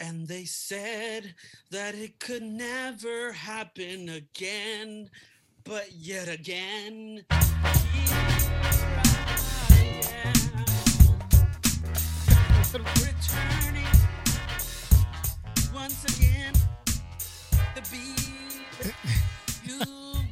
And 0.00 0.26
they 0.26 0.44
said 0.46 1.34
that 1.70 1.94
it 1.94 2.18
could 2.18 2.42
never 2.42 3.32
happen 3.32 4.08
again, 4.08 5.10
but 5.62 5.92
yet 5.92 6.26
again. 6.26 7.26
Returning 12.72 13.84
once 15.74 16.04
again 16.16 16.54
to 17.74 17.82
be 17.90 17.98
you. 19.66 19.78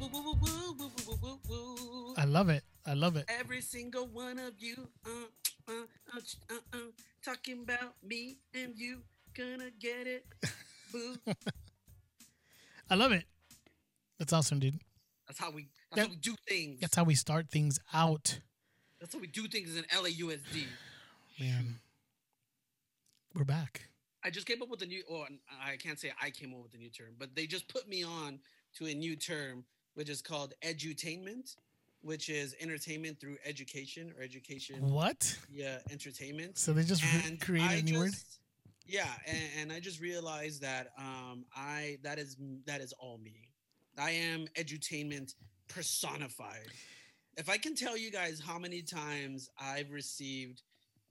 Woo, 0.00 0.08
woo, 0.12 0.22
woo, 0.22 0.34
woo, 0.40 0.74
woo, 0.78 0.90
woo, 1.06 1.18
woo, 1.20 1.38
woo. 1.48 2.14
I 2.16 2.24
love 2.24 2.48
it. 2.48 2.62
I 2.86 2.94
love 2.94 3.16
it. 3.16 3.26
Every 3.28 3.60
single 3.60 4.06
one 4.06 4.38
of 4.38 4.54
you, 4.58 4.88
uh, 5.04 5.28
uh, 5.68 5.72
uh, 6.16 6.20
uh, 6.50 6.54
uh, 6.72 6.78
talking 7.22 7.60
about 7.60 7.94
me 8.02 8.38
and 8.54 8.72
you, 8.78 9.02
gonna 9.38 9.70
get 9.78 10.06
it, 10.06 10.27
boo. 10.92 11.16
I 12.91 12.95
love 12.96 13.12
it. 13.12 13.24
That's 14.19 14.33
awesome, 14.33 14.59
dude. 14.59 14.80
That's 15.27 15.38
how 15.38 15.51
we. 15.51 15.69
That's 15.92 15.96
That- 15.96 16.06
how 16.06 16.10
we 16.10 16.16
do 16.16 16.34
things. 16.48 16.80
That's 16.80 16.96
how 16.96 17.05
we 17.05 17.15
start 17.15 17.48
things 17.51 17.79
out, 17.95 18.41
That's 19.01 19.15
how 19.15 19.20
we 19.20 19.27
do 19.29 19.46
things 19.48 19.77
in 19.77 19.84
LAUSD. 19.84 20.66
man. 21.41 21.80
We're 23.34 23.45
back. 23.45 23.88
I 24.24 24.30
just 24.30 24.46
came 24.46 24.60
up 24.62 24.69
with 24.69 24.82
a 24.82 24.87
new. 24.87 25.02
Or 25.09 25.27
I 25.62 25.77
can't 25.77 25.98
say 26.01 26.12
I 26.20 26.30
came 26.30 26.52
up 26.52 26.62
with 26.62 26.74
a 26.74 26.79
new 26.79 26.91
term, 26.91 27.15
but 27.18 27.34
they 27.37 27.46
just 27.46 27.68
put 27.68 27.88
me 27.88 28.02
on 28.02 28.41
to 28.79 28.87
a 28.87 28.95
new 28.95 29.15
term, 29.16 29.65
which 29.95 30.09
is 30.09 30.20
called 30.20 30.55
edutainment, 30.65 31.55
which 32.01 32.29
is 32.29 32.57
entertainment 32.60 33.20
through 33.20 33.37
education 33.45 34.12
or 34.16 34.23
education. 34.24 34.91
What? 34.91 35.38
Yeah, 35.52 35.79
entertainment. 35.91 36.59
So 36.59 36.73
they 36.73 36.82
just 36.82 37.05
and 37.27 37.41
created 37.41 37.80
a 37.88 37.91
new 37.93 37.98
word? 38.01 38.15
Yeah, 38.88 39.06
and, 39.27 39.38
and 39.60 39.73
I 39.73 39.80
just 39.80 40.01
realized 40.01 40.62
that 40.62 40.92
um, 40.98 41.45
I 41.54 41.99
that 42.02 42.18
is 42.18 42.38
that 42.65 42.80
is 42.80 42.95
all 42.95 43.18
me. 43.18 43.51
I 43.99 44.12
am 44.12 44.46
edutainment 44.57 45.35
personified. 45.68 46.68
If 47.37 47.51
I 47.51 47.59
can 47.59 47.74
tell 47.74 47.99
you 47.99 48.10
guys 48.10 48.40
how 48.40 48.59
many 48.59 48.80
times 48.80 49.51
I've 49.60 49.90
received 49.90 50.62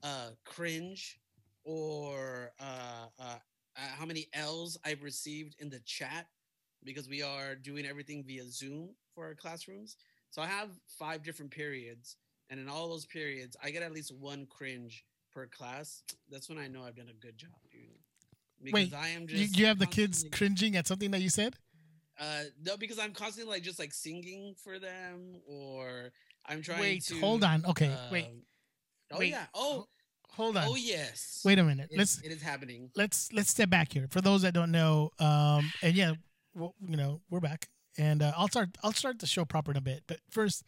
uh, 0.02 0.30
cringe 0.44 1.20
or 1.62 2.50
uh, 2.58 3.06
uh, 3.20 3.22
uh, 3.76 3.80
how 3.96 4.04
many 4.04 4.26
L's 4.34 4.76
I've 4.84 5.04
received 5.04 5.54
in 5.60 5.70
the 5.70 5.80
chat 5.86 6.26
because 6.82 7.08
we 7.08 7.22
are 7.22 7.54
doing 7.54 7.86
everything 7.86 8.24
via 8.26 8.50
Zoom 8.50 8.88
for 9.14 9.24
our 9.26 9.34
classrooms. 9.34 9.96
So 10.30 10.42
I 10.42 10.46
have 10.46 10.70
five 10.98 11.22
different 11.22 11.52
periods, 11.52 12.16
and 12.50 12.58
in 12.58 12.68
all 12.68 12.88
those 12.88 13.06
periods, 13.06 13.56
I 13.62 13.70
get 13.70 13.84
at 13.84 13.92
least 13.92 14.12
one 14.12 14.46
cringe 14.46 15.04
per 15.38 15.46
class. 15.46 16.02
That's 16.30 16.48
when 16.48 16.58
I 16.58 16.68
know 16.68 16.82
I've 16.84 16.96
done 16.96 17.08
a 17.10 17.14
good 17.24 17.36
job, 17.38 17.50
dude. 17.70 18.72
Wait, 18.72 18.92
I 18.92 19.08
am 19.08 19.22
You, 19.22 19.26
just 19.28 19.56
you 19.56 19.66
have 19.66 19.78
the 19.78 19.86
kids 19.86 20.24
cringing 20.32 20.76
at 20.76 20.86
something 20.86 21.10
that 21.12 21.20
you 21.20 21.30
said? 21.30 21.54
uh, 22.20 22.42
no, 22.64 22.76
because 22.76 22.98
I'm 22.98 23.12
constantly 23.12 23.54
like 23.54 23.62
just 23.62 23.78
like 23.78 23.94
singing 23.94 24.54
for 24.64 24.80
them, 24.80 25.36
or 25.48 26.10
I'm 26.46 26.62
trying 26.62 26.78
to 26.78 26.82
Wait, 26.82 27.04
to. 27.04 27.20
hold 27.20 27.44
on. 27.44 27.64
Okay, 27.66 27.94
wait, 28.10 28.24
um, 28.24 28.42
Oh 29.12 29.18
wait, 29.20 29.30
yeah. 29.30 29.46
Oh, 29.54 29.86
hold 30.30 30.56
on. 30.56 30.64
oh 30.66 30.74
yes. 30.74 31.40
Wait 31.44 31.58
a 31.60 31.64
minute. 31.64 31.88
It- 31.92 31.98
let's 31.98 32.20
it 32.22 32.32
is 32.32 32.42
happening. 32.42 32.90
let's 32.96 33.32
let's 33.32 33.50
step 33.50 33.70
back 33.70 33.92
here 33.92 34.08
for 34.10 34.20
those 34.20 34.42
that 34.42 34.52
don't 34.54 34.72
know. 34.72 35.10
Um, 35.20 35.72
and 35.82 35.94
yeah, 35.94 36.14
well, 36.54 36.74
you 36.84 36.96
know, 36.96 37.20
we're 37.30 37.40
back, 37.40 37.68
and 37.96 38.20
uh, 38.22 38.32
I'll 38.36 38.48
start 38.48 38.70
I'll 38.82 38.92
start 38.92 39.20
the 39.20 39.26
show 39.26 39.44
proper 39.44 39.70
in 39.70 39.76
a 39.76 39.80
bit. 39.80 40.02
But 40.08 40.18
first, 40.30 40.64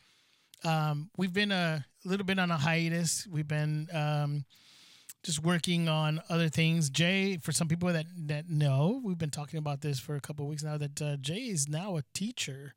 um, 0.64 1.10
we've 1.16 1.32
been 1.32 1.52
a 1.52 1.84
little 2.04 2.26
bit 2.26 2.38
on 2.38 2.50
a 2.50 2.56
hiatus. 2.56 3.26
We've 3.26 3.48
been 3.48 3.88
um, 3.92 4.44
just 5.22 5.42
working 5.42 5.88
on 5.88 6.20
other 6.28 6.48
things. 6.48 6.90
Jay, 6.90 7.38
for 7.38 7.52
some 7.52 7.68
people 7.68 7.92
that 7.92 8.06
that 8.26 8.48
know, 8.48 9.00
we've 9.04 9.18
been 9.18 9.30
talking 9.30 9.58
about 9.58 9.80
this 9.80 9.98
for 9.98 10.14
a 10.16 10.20
couple 10.20 10.44
of 10.44 10.50
weeks 10.50 10.62
now. 10.62 10.76
That 10.76 11.02
uh, 11.02 11.16
Jay 11.16 11.48
is 11.48 11.68
now 11.68 11.96
a 11.96 12.02
teacher. 12.14 12.74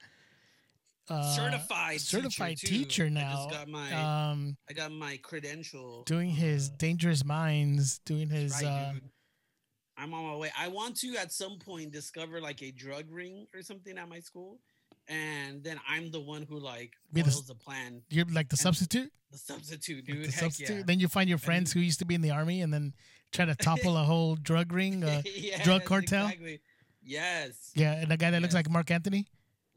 Uh, 1.10 1.36
certified 1.36 2.00
certified 2.00 2.58
teacher, 2.58 2.74
teacher 2.74 3.10
now. 3.10 3.32
I 3.32 3.36
just 3.36 3.50
got 3.50 3.68
my 3.68 3.92
um, 4.32 4.58
I 4.70 4.74
got 4.74 4.92
my 4.92 5.18
credential. 5.18 6.04
doing 6.06 6.30
his 6.30 6.70
uh, 6.70 6.74
dangerous 6.78 7.26
minds, 7.26 8.00
doing 8.00 8.30
his 8.30 8.54
right, 8.54 8.66
uh. 8.66 8.94
I'm 9.98 10.14
on 10.14 10.26
my 10.26 10.36
way. 10.36 10.52
I 10.58 10.70
want 10.70 10.96
to 10.98 11.16
at 11.18 11.32
some 11.32 11.60
point 11.60 11.92
discover 11.92 12.42
like 12.42 12.64
a 12.64 12.72
drug 12.72 13.12
ring 13.12 13.48
or 13.54 13.62
something 13.62 13.98
at 13.98 14.10
my 14.10 14.20
school, 14.20 14.60
and 15.08 15.64
then 15.64 15.80
I'm 15.88 16.12
the 16.12 16.20
one 16.22 16.44
who 16.44 16.60
like 16.60 16.92
Be 17.12 17.22
the 17.22 17.44
the 17.48 17.56
plan, 17.56 18.02
you're 18.10 18.26
like 18.32 18.50
the 18.50 18.58
substitute. 18.58 19.12
the 19.32 19.38
substitute, 19.38 19.98
Like 20.08 20.16
dude. 20.18 20.26
the 20.26 20.32
Heck 20.32 20.40
substitute. 20.44 20.76
yeah. 20.78 20.84
Then 20.86 21.00
you 21.00 21.08
find 21.08 21.28
your 21.30 21.38
friends 21.38 21.72
who 21.74 21.80
used 21.80 22.00
to 22.00 22.06
be 22.06 22.16
in 22.16 22.22
the 22.22 22.32
army, 22.32 22.62
and 22.62 22.74
then 22.74 22.94
try 23.32 23.46
to 23.46 23.56
topple 23.68 23.98
a 23.98 24.04
whole 24.04 24.36
drug 24.36 24.72
ring. 24.72 25.04
Uh, 25.04 25.22
Yes, 25.36 25.64
drug 25.64 25.84
cartel? 25.86 26.26
Exactly. 26.28 26.62
Yes. 27.04 27.72
yeah, 27.76 27.94
and 28.02 28.12
a 28.12 28.18
guy 28.18 28.32
that 28.32 28.42
looks 28.42 28.54
like 28.54 28.70
Marc 28.70 28.90
Anthony. 28.92 29.28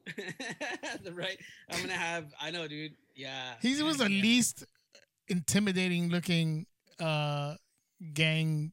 the 1.02 1.12
right. 1.12 1.38
I'm 1.70 1.80
gonna 1.80 1.92
have. 1.94 2.26
I 2.40 2.50
know, 2.52 2.68
dude. 2.68 2.92
Yeah. 3.16 3.54
He 3.60 3.82
was 3.82 3.96
the 3.96 4.10
yeah. 4.10 4.22
least 4.22 4.64
intimidating 5.28 6.08
looking 6.10 6.66
uh, 7.00 7.54
gang 8.14 8.72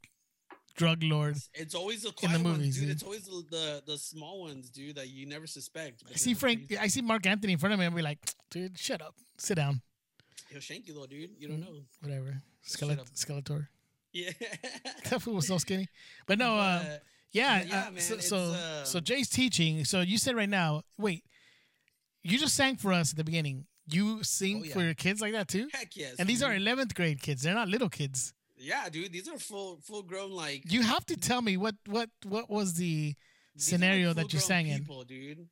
drug 0.76 1.04
lord. 1.04 1.32
It's- 1.38 1.50
It's 1.54 1.76
always 1.76 2.02
the 2.04 2.10
in 2.10 2.14
the 2.14 2.28
quiet 2.40 2.44
ones, 2.44 2.58
movies, 2.58 2.76
dude. 2.78 2.86
yeah. 2.88 2.92
It's 2.94 3.04
always 3.04 3.24
the, 3.26 3.44
the 3.52 3.84
the 3.86 3.98
small 3.98 4.42
ones, 4.42 4.70
dude, 4.70 4.96
that 4.96 5.10
you 5.10 5.26
never 5.26 5.48
suspect. 5.48 6.04
I 6.12 6.16
see 6.16 6.34
Frank. 6.34 6.74
I 6.80 6.88
see 6.88 7.02
Marc 7.02 7.26
Anthony 7.26 7.54
in 7.54 7.60
front 7.60 7.74
of 7.74 7.80
me, 7.80 7.86
and 7.86 7.96
be 7.96 8.02
like, 8.02 8.20
"Dude, 8.50 8.78
shut 8.78 9.02
up, 9.02 9.16
sit 9.38 9.56
down, 9.56 9.82
He'll 10.50 10.60
shank 10.62 10.88
you 10.88 10.94
though, 10.94 11.06
dude. 11.08 11.32
You 11.40 11.48
don't 11.50 11.60
know. 11.62 11.76
whatever." 12.02 12.42
Skelet- 12.68 13.12
Skeletor. 13.16 13.68
Yeah. 14.14 14.30
That 15.10 15.22
fool 15.24 15.34
was 15.36 15.48
so 15.48 15.58
skinny. 15.58 15.88
But 16.28 16.38
no, 16.38 16.56
uh, 16.58 16.84
But- 16.84 17.04
yeah. 17.32 17.64
yeah, 17.64 17.86
uh, 17.88 17.92
man, 17.92 18.00
so 18.02 18.20
so, 18.20 18.56
so 18.84 19.00
um, 19.00 19.04
Jay's 19.04 19.28
teaching. 19.28 19.86
So 19.86 20.02
you 20.02 20.20
said 20.20 20.36
right 20.36 20.48
now, 20.50 20.84
wait, 21.00 21.24
you 22.22 22.38
just 22.38 22.56
sang 22.56 22.76
for 22.78 22.94
us 22.94 23.12
at 23.12 23.18
the 23.18 23.24
beginning. 23.24 23.66
You 23.88 24.24
sing 24.24 24.62
Oh, 24.62 24.64
yeah. 24.66 24.74
for 24.74 24.82
your 24.84 24.94
kids 24.94 25.20
like 25.20 25.34
that 25.34 25.48
too? 25.48 25.68
heck 25.74 25.96
yes. 25.98 26.16
And 26.20 26.30
these 26.30 26.44
are 26.44 26.52
11th 26.54 26.94
grade 26.94 27.22
kids. 27.24 27.42
They're 27.42 27.56
not 27.56 27.68
little 27.70 27.90
kids. 27.90 28.34
Yeah, 28.64 28.90
dude. 28.90 29.12
These 29.12 29.28
are 29.30 29.38
full 29.38 29.80
full 29.82 30.04
grown 30.04 30.32
like 30.32 30.72
You 30.72 30.82
have 30.82 31.06
to 31.08 31.18
tell 31.18 31.42
me 31.42 31.58
what 31.58 31.76
what 31.86 32.10
what 32.26 32.50
was 32.50 32.74
the 32.76 33.14
are, 33.16 33.56
like, 33.56 33.62
scenario 33.62 34.14
that 34.14 34.34
you 34.34 34.40
sang 34.40 34.68
in. 34.68 34.84
dude. 35.08 35.48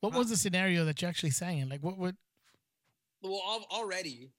What 0.00 0.14
was 0.14 0.30
the 0.30 0.36
scenario 0.36 0.84
that 0.86 1.00
you 1.02 1.08
actually 1.08 1.30
sang 1.30 1.58
in? 1.58 1.68
Like 1.68 1.82
what 1.82 1.98
what 1.98 2.14
Well, 3.22 3.42
al- 3.46 3.66
already, 3.78 4.30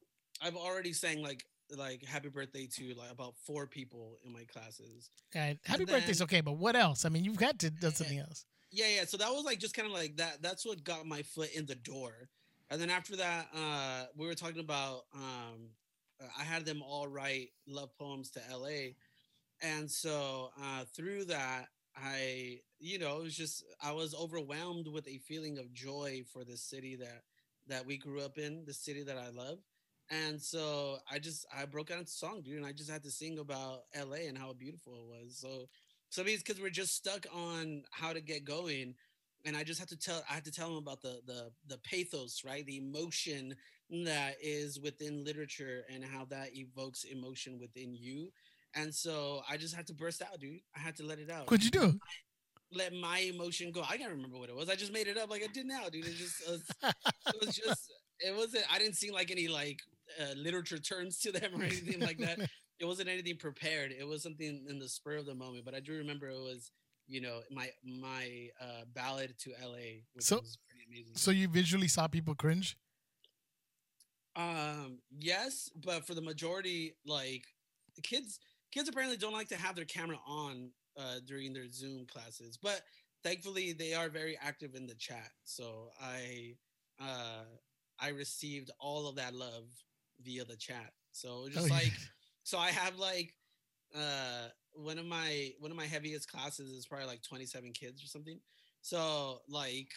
I've 0.41 0.56
already 0.56 0.94
sang 0.94 1.22
like 1.22 1.45
like 1.78 2.03
happy 2.03 2.29
birthday 2.29 2.67
to 2.78 2.94
like 2.95 3.11
about 3.11 3.35
four 3.45 3.66
people 3.67 4.17
in 4.25 4.34
my 4.34 4.44
classes. 4.45 5.09
uh, 5.35 5.53
happy 5.63 5.84
And 5.84 5.88
birthday's 5.88 6.22
okay, 6.23 6.41
but 6.41 6.57
what 6.57 6.75
else? 6.75 7.06
I 7.06 7.09
mean, 7.09 7.23
you've 7.23 7.38
got 7.38 7.59
to 7.59 7.69
do 7.69 7.91
something 7.91 8.19
else. 8.19 8.45
Yeah, 8.72 8.88
yeah. 8.95 9.06
So 9.06 9.17
that 9.17 9.29
was 9.31 9.45
like 9.45 9.59
just 9.59 9.73
kind 9.75 9.88
of 9.88 9.94
like 9.94 10.17
that. 10.17 10.41
That's 10.41 10.66
what 10.66 10.84
got 10.84 11.06
my 11.06 11.22
foot 11.22 11.51
in 11.53 11.66
the 11.66 11.75
door. 11.75 12.29
And 12.69 12.81
then 12.81 12.90
after 12.90 13.16
that, 13.17 13.47
uh, 13.56 14.06
we 14.17 14.25
were 14.28 14.35
talking 14.35 14.59
about. 14.59 15.03
Um, 15.13 15.69
I 16.37 16.43
had 16.43 16.65
them 16.65 16.81
all 16.81 17.07
write 17.07 17.49
love 17.67 17.89
poems 17.97 18.31
to 18.31 18.41
LA, 18.51 18.93
and 19.61 19.89
so 19.89 20.49
uh, 20.61 20.85
through 20.95 21.25
that, 21.25 21.67
I, 21.95 22.59
you 22.79 22.99
know, 22.99 23.17
it 23.17 23.23
was 23.23 23.35
just 23.35 23.63
I 23.83 23.91
was 23.91 24.15
overwhelmed 24.15 24.87
with 24.87 25.07
a 25.07 25.19
feeling 25.19 25.57
of 25.57 25.73
joy 25.73 26.23
for 26.31 26.43
the 26.43 26.57
city 26.57 26.95
that 26.97 27.23
that 27.67 27.85
we 27.85 27.97
grew 27.97 28.21
up 28.21 28.37
in, 28.37 28.65
the 28.65 28.73
city 28.73 29.03
that 29.03 29.17
I 29.17 29.29
love. 29.29 29.59
And 30.09 30.41
so 30.41 30.97
I 31.09 31.19
just 31.19 31.45
I 31.55 31.65
broke 31.65 31.91
out 31.91 31.99
into 31.99 32.11
song, 32.11 32.41
dude, 32.43 32.57
and 32.57 32.65
I 32.65 32.71
just 32.73 32.89
had 32.89 33.03
to 33.03 33.11
sing 33.11 33.39
about 33.39 33.83
LA 33.95 34.27
and 34.27 34.37
how 34.37 34.53
beautiful 34.53 34.93
it 34.93 35.07
was. 35.07 35.37
So 35.39 35.67
so 36.09 36.23
it's 36.25 36.43
because 36.43 36.61
we're 36.61 36.69
just 36.69 36.95
stuck 36.95 37.25
on 37.33 37.83
how 37.91 38.11
to 38.11 38.19
get 38.19 38.43
going, 38.43 38.95
and 39.45 39.55
I 39.55 39.63
just 39.63 39.79
had 39.79 39.89
to 39.89 39.97
tell 39.97 40.23
I 40.29 40.33
had 40.33 40.45
to 40.45 40.51
tell 40.51 40.67
them 40.67 40.77
about 40.77 41.01
the 41.01 41.21
the 41.25 41.51
the 41.67 41.77
pathos, 41.79 42.43
right? 42.45 42.65
The 42.65 42.77
emotion 42.77 43.55
that 44.06 44.35
is 44.41 44.79
within 44.79 45.24
literature 45.24 45.84
and 45.94 46.03
how 46.03 46.25
that 46.25 46.56
evokes 46.56 47.03
emotion 47.03 47.59
within 47.59 47.94
you. 47.94 48.31
And 48.74 48.94
so 48.94 49.41
I 49.50 49.57
just 49.57 49.76
had 49.76 49.85
to 49.88 49.93
burst 49.93 50.22
out, 50.22 50.40
dude. 50.40 50.59
I 50.76 50.79
had 50.79 50.96
to 50.97 51.03
let 51.03 51.20
it 51.20 51.29
out. 51.29 51.49
What'd 51.52 51.64
you 51.66 51.72
do? 51.72 51.99
Let 52.73 52.93
my 52.93 53.20
emotion 53.20 53.72
go. 53.73 53.82
I 53.82 53.97
can't 53.97 54.11
remember 54.11 54.38
what 54.38 54.47
it 54.49 54.55
was. 54.55 54.70
I 54.70 54.76
just 54.76 54.93
made 54.93 55.08
it 55.08 55.17
up 55.17 55.29
like 55.29 55.43
I 55.43 55.47
did 55.47 55.66
now, 55.66 55.90
dude. 55.91 56.05
It 56.08 56.16
just 56.16 56.41
it 56.47 56.52
was, 56.52 56.64
it 57.28 57.46
was 57.46 57.55
just 57.58 57.91
it 58.22 58.35
wasn't. 58.35 58.64
I 58.72 58.79
didn't 58.79 58.96
sing 58.96 59.11
like 59.11 59.29
any 59.29 59.49
like 59.49 59.79
uh, 60.22 60.34
literature 60.37 60.78
terms 60.79 61.20
to 61.20 61.34
them 61.34 61.52
or 61.59 61.64
anything 61.64 61.99
like 61.99 62.17
that 62.20 62.40
it 62.79 62.85
wasn't 62.85 63.09
anything 63.09 63.35
prepared. 63.37 63.91
It 63.91 64.08
was 64.08 64.23
something 64.23 64.66
in 64.70 64.79
the 64.79 64.87
spur 64.87 65.17
of 65.17 65.26
the 65.26 65.35
moment. 65.35 65.66
But 65.66 65.76
I 65.76 65.82
do 65.82 65.94
remember 65.97 66.29
it 66.29 66.40
was, 66.40 66.72
you 67.08 67.20
know, 67.20 67.41
my 67.52 67.67
my 67.84 68.47
uh, 68.61 68.84
ballad 68.96 69.35
to 69.40 69.52
LA, 69.61 69.99
So- 70.20 70.37
was 70.37 70.58
pretty 70.70 70.85
amazing. 70.90 71.16
so 71.17 71.32
you 71.32 71.49
visually 71.49 71.90
saw 71.90 72.08
people 72.08 72.35
cringe? 72.35 72.78
Um, 74.35 74.99
yes, 75.17 75.69
but 75.83 76.05
for 76.05 76.13
the 76.13 76.22
majority, 76.22 76.95
like 77.05 77.45
kids, 78.03 78.39
kids 78.72 78.89
apparently 78.89 79.17
don't 79.17 79.33
like 79.33 79.49
to 79.49 79.55
have 79.57 79.75
their 79.75 79.85
camera 79.85 80.17
on 80.25 80.72
uh, 80.97 81.19
during 81.25 81.53
their 81.53 81.69
Zoom 81.69 82.05
classes. 82.05 82.57
But 82.57 82.81
thankfully, 83.23 83.73
they 83.73 83.93
are 83.93 84.09
very 84.09 84.37
active 84.41 84.75
in 84.75 84.87
the 84.87 84.95
chat. 84.95 85.31
So 85.43 85.89
I 86.01 86.55
uh, 86.99 87.43
I 87.99 88.09
received 88.09 88.72
all 88.79 89.07
of 89.07 89.16
that 89.16 89.33
love 89.33 89.66
via 90.22 90.45
the 90.45 90.55
chat. 90.55 90.91
So 91.11 91.47
just 91.49 91.69
Oh, 91.72 91.73
yeah. 91.73 91.73
like 91.75 91.93
so 92.43 92.57
I 92.57 92.69
have 92.72 92.97
like 92.97 93.34
uh, 93.95 94.47
one 94.73 94.97
of 94.97 95.05
my 95.05 95.51
one 95.59 95.72
of 95.72 95.77
my 95.77 95.85
heaviest 95.85 96.31
classes 96.31 96.72
is 96.72 96.85
probably 96.85 97.07
like 97.07 97.22
27 97.22 97.72
kids 97.73 98.03
or 98.03 98.07
something. 98.07 98.39
So 98.81 99.41
like, 99.47 99.89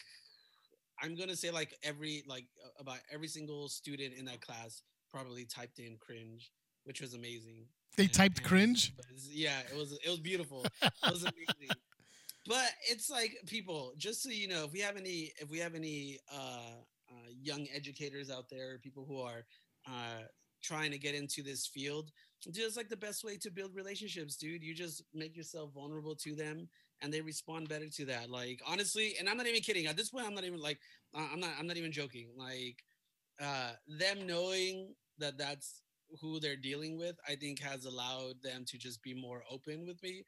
I'm 1.02 1.14
gonna 1.17 1.37
say 1.37 1.50
like 1.50 1.75
every 1.82 2.23
like 2.26 2.46
about 2.79 2.99
every 3.12 3.29
single 3.29 3.69
student 3.69 4.14
in 4.14 4.25
that 4.26 4.41
class 4.41 4.82
probably 5.11 5.44
typed 5.44 5.79
in 5.79 5.96
cringe, 6.00 6.50
which 6.85 7.00
was 7.00 7.14
amazing. 7.14 7.67
They 7.96 8.06
typed 8.06 8.38
and- 8.38 8.46
cringe. 8.46 8.93
yeah, 9.31 9.61
it 9.70 9.76
was 9.76 9.93
it 10.05 10.08
was 10.08 10.20
beautiful. 10.20 10.64
It 10.82 10.93
was 11.11 11.23
amazing. 11.23 11.76
but 12.46 12.70
it's 12.91 13.11
like 13.11 13.32
people, 13.46 13.93
just 13.96 14.23
so 14.23 14.31
you 14.31 14.49
know, 14.49 14.64
if 14.64 14.73
we 14.73 14.81
have 14.81 14.96
any 14.96 15.32
if 15.41 15.50
we 15.50 15.58
have 15.58 15.75
any 15.75 16.19
uh, 16.32 16.76
uh, 17.11 17.29
young 17.40 17.67
educators 17.75 18.31
out 18.31 18.49
there, 18.50 18.79
people 18.79 19.05
who 19.06 19.20
are 19.20 19.44
uh, 19.87 20.23
trying 20.62 20.90
to 20.90 20.99
get 20.99 21.14
into 21.14 21.43
this 21.43 21.67
field, 21.67 22.11
just 22.50 22.76
like 22.76 22.88
the 22.88 22.97
best 22.97 23.23
way 23.25 23.37
to 23.37 23.50
build 23.50 23.75
relationships, 23.75 24.37
dude. 24.37 24.62
You 24.62 24.75
just 24.75 25.02
make 25.12 25.37
yourself 25.37 25.73
vulnerable 25.75 26.17
to 26.17 26.35
them, 26.35 26.69
and 27.02 27.12
they 27.12 27.20
respond 27.20 27.69
better 27.69 27.88
to 27.88 28.05
that. 28.06 28.31
Like 28.31 28.61
honestly, 28.67 29.14
and 29.19 29.29
I'm 29.29 29.37
not 29.37 29.46
even 29.46 29.62
kidding. 29.62 29.87
At 29.87 29.96
this 29.96 30.11
point, 30.11 30.26
I'm 30.26 30.35
not 30.35 30.44
even 30.44 30.61
like 30.61 30.79
I'm 31.14 31.41
not 31.41 31.50
I'm 31.58 31.67
not 31.67 31.76
even 31.76 31.93
joking. 31.93 32.29
Like 32.37 32.82
uh, 33.43 33.73
them 33.87 34.26
knowing 34.26 34.94
that 35.19 35.38
that's 35.38 35.82
who 36.20 36.38
they're 36.38 36.56
dealing 36.56 36.96
with, 36.99 37.17
I 37.29 37.35
think 37.35 37.61
has 37.61 37.85
allowed 37.85 38.35
them 38.43 38.64
to 38.69 38.79
just 38.79 39.02
be 39.02 39.14
more 39.14 39.43
open 39.50 39.87
with 39.87 40.02
me 40.02 40.25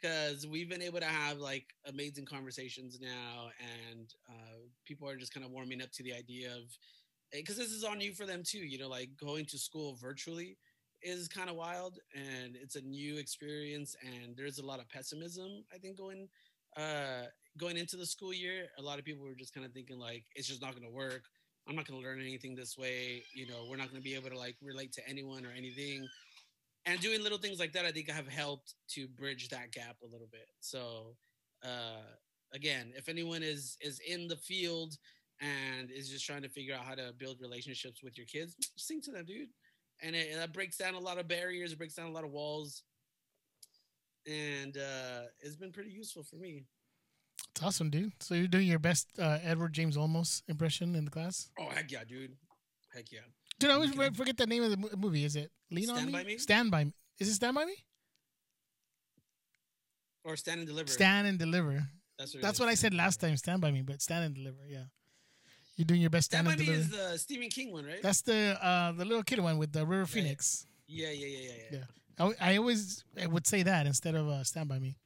because 0.00 0.46
we've 0.46 0.68
been 0.68 0.82
able 0.82 1.00
to 1.00 1.06
have 1.06 1.38
like 1.38 1.66
amazing 1.86 2.24
conversations 2.24 2.98
now 3.00 3.50
and 3.92 4.14
uh, 4.28 4.58
people 4.86 5.08
are 5.08 5.16
just 5.16 5.32
kind 5.34 5.44
of 5.44 5.52
warming 5.52 5.82
up 5.82 5.90
to 5.92 6.02
the 6.02 6.14
idea 6.14 6.54
of 6.54 6.62
because 7.32 7.56
this 7.56 7.70
is 7.70 7.84
on 7.84 8.00
you 8.00 8.12
for 8.12 8.26
them 8.26 8.42
too 8.44 8.58
you 8.58 8.78
know 8.78 8.88
like 8.88 9.10
going 9.20 9.44
to 9.44 9.58
school 9.58 9.96
virtually 10.00 10.56
is 11.02 11.28
kind 11.28 11.50
of 11.50 11.56
wild 11.56 11.98
and 12.14 12.56
it's 12.60 12.76
a 12.76 12.80
new 12.82 13.16
experience 13.16 13.96
and 14.02 14.36
there's 14.36 14.58
a 14.58 14.66
lot 14.66 14.80
of 14.80 14.88
pessimism 14.88 15.64
i 15.74 15.78
think 15.78 15.96
going 15.96 16.28
uh 16.76 17.24
going 17.58 17.76
into 17.76 17.96
the 17.96 18.06
school 18.06 18.32
year. 18.32 18.68
A 18.78 18.82
lot 18.82 18.98
of 18.98 19.04
people 19.04 19.24
were 19.24 19.34
just 19.34 19.54
kind 19.54 19.66
of 19.66 19.72
thinking 19.72 19.98
like 19.98 20.24
it's 20.34 20.48
just 20.48 20.62
not 20.62 20.72
going 20.72 20.86
to 20.86 20.94
work. 20.94 21.24
I'm 21.68 21.76
not 21.76 21.86
going 21.86 22.00
to 22.00 22.06
learn 22.06 22.20
anything 22.20 22.54
this 22.54 22.76
way. 22.78 23.22
You 23.34 23.46
know 23.46 23.66
we're 23.68 23.76
not 23.76 23.90
going 23.90 24.02
to 24.02 24.08
be 24.08 24.14
able 24.14 24.30
to 24.30 24.38
like 24.38 24.56
relate 24.62 24.92
to 24.94 25.08
anyone 25.08 25.44
or 25.44 25.50
anything. 25.56 26.06
And 26.86 26.98
doing 27.00 27.22
little 27.22 27.38
things 27.38 27.60
like 27.60 27.72
that 27.74 27.84
i 27.84 27.92
think 27.92 28.10
have 28.10 28.28
helped 28.28 28.74
to 28.90 29.06
bridge 29.06 29.48
that 29.50 29.72
gap 29.72 29.96
a 30.02 30.06
little 30.06 30.28
bit. 30.30 30.48
So 30.60 31.16
uh 31.64 32.16
again 32.52 32.92
if 32.96 33.08
anyone 33.08 33.42
is 33.42 33.76
is 33.80 34.00
in 34.06 34.28
the 34.28 34.36
field 34.36 34.96
and 35.40 35.90
is 35.90 36.08
just 36.08 36.26
trying 36.26 36.42
to 36.42 36.48
figure 36.48 36.74
out 36.74 36.84
how 36.84 36.94
to 36.94 37.12
build 37.18 37.38
relationships 37.40 38.02
with 38.02 38.16
your 38.16 38.26
kids 38.26 38.56
sing 38.76 39.00
to 39.02 39.10
them 39.10 39.24
dude 39.24 39.48
and 40.02 40.14
it, 40.16 40.34
that 40.36 40.52
breaks 40.52 40.76
down 40.76 40.94
a 40.94 40.98
lot 40.98 41.18
of 41.18 41.26
barriers 41.28 41.72
it 41.72 41.78
breaks 41.78 41.94
down 41.94 42.06
a 42.06 42.12
lot 42.12 42.24
of 42.24 42.30
walls 42.30 42.82
and 44.26 44.76
uh 44.76 45.22
it's 45.40 45.56
been 45.56 45.72
pretty 45.72 45.90
useful 45.90 46.22
for 46.22 46.36
me 46.36 46.64
It's 47.52 47.62
awesome, 47.62 47.90
dude. 47.90 48.12
So 48.20 48.34
you're 48.34 48.46
doing 48.48 48.66
your 48.68 48.78
best 48.78 49.08
uh, 49.18 49.38
Edward 49.42 49.72
James 49.72 49.96
Olmos 49.96 50.42
impression 50.48 50.94
in 50.94 51.04
the 51.04 51.10
class. 51.10 51.50
oh 51.58 51.68
heck 51.70 51.90
yeah 51.90 52.04
dude 52.06 52.36
heck 52.94 53.10
yeah 53.12 53.20
Dude, 53.58 53.70
I 53.70 53.74
always 53.74 53.90
Okay. 53.92 54.08
forget 54.16 54.36
the 54.38 54.46
name 54.46 54.62
of 54.62 54.70
the 54.70 54.96
movie. 54.96 55.24
Is 55.24 55.36
it 55.36 55.50
Lean 55.70 55.90
on 55.90 55.96
Stand 55.96 56.06
Me? 56.06 56.12
By 56.12 56.24
Me? 56.24 56.38
Stand 56.38 56.70
by 56.70 56.84
Me. 56.84 56.92
Is 57.18 57.28
it 57.28 57.34
Stand 57.34 57.54
by 57.54 57.64
Me? 57.66 57.76
or 60.24 60.36
stand 60.36 60.60
and 60.60 60.68
deliver 60.68 60.88
Stand 60.90 61.26
and 61.26 61.38
Deliver. 61.38 61.82
that's 62.18 62.34
what, 62.34 62.42
That's 62.42 62.60
what 62.60 62.68
I 62.68 62.74
said 62.74 62.92
last 62.94 63.20
time. 63.20 63.36
Stand 63.36 63.60
by 63.60 63.70
Me, 63.70 63.82
but 63.82 64.00
Stand 64.02 64.24
and 64.24 64.34
Deliver. 64.34 64.64
Yeah, 64.68 64.84
you're 65.80 65.86
doing 65.86 66.02
your 66.02 66.10
best. 66.10 66.30
by 66.30 66.38
and 66.38 66.60
is 66.60 66.90
the 66.90 67.16
stephen 67.16 67.48
king 67.48 67.72
one 67.72 67.86
right 67.86 68.02
That's 68.02 68.20
the 68.20 68.58
uh, 68.62 68.92
the 68.92 69.04
little 69.06 69.22
kid 69.22 69.40
one 69.40 69.56
with 69.56 69.72
the 69.72 69.86
River. 69.86 70.04
Phoenix. 70.04 70.66
yeah 70.86 71.08
yeah 71.10 71.26
yeah 71.26 71.38
yeah, 71.38 71.52
yeah. 71.72 71.78
Yeah. 72.18 72.32
I, 72.40 72.52
I 72.52 72.56
always 72.58 73.02
I 73.20 73.26
would 73.26 73.46
say 73.46 73.62
that 73.62 73.86
instead 73.86 74.14
of 74.14 74.28
uh, 74.28 74.44
Stand 74.44 74.68
by 74.68 74.78
Me. 74.78 74.96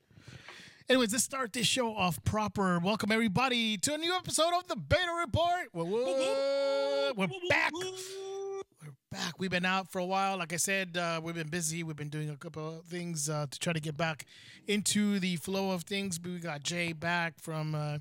Anyways, 0.89 1.13
let's 1.13 1.25
start 1.25 1.53
this 1.53 1.67
show 1.67 1.95
off 1.97 2.23
proper. 2.25 2.79
Welcome 2.81 3.13
everybody 3.13 3.79
to 3.79 3.95
a 3.95 3.99
new 3.99 4.13
episode 4.15 4.53
of 4.59 4.67
the 4.67 4.77
Beta 4.77 5.13
Report. 5.25 5.69
Whoa, 5.73 5.85
whoa. 5.85 7.13
We're 7.17 7.29
back. 7.49 7.73
We're 7.73 8.91
back. 9.11 9.39
We've 9.39 9.51
been 9.51 9.65
out 9.65 9.91
for 9.93 10.01
a 10.01 10.05
while. 10.05 10.37
Like 10.39 10.53
I 10.53 10.57
said, 10.57 10.97
uh, 10.99 11.21
we've 11.23 11.35
been 11.37 11.49
busy. 11.49 11.85
We've 11.85 11.97
been 11.97 12.11
doing 12.11 12.29
a 12.31 12.37
couple 12.37 12.81
of 12.81 12.85
things 12.85 13.31
uh, 13.31 13.47
to 13.51 13.59
try 13.61 13.73
to 13.73 13.81
get 13.81 13.97
back 13.97 14.27
into 14.67 15.21
the 15.21 15.37
flow 15.37 15.71
of 15.71 15.85
things. 15.85 16.19
But 16.19 16.33
we 16.33 16.39
got 16.41 16.63
Jay 16.65 16.93
back 16.93 17.39
from 17.41 17.75
uh, 17.75 17.99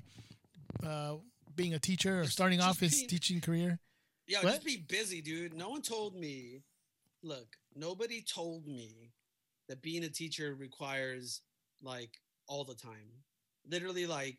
uh, 0.86 1.14
being 1.56 1.74
a 1.74 1.78
teacher 1.78 2.20
or 2.20 2.22
Just- 2.24 2.34
starting 2.34 2.58
just 2.58 2.68
off 2.68 2.80
his 2.80 2.94
being- 2.96 3.08
teaching 3.08 3.40
career. 3.40 3.78
Yeah, 4.26 4.42
What? 4.42 4.52
just 4.54 4.64
be 4.64 4.78
busy, 4.78 5.20
dude. 5.20 5.52
No 5.54 5.68
one 5.68 5.82
told 5.82 6.14
me. 6.16 6.62
Look, 7.22 7.56
nobody 7.74 8.22
told 8.22 8.66
me 8.66 9.12
that 9.68 9.82
being 9.82 10.04
a 10.04 10.08
teacher 10.10 10.54
requires 10.54 11.40
like 11.82 12.20
all 12.46 12.64
the 12.64 12.74
time. 12.74 13.24
Literally, 13.66 14.06
like 14.06 14.38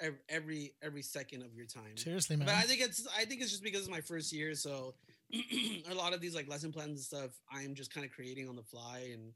every 0.00 0.18
every, 0.28 0.74
every 0.82 1.02
second 1.02 1.42
of 1.42 1.54
your 1.54 1.66
time. 1.66 1.96
Seriously, 1.96 2.36
man. 2.36 2.46
But 2.46 2.54
I 2.56 2.62
think 2.62 2.80
it's 2.82 3.06
I 3.16 3.24
think 3.24 3.40
it's 3.42 3.50
just 3.50 3.62
because 3.62 3.80
it's 3.82 3.90
my 3.90 4.00
first 4.02 4.32
year, 4.32 4.54
so 4.54 4.94
a 5.90 5.94
lot 5.94 6.14
of 6.14 6.20
these 6.20 6.34
like 6.34 6.48
lesson 6.48 6.72
plans 6.72 6.90
and 6.90 7.00
stuff 7.00 7.30
I'm 7.50 7.74
just 7.74 7.92
kind 7.92 8.04
of 8.06 8.12
creating 8.12 8.48
on 8.48 8.56
the 8.56 8.62
fly, 8.62 9.10
and 9.12 9.32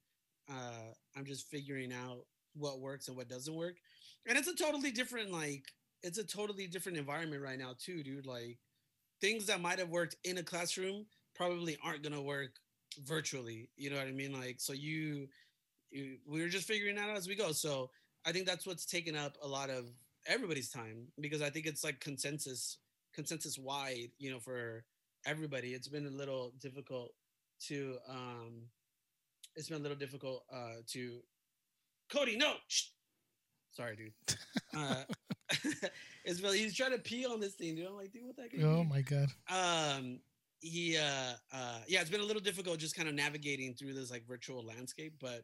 uh, 0.50 0.92
I'm 1.16 1.24
just 1.26 1.46
figuring 1.48 1.92
out 1.92 2.24
what 2.54 2.80
works 2.80 3.08
and 3.08 3.16
what 3.16 3.28
doesn't 3.28 3.54
work. 3.54 3.76
And 4.26 4.36
it's 4.38 4.48
a 4.48 4.54
totally 4.54 4.90
different 4.90 5.30
like 5.32 5.64
it's 6.02 6.18
a 6.18 6.24
totally 6.24 6.66
different 6.66 6.98
environment 6.98 7.42
right 7.42 7.58
now 7.58 7.74
too, 7.78 8.02
dude. 8.02 8.26
Like 8.26 8.58
things 9.20 9.46
that 9.46 9.60
might 9.60 9.78
have 9.78 9.90
worked 9.90 10.16
in 10.24 10.38
a 10.38 10.42
classroom 10.42 11.06
probably 11.34 11.78
aren't 11.84 12.02
gonna 12.02 12.22
work 12.22 12.52
virtually. 13.04 13.68
You 13.76 13.90
know 13.90 13.96
what 13.96 14.08
I 14.08 14.12
mean? 14.12 14.32
Like 14.32 14.56
so 14.60 14.72
you, 14.72 15.28
you 15.90 16.18
we 16.26 16.42
were 16.42 16.48
just 16.48 16.66
figuring 16.68 16.96
that 16.96 17.08
out 17.10 17.16
as 17.16 17.28
we 17.28 17.34
go. 17.34 17.52
So 17.52 17.90
I 18.24 18.32
think 18.32 18.46
that's 18.46 18.66
what's 18.66 18.86
taken 18.86 19.16
up 19.16 19.36
a 19.42 19.48
lot 19.48 19.70
of 19.70 19.86
everybody's 20.26 20.70
time 20.70 21.08
because 21.20 21.42
I 21.42 21.50
think 21.50 21.66
it's 21.66 21.84
like 21.84 22.00
consensus 22.00 22.78
consensus 23.14 23.58
wide, 23.58 24.10
you 24.18 24.30
know, 24.30 24.38
for 24.38 24.84
everybody. 25.26 25.70
It's 25.74 25.88
been 25.88 26.06
a 26.06 26.10
little 26.10 26.52
difficult 26.60 27.12
to 27.68 27.98
um 28.08 28.62
it's 29.56 29.68
been 29.68 29.78
a 29.80 29.82
little 29.82 29.98
difficult 29.98 30.44
uh 30.52 30.82
to 30.88 31.20
Cody, 32.12 32.36
no. 32.36 32.54
Shh. 32.68 32.86
Sorry, 33.72 33.96
dude. 33.96 34.12
Uh 34.76 35.02
it's 36.24 36.40
really 36.40 36.58
he's 36.58 36.74
trying 36.74 36.92
to 36.92 36.98
pee 36.98 37.26
on 37.26 37.40
this 37.40 37.54
thing, 37.54 37.74
dude. 37.76 37.86
I'm 37.86 37.96
like, 37.96 38.12
dude, 38.12 38.24
what 38.26 38.36
the 38.36 38.42
heck? 38.42 38.54
are 38.54 38.56
you 38.56 38.66
oh 38.66 38.84
my 38.84 39.00
god. 39.02 39.28
um 39.48 40.20
he 40.60 40.96
uh 40.98 41.32
uh 41.52 41.78
yeah 41.88 42.00
it's 42.02 42.10
been 42.10 42.20
a 42.20 42.24
little 42.24 42.42
difficult 42.42 42.78
just 42.78 42.94
kind 42.94 43.08
of 43.08 43.14
navigating 43.14 43.72
through 43.74 43.94
this 43.94 44.10
like 44.10 44.26
virtual 44.28 44.62
landscape 44.62 45.14
but 45.18 45.42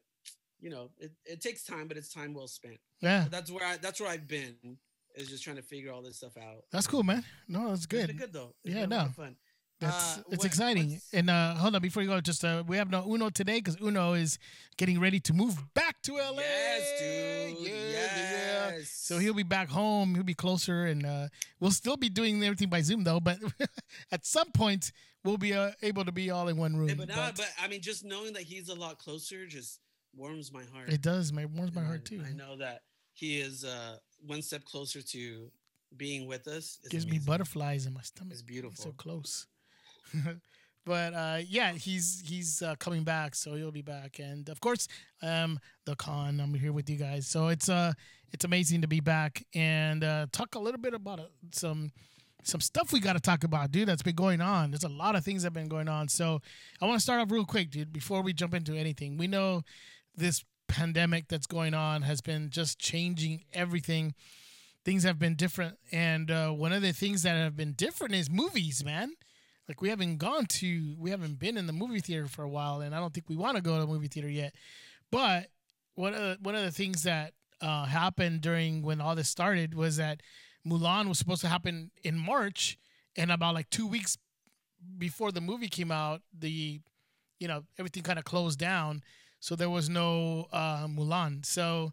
you 0.61 0.69
know 0.69 0.91
it, 0.99 1.11
it 1.25 1.41
takes 1.41 1.65
time 1.65 1.89
but 1.89 1.97
it's 1.97 2.13
time 2.13 2.35
well 2.35 2.47
spent 2.47 2.77
Yeah, 3.01 3.23
but 3.23 3.33
that's 3.33 3.51
where 3.51 3.65
i 3.67 3.77
that's 3.79 3.99
where 3.99 4.11
i've 4.11 4.29
been 4.29 4.55
is 5.15 5.29
just 5.31 5.43
trying 5.43 5.57
to 5.57 5.63
figure 5.63 5.91
all 5.91 6.03
this 6.03 6.19
stuff 6.19 6.37
out 6.37 6.65
that's 6.71 6.87
cool, 6.87 7.03
man. 7.03 7.25
No, 7.49 7.69
that's 7.69 7.79
it's 7.79 7.87
good. 7.87 8.09
been 8.09 8.17
good 8.19 8.33
though 8.35 8.55
It's 8.63 8.75
Yeah, 8.75 8.83
been 8.83 8.93
a 8.93 8.97
lot 8.97 9.07
no. 9.07 9.13
fun 9.13 9.37
That's 9.81 10.19
Uh, 10.19 10.23
it's 10.31 10.39
what- 10.39 10.47
exciting. 10.47 11.01
And 11.15 11.29
uh, 11.31 11.55
hold 11.55 11.75
on, 11.75 11.83
before 11.83 12.03
you 12.03 12.09
go, 12.09 12.21
just 12.21 12.43
uh, 12.45 12.63
we 12.67 12.77
have 12.79 12.91
no 12.91 13.03
Uno 13.11 13.29
today 13.31 13.59
because 13.61 13.77
Uno 13.81 14.13
is 14.15 14.39
getting 14.77 14.99
ready 15.01 15.21
to 15.21 15.33
move 15.35 15.55
back 15.75 16.01
to 16.03 16.13
LA. 16.17 16.41
yes 16.41 17.01
dude 17.01 17.67
Yeah, 17.67 17.73
yeah. 17.93 18.36
Yes 18.71 18.91
So 18.91 19.19
he'll 19.19 19.35
be 19.35 19.43
back 19.43 19.69
home. 19.69 20.15
He'll 20.15 20.25
be 20.25 20.35
closer, 20.35 20.87
and 20.87 21.05
uh, 21.07 21.29
we'll 21.61 21.71
still 21.71 21.97
be 21.97 22.09
doing 22.09 22.43
everything 22.43 22.69
by 22.69 22.83
Zoom 22.83 23.05
though. 23.05 23.21
But 23.21 23.39
at 24.13 24.25
some 24.27 24.51
point, 24.53 24.93
we'll 25.25 25.39
be 25.39 25.55
uh, 25.55 25.73
able 25.83 26.05
to 26.05 26.13
be 26.13 26.31
all 26.31 26.49
in 26.49 26.57
one 26.57 26.77
room. 26.77 26.89
Yeah, 26.89 26.95
but, 26.99 27.09
now, 27.09 27.17
but 27.17 27.37
but 27.37 27.49
i 27.63 27.69
mean 27.69 27.81
just 27.81 28.05
knowing 28.05 28.33
that 28.35 28.43
he's 28.43 28.69
a 28.69 28.75
lot 28.75 28.99
closer 28.99 29.47
just 29.47 29.81
warms 30.15 30.53
my 30.53 30.63
heart 30.73 30.89
it 30.89 31.03
does. 31.03 31.33
My 31.33 31.45
warms 31.47 31.75
my 31.75 31.81
And 31.83 31.89
heart 31.89 32.05
too. 32.05 32.23
i 32.27 32.33
know 32.33 32.57
that 32.57 32.83
he 33.13 33.39
is 33.41 33.65
uh 33.65 33.97
one 34.25 34.41
step 34.43 34.65
closer 34.65 35.03
to 35.03 35.51
being 35.97 36.27
with 36.27 36.47
us 36.49 36.79
It's 36.83 36.89
Gives 36.91 37.07
me 37.07 37.19
butterflies 37.19 37.87
in 37.87 37.93
my 37.95 38.03
stomach. 38.03 38.33
It's 38.33 38.43
beautiful. 38.43 38.83
So 38.85 38.93
close. 38.93 39.47
but 40.85 41.15
uh, 41.15 41.39
yeah, 41.49 41.73
he's 41.73 42.23
he's 42.25 42.63
uh, 42.63 42.75
coming 42.79 43.05
back, 43.05 43.35
so 43.35 43.55
he'll 43.55 43.73
be 43.73 43.83
back, 43.83 44.19
and 44.19 44.49
of 44.49 44.61
course, 44.61 44.89
um, 45.23 45.59
the 45.85 45.97
con. 45.97 46.41
I'm 46.41 46.55
here 46.55 46.73
with 46.73 46.89
you 46.89 46.97
guys, 46.97 47.27
so 47.27 47.49
it's 47.49 47.69
uh 47.69 47.93
it's 48.33 48.45
amazing 48.45 48.83
to 48.83 48.89
be 48.89 49.01
back 49.01 49.45
and 49.55 50.05
uh, 50.05 50.27
talk 50.33 50.55
a 50.55 50.59
little 50.59 50.81
bit 50.81 50.95
about 50.95 51.21
uh, 51.21 51.25
some 51.53 51.93
some 52.43 52.61
stuff 52.61 52.93
we 52.93 53.01
got 53.01 53.15
to 53.15 53.21
talk 53.21 53.43
about, 53.43 53.73
dude. 53.73 53.89
That's 53.89 54.03
been 54.03 54.15
going 54.15 54.41
on. 54.41 54.71
There's 54.71 54.85
a 54.85 54.89
lot 54.89 55.17
of 55.17 55.25
things 55.25 55.43
that 55.43 55.47
have 55.47 55.55
been 55.55 55.69
going 55.69 55.89
on. 55.89 56.09
So 56.09 56.41
I 56.81 56.87
want 56.87 56.99
to 56.99 57.03
start 57.03 57.21
off 57.21 57.31
real 57.33 57.45
quick, 57.45 57.71
dude. 57.71 57.93
Before 57.93 58.23
we 58.23 58.33
jump 58.33 58.55
into 58.55 58.75
anything, 58.75 59.17
we 59.17 59.27
know 59.27 59.63
this 60.15 60.45
pandemic 60.69 61.29
that's 61.29 61.47
going 61.47 61.75
on 61.75 62.03
has 62.03 62.21
been 62.21 62.51
just 62.51 62.79
changing 62.79 63.45
everything 63.53 64.15
things 64.85 65.03
have 65.03 65.19
been 65.19 65.35
different 65.35 65.79
and 65.91 66.31
uh, 66.31 66.51
one 66.51 66.73
of 66.73 66.83
the 66.83 66.93
things 66.93 67.23
that 67.23 67.37
have 67.37 67.57
been 67.57 67.73
different 67.73 68.15
is 68.15 68.31
movies 68.31 68.85
man 68.85 69.13
like 69.69 69.81
we 69.81 69.89
haven't 69.89 70.19
gone 70.19 70.47
to 70.47 70.95
we 70.99 71.11
haven't 71.11 71.39
been 71.39 71.57
in 71.57 71.67
the 71.67 71.73
movie 71.73 72.01
theater 72.01 72.27
for 72.27 72.43
a 72.43 72.49
while 72.49 72.81
and 72.81 72.95
i 72.95 73.01
don't 73.01 73.15
think 73.15 73.29
we 73.29 73.37
want 73.37 73.57
to 73.57 73.63
go 73.63 73.75
to 73.75 73.81
the 73.81 73.87
movie 73.87 74.09
theater 74.09 74.29
yet 74.29 74.55
but 75.11 75.49
one 75.95 76.15
of 76.15 76.21
the, 76.21 76.39
one 76.43 76.55
of 76.55 76.63
the 76.63 76.71
things 76.71 77.03
that 77.05 77.33
uh, 77.61 77.85
happened 77.85 78.41
during 78.41 78.83
when 78.83 79.01
all 79.01 79.15
this 79.15 79.29
started 79.29 79.75
was 79.75 79.97
that 79.97 80.21
mulan 80.67 81.09
was 81.09 81.19
supposed 81.19 81.41
to 81.41 81.49
happen 81.49 81.91
in 82.03 82.19
march 82.19 82.79
and 83.17 83.31
about 83.31 83.55
like 83.55 83.71
two 83.71 83.87
weeks 83.87 84.19
before 84.99 85.33
the 85.33 85.41
movie 85.41 85.69
came 85.69 85.91
out 85.91 86.21
the 86.37 86.81
you 87.39 87.49
know 87.49 87.63
everything 87.79 88.03
kind 88.03 88.19
of 88.19 88.25
closed 88.25 88.59
down 88.59 89.03
so 89.41 89.55
there 89.55 89.71
was 89.71 89.89
no 89.89 90.47
uh, 90.53 90.87
Mulan. 90.87 91.45
So 91.45 91.93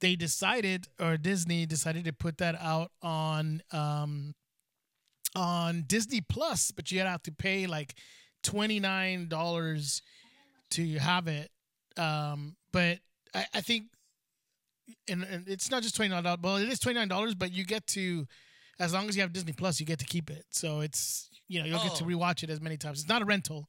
they 0.00 0.16
decided, 0.16 0.86
or 1.00 1.16
Disney 1.16 1.66
decided 1.66 2.04
to 2.04 2.12
put 2.12 2.38
that 2.38 2.54
out 2.60 2.92
on 3.02 3.62
um, 3.72 4.34
on 5.34 5.84
Disney 5.86 6.20
Plus, 6.20 6.70
but 6.70 6.90
you 6.90 7.00
have 7.00 7.22
to 7.24 7.32
pay 7.32 7.66
like 7.66 7.94
twenty 8.42 8.80
nine 8.80 9.28
dollars 9.28 10.02
to 10.70 10.98
have 10.98 11.28
it. 11.28 11.50
Um, 11.96 12.56
but 12.72 12.98
I, 13.34 13.46
I 13.54 13.60
think, 13.60 13.86
and, 15.08 15.22
and 15.24 15.48
it's 15.48 15.70
not 15.70 15.82
just 15.82 15.96
twenty 15.96 16.10
nine 16.10 16.22
dollars. 16.22 16.40
Well, 16.42 16.56
it 16.56 16.68
is 16.68 16.78
twenty 16.78 16.98
nine 16.98 17.08
dollars, 17.08 17.34
but 17.34 17.52
you 17.52 17.64
get 17.64 17.86
to, 17.88 18.26
as 18.78 18.92
long 18.92 19.08
as 19.08 19.16
you 19.16 19.22
have 19.22 19.32
Disney 19.32 19.52
Plus, 19.52 19.80
you 19.80 19.86
get 19.86 19.98
to 19.98 20.04
keep 20.06 20.30
it. 20.30 20.44
So 20.50 20.80
it's 20.80 21.30
you 21.48 21.60
know 21.60 21.66
you'll 21.66 21.82
get 21.82 21.94
to 21.96 22.04
Oh. 22.04 22.06
rewatch 22.08 22.42
it 22.42 22.50
as 22.50 22.60
many 22.60 22.76
times. 22.76 23.00
It's 23.00 23.08
not 23.08 23.22
a 23.22 23.24
rental. 23.24 23.68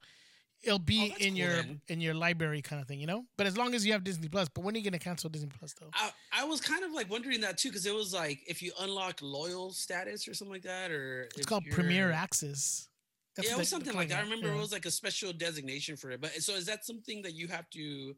It'll 0.64 0.80
be 0.80 1.14
Oh, 1.14 1.24
in 1.24 1.30
cool 1.34 1.38
your 1.38 1.64
in 1.88 2.02
your 2.02 2.14
library 2.16 2.62
kind 2.64 2.82
of 2.82 2.88
thing, 2.88 3.00
you 3.00 3.06
know. 3.06 3.26
But 3.38 3.46
as 3.48 3.58
long 3.58 3.76
as 3.76 3.86
you 3.86 3.94
have 3.94 4.04
Disney 4.04 4.28
Plus. 4.28 4.50
But 4.50 4.64
when 4.64 4.74
are 4.76 4.78
you 4.80 4.84
gonna 4.84 5.00
cancel 5.00 5.30
Disney 5.30 5.50
Plus 5.58 5.74
though? 5.80 5.90
I, 5.94 6.10
I 6.34 6.44
was 6.46 6.62
kind 6.62 6.84
of 6.84 6.92
like 6.92 7.10
wondering 7.10 7.42
that 7.42 7.58
too 7.58 7.70
because 7.70 7.86
it 7.86 7.94
was 7.94 8.14
like 8.14 8.40
if 8.48 8.62
you 8.62 8.72
unlock 8.82 9.20
loyal 9.22 9.72
status 9.72 10.28
or 10.28 10.34
something 10.34 10.54
like 10.54 10.64
that, 10.64 10.92
or 10.92 11.30
It's 11.36 11.46
called 11.46 11.64
Premier 11.72 12.12
Access. 12.12 12.90
That's 13.36 13.50
yeah, 13.50 13.56
it 13.56 13.60
was 13.60 13.70
something 13.70 13.94
like 13.94 14.10
that. 14.10 14.18
I 14.18 14.22
remember 14.22 14.48
yeah. 14.48 14.56
it 14.56 14.60
was 14.60 14.72
like 14.72 14.88
a 14.88 14.92
special 14.92 15.32
designation 15.32 15.96
for 15.96 16.10
it. 16.10 16.20
But 16.20 16.32
so 16.42 16.56
is 16.56 16.66
that 16.66 16.86
something 16.86 17.22
that 17.22 17.34
you 17.36 17.48
have 17.50 17.70
to 17.70 18.16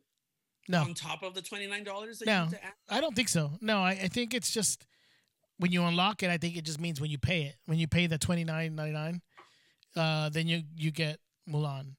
No, 0.67 0.81
on 0.81 0.93
top 0.93 1.23
of 1.23 1.33
the 1.33 1.41
twenty 1.41 1.67
nine 1.67 1.83
dollars? 1.83 2.21
No. 2.25 2.31
you 2.31 2.37
have 2.39 2.49
to 2.51 2.65
add? 2.65 2.73
I 2.89 3.01
don't 3.01 3.15
think 3.15 3.29
so. 3.29 3.51
No, 3.61 3.79
I, 3.79 3.91
I 3.91 4.07
think 4.07 4.33
it's 4.33 4.51
just 4.51 4.85
when 5.57 5.71
you 5.71 5.83
unlock 5.83 6.21
it. 6.23 6.29
I 6.29 6.37
think 6.37 6.57
it 6.57 6.63
just 6.63 6.79
means 6.79 7.01
when 7.01 7.09
you 7.09 7.17
pay 7.17 7.43
it. 7.43 7.55
When 7.65 7.79
you 7.79 7.87
pay 7.87 8.07
the 8.07 8.17
twenty 8.17 8.43
nine 8.43 8.75
ninety 8.75 8.93
nine, 8.93 9.21
uh, 9.95 10.29
then 10.29 10.47
you 10.47 10.63
you 10.75 10.91
get 10.91 11.19
Mulan. 11.49 11.95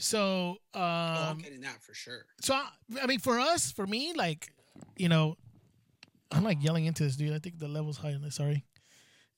So, 0.00 0.56
oh, 0.72 0.80
I'm 0.80 1.32
um, 1.32 1.38
getting 1.38 1.60
that 1.60 1.82
for 1.82 1.92
sure. 1.92 2.24
so 2.40 2.54
I, 2.54 2.68
I 3.02 3.06
mean, 3.06 3.18
for 3.18 3.38
us, 3.38 3.70
for 3.70 3.86
me, 3.86 4.14
like, 4.16 4.48
you 4.96 5.10
know, 5.10 5.36
I'm 6.32 6.42
like 6.42 6.64
yelling 6.64 6.86
into 6.86 7.02
this 7.02 7.16
dude. 7.16 7.34
I 7.34 7.38
think 7.38 7.58
the 7.58 7.68
level's 7.68 7.98
high 7.98 8.14
on 8.14 8.22
this. 8.22 8.36
Sorry, 8.36 8.64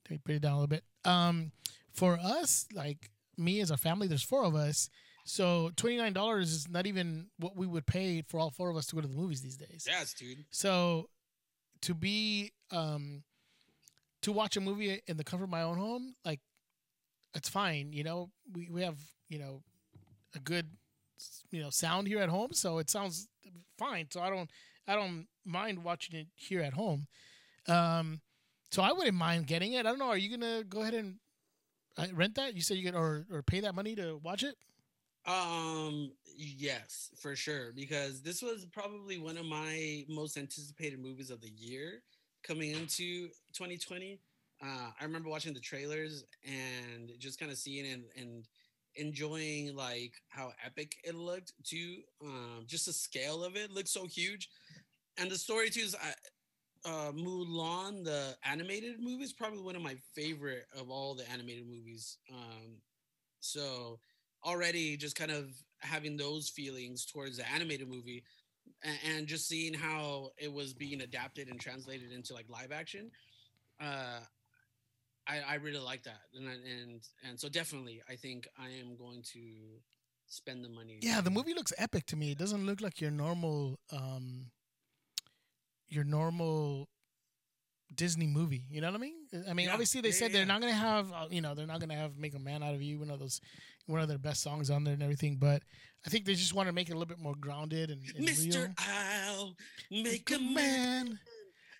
Let 0.04 0.10
me 0.10 0.20
put 0.24 0.36
it 0.36 0.42
down 0.42 0.52
a 0.52 0.54
little 0.54 0.68
bit. 0.68 0.84
Um, 1.04 1.50
for 1.92 2.16
us, 2.16 2.66
like 2.72 3.10
me 3.36 3.60
as 3.60 3.72
a 3.72 3.76
family, 3.76 4.06
there's 4.06 4.22
four 4.22 4.44
of 4.44 4.54
us. 4.54 4.88
So 5.24 5.70
twenty 5.76 5.96
nine 5.96 6.12
dollars 6.12 6.52
is 6.52 6.68
not 6.68 6.86
even 6.86 7.26
what 7.38 7.56
we 7.56 7.66
would 7.66 7.86
pay 7.86 8.22
for 8.22 8.40
all 8.40 8.50
four 8.50 8.70
of 8.70 8.76
us 8.76 8.86
to 8.86 8.96
go 8.96 9.00
to 9.00 9.08
the 9.08 9.14
movies 9.14 9.42
these 9.42 9.56
days. 9.56 9.86
Yes, 9.88 10.14
dude. 10.14 10.44
So 10.50 11.08
to 11.82 11.94
be 11.94 12.52
um 12.70 13.22
to 14.22 14.32
watch 14.32 14.56
a 14.56 14.60
movie 14.60 15.00
in 15.06 15.16
the 15.16 15.24
comfort 15.24 15.44
of 15.44 15.50
my 15.50 15.62
own 15.62 15.78
home, 15.78 16.14
like 16.24 16.40
it's 17.34 17.48
fine. 17.48 17.92
You 17.92 18.04
know, 18.04 18.30
we, 18.52 18.68
we 18.70 18.82
have, 18.82 18.98
you 19.28 19.38
know, 19.38 19.62
a 20.34 20.38
good 20.38 20.66
you 21.50 21.62
know, 21.62 21.70
sound 21.70 22.08
here 22.08 22.20
at 22.20 22.28
home, 22.28 22.52
so 22.52 22.78
it 22.78 22.90
sounds 22.90 23.28
fine. 23.78 24.08
So 24.10 24.20
I 24.20 24.30
don't 24.30 24.50
I 24.88 24.96
don't 24.96 25.28
mind 25.44 25.84
watching 25.84 26.18
it 26.18 26.26
here 26.34 26.62
at 26.62 26.72
home. 26.72 27.06
Um 27.68 28.20
so 28.70 28.82
I 28.82 28.92
wouldn't 28.92 29.16
mind 29.16 29.46
getting 29.46 29.74
it. 29.74 29.80
I 29.86 29.90
don't 29.90 29.98
know, 29.98 30.08
are 30.08 30.16
you 30.16 30.36
gonna 30.36 30.64
go 30.64 30.82
ahead 30.82 30.94
and 30.94 31.16
uh, 31.96 32.06
rent 32.12 32.34
that? 32.36 32.54
You 32.54 32.62
said 32.62 32.78
you 32.78 32.84
could 32.84 32.94
or 32.96 33.26
or 33.30 33.42
pay 33.42 33.60
that 33.60 33.74
money 33.74 33.94
to 33.96 34.18
watch 34.22 34.42
it? 34.42 34.56
Um, 35.24 36.12
yes, 36.36 37.10
for 37.16 37.36
sure. 37.36 37.72
Because 37.74 38.22
this 38.22 38.42
was 38.42 38.66
probably 38.72 39.18
one 39.18 39.36
of 39.36 39.46
my 39.46 40.04
most 40.08 40.36
anticipated 40.36 40.98
movies 40.98 41.30
of 41.30 41.40
the 41.40 41.50
year 41.50 42.02
coming 42.42 42.70
into 42.72 43.28
2020. 43.52 44.18
Uh, 44.62 44.90
I 45.00 45.04
remember 45.04 45.28
watching 45.28 45.54
the 45.54 45.60
trailers 45.60 46.24
and 46.44 47.12
just 47.18 47.38
kind 47.38 47.50
of 47.50 47.58
seeing 47.58 47.86
and, 47.86 48.04
and 48.16 48.48
enjoying 48.96 49.74
like 49.74 50.14
how 50.28 50.52
epic 50.64 50.96
it 51.04 51.14
looked 51.14 51.52
too. 51.64 51.98
Um, 52.24 52.64
just 52.66 52.86
the 52.86 52.92
scale 52.92 53.44
of 53.44 53.56
it 53.56 53.70
looked 53.70 53.88
so 53.88 54.06
huge, 54.06 54.48
and 55.18 55.30
the 55.30 55.38
story 55.38 55.70
too 55.70 55.80
is. 55.82 55.94
I, 55.94 56.12
uh, 56.84 57.12
Mulan, 57.12 58.04
the 58.04 58.36
animated 58.44 59.00
movie, 59.00 59.24
is 59.24 59.32
probably 59.32 59.62
one 59.62 59.76
of 59.76 59.82
my 59.82 59.96
favorite 60.14 60.66
of 60.78 60.90
all 60.90 61.14
the 61.14 61.30
animated 61.30 61.66
movies. 61.66 62.18
Um, 62.32 62.78
so 63.40 64.00
already 64.44 64.96
just 64.96 65.16
kind 65.16 65.30
of 65.30 65.50
having 65.80 66.16
those 66.16 66.48
feelings 66.48 67.04
towards 67.04 67.36
the 67.36 67.50
animated 67.50 67.88
movie 67.88 68.24
and, 69.04 69.26
just 69.26 69.48
seeing 69.48 69.74
how 69.74 70.30
it 70.38 70.52
was 70.52 70.72
being 70.72 71.00
adapted 71.02 71.48
and 71.48 71.60
translated 71.60 72.12
into 72.12 72.34
like 72.34 72.46
live 72.48 72.72
action 72.72 73.10
uh 73.80 74.20
i 75.26 75.40
i 75.48 75.54
really 75.54 75.78
like 75.78 76.02
that 76.02 76.20
and 76.34 76.46
and 76.48 77.00
and 77.28 77.38
so 77.40 77.48
definitely 77.48 78.00
i 78.08 78.14
think 78.16 78.46
i 78.58 78.68
am 78.68 78.96
going 78.96 79.22
to 79.22 79.40
spend 80.26 80.64
the 80.64 80.68
money 80.68 80.98
Yeah, 81.02 81.20
the 81.20 81.30
movie 81.30 81.52
looks 81.52 81.72
epic 81.76 82.06
to 82.06 82.16
me. 82.16 82.30
It 82.32 82.38
doesn't 82.38 82.64
look 82.64 82.80
like 82.80 83.00
your 83.00 83.10
normal 83.10 83.78
um 83.92 84.46
your 85.88 86.04
normal 86.04 86.88
Disney 87.96 88.26
movie. 88.26 88.64
You 88.70 88.80
know 88.80 88.88
what 88.88 88.96
I 88.96 88.98
mean? 89.00 89.14
I 89.48 89.52
mean, 89.54 89.66
Yeah, 89.66 89.72
obviously 89.72 90.00
they 90.00 90.08
yeah, 90.08 90.14
said 90.14 90.30
yeah, 90.30 90.38
they're 90.38 90.46
not 90.46 90.60
gonna 90.60 90.72
have 90.72 91.12
uh, 91.12 91.26
you 91.30 91.40
know 91.40 91.54
they're 91.54 91.66
not 91.66 91.80
gonna 91.80 91.96
have 91.96 92.16
"Make 92.16 92.34
a 92.34 92.38
Man 92.38 92.62
Out 92.62 92.74
of 92.74 92.82
You" 92.82 92.98
one 93.00 93.10
of 93.10 93.18
those 93.18 93.40
one 93.86 94.00
of 94.00 94.08
their 94.08 94.18
best 94.18 94.42
songs 94.42 94.70
on 94.70 94.84
there 94.84 94.94
and 94.94 95.02
everything. 95.02 95.36
But 95.36 95.62
I 96.06 96.10
think 96.10 96.24
they 96.24 96.34
just 96.34 96.54
want 96.54 96.68
to 96.68 96.72
make 96.72 96.88
it 96.88 96.92
a 96.92 96.94
little 96.98 97.06
bit 97.14 97.18
more 97.18 97.34
grounded 97.38 97.90
and, 97.90 98.00
and 98.16 98.26
mr 98.26 98.66
real. 98.66 98.74
i'll 98.78 99.54
make 99.90 100.30
a 100.30 100.38
man 100.38 101.18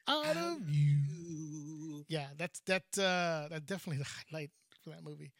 out 0.09 0.37
of 0.37 0.69
you. 0.69 2.05
Yeah, 2.09 2.27
that's 2.37 2.61
that. 2.67 2.83
Uh, 2.99 3.49
that 3.51 3.67
definitely 3.67 4.03
the 4.03 4.09
highlight 4.31 4.51
for 4.83 4.91
that 4.91 5.03
movie. 5.05 5.33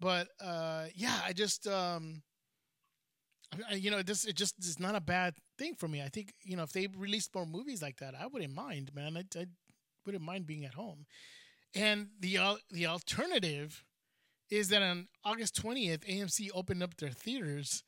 But 0.00 0.28
uh, 0.40 0.86
yeah, 0.94 1.20
I 1.24 1.32
just 1.32 1.66
um, 1.66 2.22
I, 3.52 3.72
I- 3.72 3.74
you 3.76 3.90
know, 3.90 4.02
this 4.02 4.24
it 4.24 4.36
just 4.36 4.54
it's 4.58 4.78
not 4.78 4.94
a 4.94 5.00
bad 5.00 5.34
thing 5.58 5.74
for 5.74 5.88
me. 5.88 6.02
I 6.02 6.08
think 6.08 6.32
you 6.42 6.56
know 6.56 6.62
if 6.62 6.72
they 6.72 6.86
released 6.96 7.34
more 7.34 7.46
movies 7.46 7.82
like 7.82 7.96
that, 7.98 8.14
I 8.14 8.26
wouldn't 8.26 8.54
mind, 8.54 8.94
man. 8.94 9.16
I, 9.16 9.24
I 9.38 9.46
wouldn't 10.08 10.24
mind 10.24 10.46
being 10.46 10.64
at 10.64 10.72
home. 10.74 11.04
And 11.74 12.08
the 12.18 12.38
the 12.70 12.86
alternative 12.86 13.84
is 14.50 14.70
that 14.70 14.82
on 14.82 15.08
August 15.22 15.54
twentieth, 15.54 16.00
AMC 16.06 16.48
opened 16.54 16.82
up 16.82 16.96
their 16.96 17.10
theaters. 17.10 17.84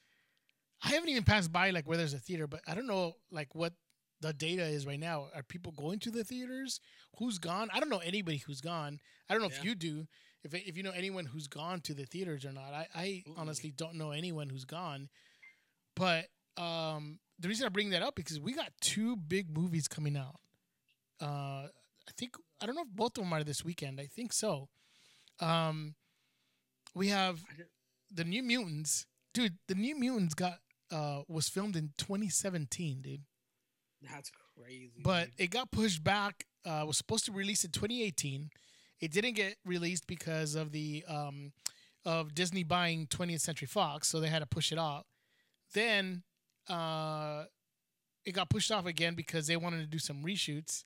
I 0.85 0.91
haven't 0.91 1.09
even 1.09 1.25
passed 1.25 1.51
by 1.51 1.71
like 1.71 1.89
where 1.89 1.97
there's 1.97 2.13
a 2.13 2.19
theater, 2.19 2.47
but 2.47 2.61
I 2.67 2.75
don't 2.75 2.87
know 2.87 3.15
like 3.31 3.55
what 3.55 3.73
the 4.21 4.35
data 4.35 4.65
is 4.65 4.87
right 4.87 5.01
now. 5.01 5.29
Are 5.35 5.43
people 5.43 5.73
going 5.73 5.99
to 6.01 6.11
the 6.11 6.25
theaters? 6.25 6.79
Who's 7.19 7.39
gone? 7.39 7.71
I 7.73 7.81
don't 7.81 7.89
know 7.89 8.03
anybody 8.05 8.37
who's 8.37 8.61
gone. 8.61 9.01
I 9.29 9.33
don't 9.33 9.41
know 9.43 9.49
if 9.49 9.65
you 9.65 9.75
do. 9.75 10.07
If 10.45 10.53
if 10.55 10.77
you 10.77 10.83
know 10.83 10.93
anyone 10.95 11.25
who's 11.25 11.49
gone 11.49 11.81
to 11.83 11.95
the 11.95 12.05
theaters 12.05 12.45
or 12.45 12.53
not. 12.53 12.75
I, 12.75 12.87
I 12.95 13.25
Mm-mm. 13.27 13.39
honestly 13.39 13.73
don't 13.75 13.95
know 13.95 14.11
anyone 14.11 14.51
who's 14.51 14.67
gone. 14.67 15.09
But 15.97 16.27
um, 16.59 17.19
the 17.39 17.49
reason 17.49 17.65
I 17.65 17.71
bring 17.71 17.91
that 17.91 18.03
up 18.03 18.15
because 18.15 18.39
we 18.39 18.53
got 18.53 18.73
two 18.83 19.17
big 19.17 19.57
movies 19.57 19.89
coming 19.89 20.17
out. 20.19 20.37
Uh, 21.19 21.69
I 22.11 22.13
think 22.19 22.35
I 22.61 22.67
don't 22.67 22.75
know 22.75 22.83
if 22.83 22.89
both 22.95 23.17
of 23.19 23.25
them 23.25 23.33
are 23.33 23.45
this 23.45 23.65
weekend. 23.65 24.01
I 24.01 24.07
think 24.07 24.33
so. 24.33 24.69
Um, 25.41 25.95
we 26.95 27.09
have 27.09 27.41
the 28.13 28.25
New 28.25 28.43
Mutants, 28.43 29.07
dude. 29.33 29.57
The 29.69 29.75
New 29.75 29.97
Mutants 29.97 30.35
got 30.35 30.59
uh 30.91 31.23
was 31.29 31.49
filmed 31.49 31.77
in 31.77 31.93
2017, 31.99 33.03
dude. 33.03 33.23
that's 34.11 34.31
crazy 34.59 34.91
But 35.03 35.27
dude. 35.27 35.35
it 35.39 35.51
got 35.51 35.71
pushed 35.71 36.03
back. 36.03 36.45
Uh, 36.67 36.85
was 36.87 36.99
supposed 36.99 37.25
to 37.25 37.33
release 37.33 37.65
in 37.65 37.71
2018. 37.71 38.51
It 39.01 39.13
didn't 39.13 39.33
get 39.33 39.57
released 39.65 40.07
because 40.07 40.55
of 40.55 40.73
the 40.73 41.03
um, 41.09 41.53
of 42.05 42.35
Disney 42.35 42.65
buying 42.65 43.07
20th 43.07 43.41
Century 43.41 43.67
Fox, 43.69 44.09
so 44.09 44.21
they 44.21 44.29
had 44.29 44.41
to 44.41 44.47
push 44.47 44.73
it 44.73 44.77
off. 44.79 45.07
Then 45.73 46.23
uh, 46.69 47.45
it 48.27 48.33
got 48.33 48.51
pushed 48.51 48.71
off 48.71 48.85
again 48.85 49.15
because 49.15 49.47
they 49.47 49.57
wanted 49.57 49.79
to 49.81 49.87
do 49.87 49.99
some 49.99 50.23
reshoots. 50.23 50.85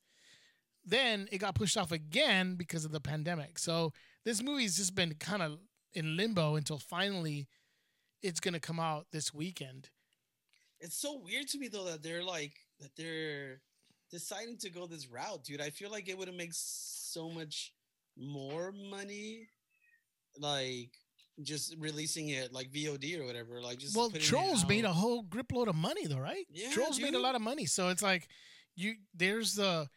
Then 0.85 1.29
it 1.33 1.39
got 1.39 1.55
pushed 1.55 1.77
off 1.77 1.93
again 1.93 2.57
because 2.57 2.85
of 2.85 2.93
the 2.93 3.01
pandemic. 3.01 3.59
So 3.59 3.93
this 4.25 4.43
movie's 4.43 4.77
just 4.77 4.95
been 4.95 5.15
kind 5.15 5.43
of 5.43 5.59
in 5.93 6.17
limbo 6.17 6.57
until 6.57 6.79
finally 6.79 7.47
it's 8.23 8.41
gonna 8.41 8.61
come 8.61 8.81
out 8.81 9.07
this 9.13 9.33
weekend. 9.33 9.91
it's 10.81 10.97
so 10.97 11.19
weird 11.25 11.47
to 11.49 11.59
me 11.59 11.69
though 11.69 11.85
that 11.85 12.03
they're 12.03 12.25
like 12.25 12.55
that 12.81 12.91
they're 12.97 13.61
deciding 14.11 14.59
to 14.59 14.71
go 14.71 14.87
this 14.87 15.09
route, 15.09 15.45
dude. 15.45 15.61
I 15.61 15.71
feel 15.71 15.91
like 15.91 16.09
it 16.09 16.19
would 16.19 16.29
have 16.29 16.37
made 16.37 16.55
so 16.55 17.29
much 17.31 17.73
more 18.17 18.73
money, 18.73 19.49
like 20.39 20.91
just 21.43 21.75
releasing 21.79 22.29
it 22.29 22.53
like 22.53 22.71
VOD 22.71 23.21
or 23.21 23.25
whatever. 23.25 23.61
Like 23.61 23.79
just 23.79 23.97
well, 23.97 24.11
Trolls 24.11 24.67
made 24.67 24.85
a 24.85 24.93
whole 24.93 25.23
grip 25.23 25.51
load 25.53 25.69
of 25.69 25.75
money 25.75 26.07
though, 26.07 26.19
right? 26.19 26.47
Yeah, 26.53 26.71
Trolls 26.71 27.01
made 27.01 27.15
a 27.15 27.21
lot 27.21 27.35
of 27.35 27.43
money, 27.43 27.67
so 27.67 27.89
it's 27.89 28.03
like 28.03 28.29
you 28.77 28.95
there's 29.15 29.55
the 29.55 29.89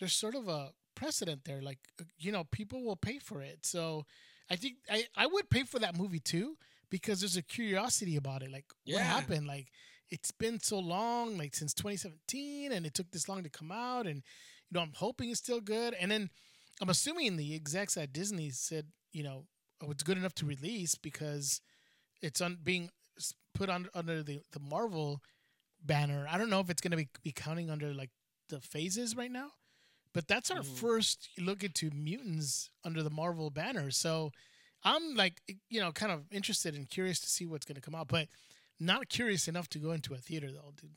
there's 0.00 0.14
sort 0.14 0.34
of 0.34 0.48
a 0.48 0.70
precedent 0.96 1.44
there. 1.44 1.62
Like 1.62 1.78
uh, 2.00 2.04
you 2.18 2.32
know, 2.32 2.44
people 2.50 2.84
will 2.84 2.96
pay 2.96 3.18
for 3.18 3.42
it. 3.42 3.60
So 3.64 4.06
I 4.50 4.56
think 4.56 4.76
I 4.90 5.04
I 5.16 5.26
would 5.26 5.50
pay 5.50 5.62
for 5.62 5.78
that 5.78 5.96
movie 5.96 6.20
too 6.20 6.56
because 6.90 7.20
there's 7.20 7.36
a 7.36 7.42
curiosity 7.42 8.16
about 8.16 8.42
it. 8.42 8.50
Like 8.50 8.66
what 8.86 9.02
happened? 9.02 9.46
Like 9.46 9.68
it's 10.10 10.32
been 10.32 10.58
so 10.60 10.78
long, 10.78 11.38
like 11.38 11.54
since 11.54 11.72
2017, 11.74 12.72
and 12.72 12.84
it 12.84 12.94
took 12.94 13.10
this 13.12 13.28
long 13.28 13.44
to 13.44 13.50
come 13.50 13.70
out, 13.70 14.06
and 14.06 14.16
you 14.16 14.74
know 14.74 14.80
I'm 14.80 14.92
hoping 14.96 15.30
it's 15.30 15.38
still 15.38 15.60
good. 15.60 15.94
And 16.00 16.10
then 16.10 16.30
I'm 16.80 16.88
assuming 16.88 17.36
the 17.36 17.54
execs 17.54 17.96
at 17.96 18.12
Disney 18.12 18.50
said, 18.50 18.86
you 19.12 19.22
know, 19.22 19.44
oh, 19.82 19.90
it's 19.90 20.02
good 20.02 20.18
enough 20.18 20.34
to 20.36 20.46
release 20.46 20.94
because 20.94 21.60
it's 22.22 22.40
on 22.40 22.58
being 22.62 22.90
put 23.54 23.68
on 23.68 23.88
under 23.94 24.22
the 24.22 24.40
the 24.52 24.60
Marvel 24.60 25.20
banner. 25.84 26.26
I 26.28 26.38
don't 26.38 26.50
know 26.50 26.60
if 26.60 26.70
it's 26.70 26.80
going 26.80 26.90
to 26.90 26.96
be, 26.96 27.08
be 27.22 27.32
counting 27.32 27.70
under 27.70 27.94
like 27.94 28.10
the 28.48 28.60
phases 28.60 29.16
right 29.16 29.30
now, 29.30 29.48
but 30.12 30.26
that's 30.28 30.50
our 30.50 30.62
Mhm. 30.62 30.76
first 30.76 31.28
look 31.38 31.62
into 31.64 31.90
mutants 31.90 32.70
under 32.84 33.02
the 33.02 33.10
Marvel 33.10 33.50
banner. 33.50 33.90
So 33.90 34.32
I'm 34.84 35.14
like, 35.14 35.40
you 35.68 35.80
know, 35.80 35.92
kind 35.92 36.12
of 36.12 36.24
interested 36.32 36.74
and 36.74 36.88
curious 36.88 37.20
to 37.20 37.28
see 37.28 37.46
what's 37.46 37.66
going 37.66 37.76
to 37.76 37.80
come 37.80 37.94
out, 37.94 38.08
but 38.08 38.28
not 38.78 39.08
curious 39.08 39.46
enough 39.48 39.68
to 39.70 39.78
go 39.78 39.92
into 39.92 40.14
a 40.14 40.18
theater 40.18 40.50
though, 40.50 40.72
dude. 40.80 40.90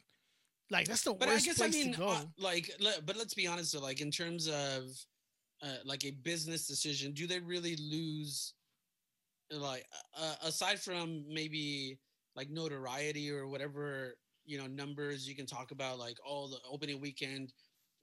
Like 0.69 0.87
that's 0.87 1.03
the 1.03 1.13
But 1.13 1.29
I 1.29 1.33
worst 1.33 1.45
guess 1.45 1.61
I 1.61 1.67
mean, 1.67 1.91
to 1.93 1.99
go. 1.99 2.09
uh, 2.09 2.23
like, 2.37 2.71
but 3.05 3.15
let's 3.17 3.33
be 3.33 3.45
honest. 3.47 3.73
though, 3.73 3.79
like, 3.81 4.01
in 4.01 4.09
terms 4.09 4.47
of 4.47 4.89
uh, 5.61 5.77
like 5.85 6.03
a 6.05 6.11
business 6.11 6.67
decision, 6.67 7.11
do 7.13 7.27
they 7.27 7.39
really 7.39 7.75
lose? 7.75 8.53
Like, 9.51 9.85
uh, 10.17 10.35
aside 10.43 10.79
from 10.79 11.25
maybe 11.31 11.99
like 12.35 12.49
notoriety 12.49 13.29
or 13.31 13.47
whatever 13.47 14.15
you 14.45 14.57
know 14.57 14.65
numbers 14.67 15.27
you 15.27 15.35
can 15.35 15.45
talk 15.45 15.71
about, 15.71 15.99
like, 15.99 16.17
oh, 16.25 16.47
the 16.47 16.57
opening 16.69 16.99
weekend 16.99 17.53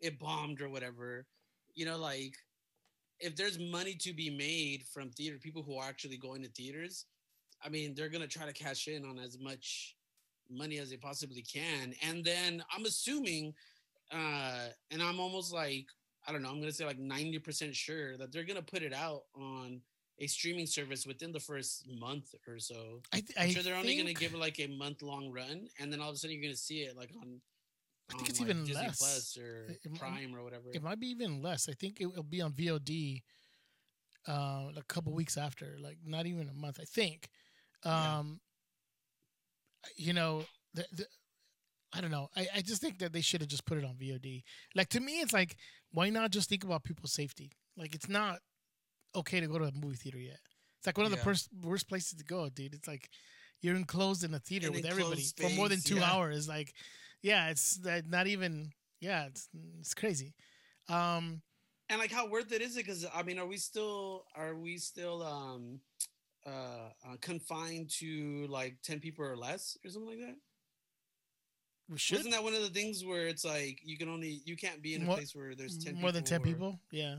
it 0.00 0.18
bombed 0.18 0.60
or 0.60 0.68
whatever. 0.68 1.26
You 1.74 1.86
know, 1.86 1.98
like 1.98 2.34
if 3.20 3.36
there's 3.36 3.58
money 3.58 3.94
to 4.00 4.12
be 4.12 4.30
made 4.30 4.84
from 4.92 5.10
theater, 5.10 5.38
people 5.38 5.62
who 5.62 5.76
are 5.76 5.88
actually 5.88 6.16
going 6.16 6.42
to 6.42 6.48
theaters, 6.48 7.06
I 7.64 7.68
mean, 7.68 7.94
they're 7.94 8.08
gonna 8.08 8.26
try 8.26 8.46
to 8.46 8.52
cash 8.52 8.88
in 8.88 9.04
on 9.04 9.18
as 9.18 9.38
much 9.38 9.96
money 10.50 10.78
as 10.78 10.90
they 10.90 10.96
possibly 10.96 11.42
can. 11.42 11.94
And 12.02 12.24
then 12.24 12.62
I'm 12.74 12.84
assuming, 12.84 13.54
uh, 14.12 14.68
and 14.90 15.02
I'm 15.02 15.20
almost 15.20 15.52
like, 15.52 15.86
I 16.26 16.32
don't 16.32 16.42
know, 16.42 16.48
I'm 16.48 16.60
gonna 16.60 16.72
say 16.72 16.86
like 16.86 16.98
90% 16.98 17.74
sure 17.74 18.16
that 18.16 18.32
they're 18.32 18.44
gonna 18.44 18.62
put 18.62 18.82
it 18.82 18.94
out 18.94 19.22
on 19.34 19.80
a 20.18 20.26
streaming 20.26 20.66
service 20.66 21.06
within 21.06 21.32
the 21.32 21.40
first 21.40 21.86
month 21.88 22.34
or 22.46 22.58
so. 22.58 23.00
I, 23.12 23.20
th- 23.20 23.38
I 23.38 23.48
sure 23.48 23.62
they're 23.62 23.76
only 23.76 23.96
gonna 23.96 24.12
give 24.14 24.34
it 24.34 24.38
like 24.38 24.58
a 24.60 24.66
month 24.66 25.02
long 25.02 25.30
run, 25.30 25.68
and 25.78 25.92
then 25.92 26.00
all 26.00 26.08
of 26.08 26.14
a 26.14 26.18
sudden 26.18 26.36
you're 26.36 26.42
gonna 26.42 26.56
see 26.56 26.80
it 26.80 26.96
like 26.96 27.10
on. 27.20 27.40
I 28.10 28.16
think 28.16 28.28
it's 28.28 28.40
like, 28.40 28.50
even 28.50 28.64
Disney 28.64 28.82
less. 28.82 28.98
Plus 28.98 29.38
or 29.38 29.66
It- 29.70 29.94
Prime 29.98 30.34
or 30.34 30.42
whatever. 30.42 30.70
It 30.72 30.82
might 30.82 31.00
be 31.00 31.08
even 31.08 31.40
less. 31.42 31.68
I 31.68 31.72
think 31.72 32.00
it 32.00 32.06
will 32.06 32.22
be 32.22 32.40
on 32.40 32.52
VOD 32.52 33.22
uh, 34.28 34.68
a 34.76 34.82
couple 34.88 35.12
weeks 35.14 35.36
after, 35.36 35.76
like 35.80 35.98
not 36.04 36.26
even 36.26 36.48
a 36.48 36.52
month. 36.54 36.78
I 36.80 36.84
think. 36.84 37.28
Yeah. 37.84 38.18
Um, 38.18 38.40
You 39.96 40.12
know, 40.12 40.44
the, 40.74 40.84
the, 40.92 41.06
I 41.92 42.00
don't 42.00 42.10
know. 42.10 42.28
I, 42.36 42.46
I 42.56 42.60
just 42.60 42.80
think 42.82 42.98
that 42.98 43.12
they 43.12 43.22
should 43.22 43.40
have 43.40 43.48
just 43.50 43.64
put 43.64 43.78
it 43.78 43.84
on 43.84 43.96
VOD. 43.96 44.42
Like 44.74 44.88
to 44.90 45.00
me, 45.00 45.20
it's 45.20 45.32
like 45.32 45.56
why 45.92 46.10
not 46.10 46.30
just 46.30 46.48
think 46.48 46.64
about 46.64 46.84
people's 46.84 47.12
safety? 47.12 47.52
Like 47.76 47.94
it's 47.94 48.08
not 48.08 48.38
okay 49.16 49.40
to 49.40 49.46
go 49.48 49.58
to 49.58 49.64
a 49.64 49.72
movie 49.72 49.96
theater 49.96 50.18
yet. 50.18 50.38
It's 50.78 50.86
like 50.86 50.96
one 50.96 51.06
of 51.06 51.12
the 51.12 51.18
Yeah. 51.18 51.34
worst 51.62 51.88
places 51.88 52.18
to 52.18 52.24
go, 52.24 52.48
dude. 52.48 52.74
It's 52.74 52.86
like 52.88 53.08
you're 53.60 53.76
enclosed 53.76 54.22
in 54.24 54.32
a 54.34 54.38
theater 54.38 54.68
An 54.68 54.74
with 54.74 54.84
everybody 54.86 55.22
enclosed 55.22 55.40
for 55.40 55.50
more 55.50 55.68
than 55.68 55.80
two 55.80 55.96
yeah. 55.96 56.12
hours. 56.12 56.48
Like, 56.48 56.72
yeah, 57.22 57.50
it's 57.50 57.78
not 58.08 58.26
even. 58.26 58.72
Yeah, 59.00 59.26
it's 59.26 59.48
it's 59.78 59.94
crazy. 59.94 60.34
Um, 60.88 61.40
and 61.90 61.98
like 61.98 62.12
how 62.12 62.26
worth 62.26 62.52
it 62.52 62.62
is 62.62 62.76
it 62.76 62.86
because 62.86 63.04
i 63.14 63.22
mean 63.22 63.38
are 63.38 63.46
we 63.46 63.56
still 63.56 64.24
are 64.36 64.54
we 64.54 64.78
still 64.78 65.22
um 65.22 65.80
uh, 66.46 66.88
uh 67.06 67.16
confined 67.20 67.90
to 67.90 68.46
like 68.48 68.76
10 68.82 69.00
people 69.00 69.24
or 69.24 69.36
less 69.36 69.76
or 69.84 69.90
something 69.90 70.10
like 70.10 70.20
that 70.20 70.36
we 71.90 71.98
should 71.98 72.20
isn't 72.20 72.30
that 72.30 72.42
one 72.42 72.54
of 72.54 72.62
the 72.62 72.70
things 72.70 73.04
where 73.04 73.26
it's 73.26 73.44
like 73.44 73.80
you 73.84 73.98
can 73.98 74.08
only 74.08 74.40
you 74.44 74.56
can't 74.56 74.80
be 74.80 74.94
in 74.94 75.02
a 75.02 75.04
More- 75.04 75.16
place 75.16 75.34
where 75.34 75.54
there's 75.54 75.76
10 75.76 75.96
more 75.96 76.12
than 76.12 76.22
ten 76.22 76.40
or- 76.40 76.44
people. 76.44 76.80
Yeah, 76.92 77.16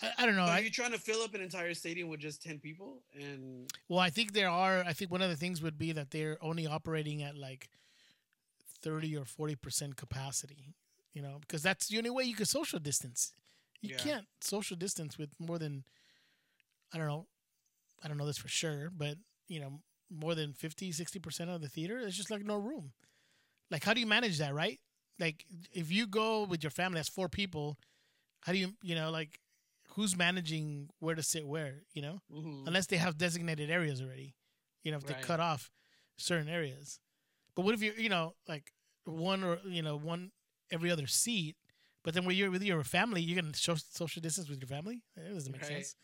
I, 0.00 0.10
I 0.18 0.26
don't 0.26 0.36
know. 0.36 0.46
So 0.46 0.52
are 0.52 0.60
you 0.60 0.70
trying 0.70 0.92
to 0.92 1.00
fill 1.00 1.20
up 1.22 1.34
an 1.34 1.40
entire 1.40 1.74
stadium 1.74 2.08
with 2.08 2.20
just 2.20 2.42
10 2.44 2.60
people 2.60 3.02
and 3.12 3.68
well, 3.88 3.98
I 3.98 4.08
think 4.08 4.34
there 4.34 4.48
are. 4.48 4.84
I 4.86 4.92
think 4.92 5.10
one 5.10 5.20
of 5.20 5.30
the 5.30 5.36
things 5.36 5.60
would 5.62 5.78
be 5.78 5.90
that 5.90 6.12
they're 6.12 6.38
only 6.40 6.68
operating 6.68 7.24
at 7.24 7.36
like 7.36 7.68
thirty 8.82 9.16
or 9.16 9.24
forty 9.24 9.56
percent 9.56 9.96
capacity. 9.96 10.74
You 11.12 11.22
know, 11.22 11.38
because 11.40 11.62
that's 11.62 11.88
the 11.88 11.98
only 11.98 12.10
way 12.10 12.24
you 12.24 12.34
can 12.34 12.46
social 12.46 12.78
distance. 12.78 13.32
You 13.80 13.90
Yeah. 13.90 14.02
can't 14.02 14.26
social 14.40 14.76
distance 14.76 15.18
with 15.18 15.30
more 15.38 15.58
than 15.58 15.84
I 16.92 16.98
don't 16.98 17.06
know. 17.06 17.26
I 18.02 18.08
don't 18.08 18.16
know 18.18 18.26
this 18.26 18.38
for 18.38 18.48
sure, 18.48 18.90
but 18.90 19.16
you 19.48 19.60
know, 19.60 19.80
more 20.10 20.34
than 20.34 20.52
50, 20.52 20.92
60 20.92 21.18
percent 21.18 21.50
of 21.50 21.60
the 21.60 21.68
theater, 21.68 22.00
there's 22.00 22.16
just 22.16 22.30
like 22.30 22.44
no 22.44 22.56
room. 22.56 22.92
Like, 23.70 23.84
how 23.84 23.94
do 23.94 24.00
you 24.00 24.06
manage 24.06 24.38
that, 24.38 24.54
right? 24.54 24.78
Like, 25.18 25.44
if 25.72 25.92
you 25.92 26.06
go 26.06 26.44
with 26.44 26.62
your 26.62 26.70
family, 26.70 26.96
that's 26.98 27.08
four 27.08 27.28
people. 27.28 27.78
How 28.42 28.52
do 28.52 28.58
you, 28.58 28.72
you 28.82 28.94
know, 28.94 29.10
like, 29.10 29.38
who's 29.90 30.16
managing 30.16 30.88
where 30.98 31.14
to 31.14 31.22
sit 31.22 31.46
where? 31.46 31.82
You 31.92 32.02
know, 32.02 32.22
Mhm. 32.32 32.66
unless 32.66 32.86
they 32.86 32.96
have 32.96 33.18
designated 33.18 33.70
areas 33.70 34.00
already. 34.00 34.34
You 34.82 34.92
know, 34.92 34.98
if 34.98 35.04
they 35.04 35.14
cut 35.22 35.40
off 35.40 35.70
certain 36.16 36.48
areas. 36.48 36.98
But 37.54 37.64
what 37.64 37.74
if 37.74 37.82
you're, 37.82 37.94
you 37.94 38.08
know, 38.08 38.34
like 38.48 38.72
one 39.04 39.42
or 39.44 39.58
you 39.66 39.82
know 39.82 39.96
one 39.96 40.30
every 40.70 40.90
other 40.90 41.06
seat? 41.06 41.56
But 42.02 42.14
then 42.14 42.24
when 42.24 42.34
you're 42.36 42.50
with 42.50 42.62
your 42.62 42.82
family, 42.84 43.20
you're 43.20 43.40
gonna 43.40 43.54
show 43.54 43.74
social 43.74 44.22
distance 44.22 44.48
with 44.48 44.60
your 44.60 44.68
family. 44.68 45.02
It 45.16 45.34
doesn't 45.34 45.52
make 45.52 45.62
Right. 45.62 45.70
sense. 45.84 45.96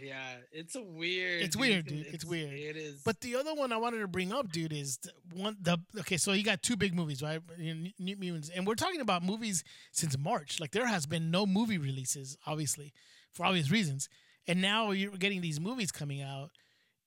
yeah 0.00 0.36
it's 0.52 0.76
a 0.76 0.82
weird 0.82 1.42
It's 1.42 1.56
weird, 1.56 1.86
dude. 1.86 2.06
It's 2.06 2.24
weird. 2.24 2.52
it 2.52 2.76
is 2.76 3.02
But 3.02 3.20
the 3.20 3.34
other 3.36 3.52
one 3.54 3.72
I 3.72 3.76
wanted 3.78 3.98
to 4.00 4.08
bring 4.08 4.32
up, 4.32 4.50
dude, 4.52 4.72
is 4.72 4.98
the 4.98 5.10
one 5.32 5.56
the 5.60 5.78
okay. 6.00 6.16
So 6.16 6.32
you 6.32 6.44
got 6.44 6.62
two 6.62 6.76
big 6.76 6.94
movies, 6.94 7.22
right? 7.22 7.40
New 7.58 8.16
Mutants, 8.16 8.48
and 8.48 8.66
we're 8.66 8.74
talking 8.76 9.00
about 9.00 9.22
movies 9.24 9.64
since 9.92 10.16
March. 10.18 10.60
Like 10.60 10.70
there 10.72 10.86
has 10.86 11.06
been 11.06 11.30
no 11.30 11.46
movie 11.46 11.78
releases, 11.78 12.36
obviously, 12.46 12.92
for 13.32 13.44
obvious 13.46 13.70
reasons. 13.70 14.08
And 14.46 14.62
now 14.62 14.92
you're 14.92 15.16
getting 15.18 15.40
these 15.42 15.60
movies 15.60 15.90
coming 15.92 16.22
out, 16.22 16.50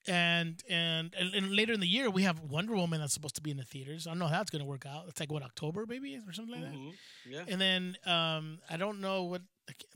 and 0.07 0.63
and 0.67 1.13
and, 1.15 1.51
later 1.55 1.73
in 1.73 1.79
the 1.79 1.87
year 1.87 2.09
we 2.09 2.23
have 2.23 2.39
Wonder 2.39 2.75
Woman 2.75 2.99
that's 2.99 3.13
supposed 3.13 3.35
to 3.35 3.41
be 3.41 3.51
in 3.51 3.57
the 3.57 3.63
theaters. 3.63 4.07
I 4.07 4.11
don't 4.11 4.19
know 4.19 4.27
how 4.27 4.37
that's 4.37 4.49
going 4.49 4.63
to 4.63 4.67
work 4.67 4.85
out. 4.85 5.05
It's 5.07 5.19
like 5.19 5.31
what 5.31 5.43
October, 5.43 5.85
maybe, 5.87 6.19
or 6.27 6.33
something 6.33 6.55
like 6.55 6.63
that. 6.63 6.73
Mhm. 6.73 6.93
yeah 7.29 7.43
And 7.47 7.61
then 7.61 7.97
um, 8.05 8.59
I 8.69 8.77
don't 8.77 8.99
know 8.99 9.23
what 9.23 9.43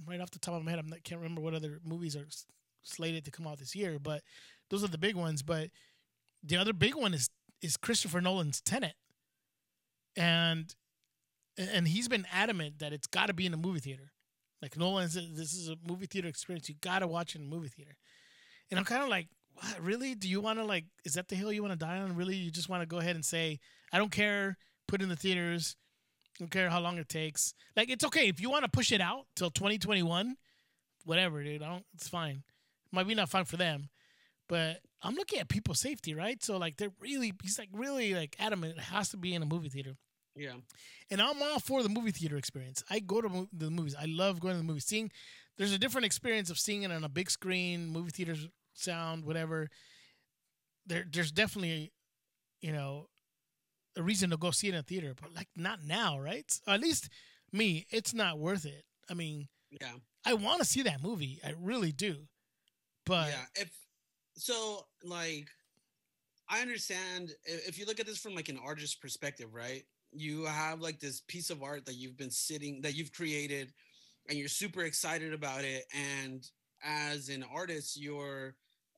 right 0.06 0.22
off 0.22 0.32
the 0.32 0.40
top 0.40 0.54
of 0.54 0.64
my 0.64 0.72
head, 0.72 0.80
I'm 0.80 0.88
not, 0.88 1.04
can't 1.04 1.20
remember 1.20 1.42
what 1.42 1.54
other 1.54 1.80
movies 1.84 2.16
are 2.16 2.28
slated 2.84 3.26
to 3.26 3.32
come 3.32 3.48
out 3.48 3.58
this 3.58 3.76
year. 3.76 3.98
But 4.00 4.22
those 4.70 4.84
are 4.84 4.88
the 4.88 4.98
big 4.98 5.16
ones. 5.16 5.42
But 5.42 5.70
the 6.44 6.58
other 6.58 6.74
big 6.74 6.96
one 6.96 7.14
is 7.14 7.30
is 7.62 7.76
Christopher 7.78 8.22
Nolan's 8.22 8.62
Tenet, 8.62 8.96
and 10.16 10.74
and 11.58 11.88
he's 11.88 12.08
been 12.08 12.26
adamant 12.32 12.80
that 12.80 12.94
it's 12.94 13.08
got 13.08 13.28
to 13.28 13.34
be 13.34 13.46
in 13.46 13.54
a 13.54 13.58
movie 13.58 13.80
theater. 13.80 14.12
Like 14.62 14.78
Nolan 14.78 15.10
said, 15.10 15.36
this 15.36 15.54
is 15.54 15.70
a 15.70 15.78
movie 15.88 16.06
theater 16.06 16.28
experience. 16.28 16.68
You 16.68 16.76
got 16.82 17.00
to 17.00 17.08
watch 17.08 17.36
it 17.36 17.40
in 17.40 17.46
a 17.46 17.50
movie 17.50 17.70
theater. 17.70 17.96
And 18.70 18.80
I'm 18.80 18.86
kind 18.86 19.04
of 19.04 19.10
like, 19.10 19.28
what, 19.56 19.82
really? 19.82 20.16
Do 20.16 20.28
you 20.28 20.42
want 20.42 20.60
to 20.60 20.66
like? 20.66 20.86
Is 21.04 21.14
that 21.14 21.28
the 21.28 21.36
hill 21.36 21.52
you 21.52 21.64
want 21.64 21.78
to 21.78 21.86
die 21.86 21.98
on? 21.98 22.16
Really? 22.16 22.36
You 22.36 22.52
just 22.52 22.70
want 22.70 22.82
to 22.82 22.88
go 22.88 23.00
ahead 23.00 23.16
and 23.16 23.26
say, 23.26 23.60
I 23.92 23.98
don't 23.98 24.12
care. 24.12 24.58
Put 24.88 25.02
it 25.02 25.04
in 25.04 25.10
the 25.10 25.16
theaters. 25.16 25.76
Don't 26.40 26.52
care 26.52 26.70
how 26.70 26.80
long 26.80 26.98
it 26.98 27.10
takes. 27.10 27.54
Like 27.76 27.90
it's 27.90 28.04
okay 28.06 28.28
if 28.28 28.42
you 28.42 28.50
want 28.50 28.64
to 28.64 28.70
push 28.70 28.92
it 28.92 29.02
out 29.02 29.26
till 29.36 29.50
2021. 29.50 30.36
Whatever, 31.06 31.44
dude. 31.44 31.64
I 31.64 31.70
don't. 31.70 31.86
It's 31.94 32.10
fine. 32.10 32.44
Might 32.92 33.08
be 33.08 33.16
not 33.16 33.30
fine 33.30 33.46
for 33.46 33.58
them, 33.58 33.90
but 34.48 34.80
I'm 35.02 35.16
looking 35.16 35.40
at 35.40 35.50
people's 35.50 35.80
safety, 35.80 36.14
right? 36.14 36.42
So 36.44 36.58
like 36.58 36.78
they're 36.78 36.94
really, 37.00 37.34
he's 37.42 37.60
like 37.60 37.70
really 37.74 38.14
like 38.14 38.36
adamant. 38.40 38.78
It 38.78 38.84
has 38.84 39.10
to 39.10 39.18
be 39.18 39.34
in 39.34 39.42
a 39.42 39.46
movie 39.46 39.70
theater, 39.70 39.96
yeah 40.36 40.54
and 41.12 41.22
I'm 41.22 41.42
all 41.42 41.60
for 41.60 41.84
the 41.84 41.90
movie 41.90 42.12
theater 42.12 42.38
experience. 42.38 42.84
I 42.90 43.00
go 43.00 43.22
to 43.22 43.48
the 43.54 43.70
movies. 43.70 43.96
I 44.00 44.06
love 44.06 44.40
going 44.40 44.56
to 44.56 44.58
the 44.58 44.64
movies. 44.64 44.86
Seeing 44.86 45.12
there's 45.58 45.72
a 45.72 45.78
different 45.78 46.06
experience 46.06 46.50
of 46.50 46.58
seeing 46.58 46.84
it 46.84 46.92
on 46.92 47.04
a 47.04 47.10
big 47.10 47.30
screen, 47.30 47.88
movie 47.88 48.12
theaters, 48.12 48.48
sound, 48.76 49.26
whatever. 49.26 49.70
There, 50.86 51.06
there's 51.12 51.32
definitely, 51.32 51.92
you 52.62 52.72
know, 52.72 53.08
a 53.98 54.04
reason 54.04 54.30
to 54.30 54.38
go 54.38 54.52
see 54.52 54.68
it 54.68 54.74
in 54.74 54.80
a 54.80 54.84
theater, 54.84 55.14
but 55.20 55.34
like 55.34 55.48
not 55.56 55.80
now, 55.84 56.20
right? 56.20 56.46
So 56.50 56.72
at 56.72 56.82
least 56.82 57.10
me, 57.52 57.88
it's 57.90 58.14
not 58.14 58.40
worth 58.40 58.66
it. 58.66 58.84
I 59.10 59.14
mean, 59.14 59.48
yeah 59.72 59.94
I 60.26 60.34
want 60.34 60.60
to 60.60 60.66
see 60.66 60.82
that 60.84 61.04
movie, 61.04 61.40
I 61.46 61.54
really 61.60 61.92
do, 61.92 62.28
but 63.06 63.30
yeah 63.30 63.46
if 63.62 63.72
so 64.38 64.86
like 65.04 65.48
i 66.50 66.62
understand 66.62 67.32
if 67.46 67.80
you 67.80 67.86
look 67.86 68.00
at 68.00 68.06
this 68.06 68.18
from 68.18 68.36
like 68.36 68.50
an 68.50 68.60
artist 68.64 69.02
perspective 69.02 69.54
right 69.54 69.84
you 70.12 70.46
have 70.46 70.82
like 70.82 71.00
this 71.00 71.22
piece 71.28 71.50
of 71.50 71.64
art 71.64 71.86
that 71.86 71.96
you've 71.96 72.18
been 72.18 72.32
sitting 72.32 72.82
that 72.82 72.96
you've 72.96 73.14
created 73.14 73.72
and 74.30 74.38
you're 74.38 74.48
super 74.48 74.82
excited 74.82 75.34
about 75.34 75.64
it 75.64 75.86
and 75.94 76.50
as 76.84 77.30
an 77.30 77.44
artist 77.54 78.00
your 78.00 78.56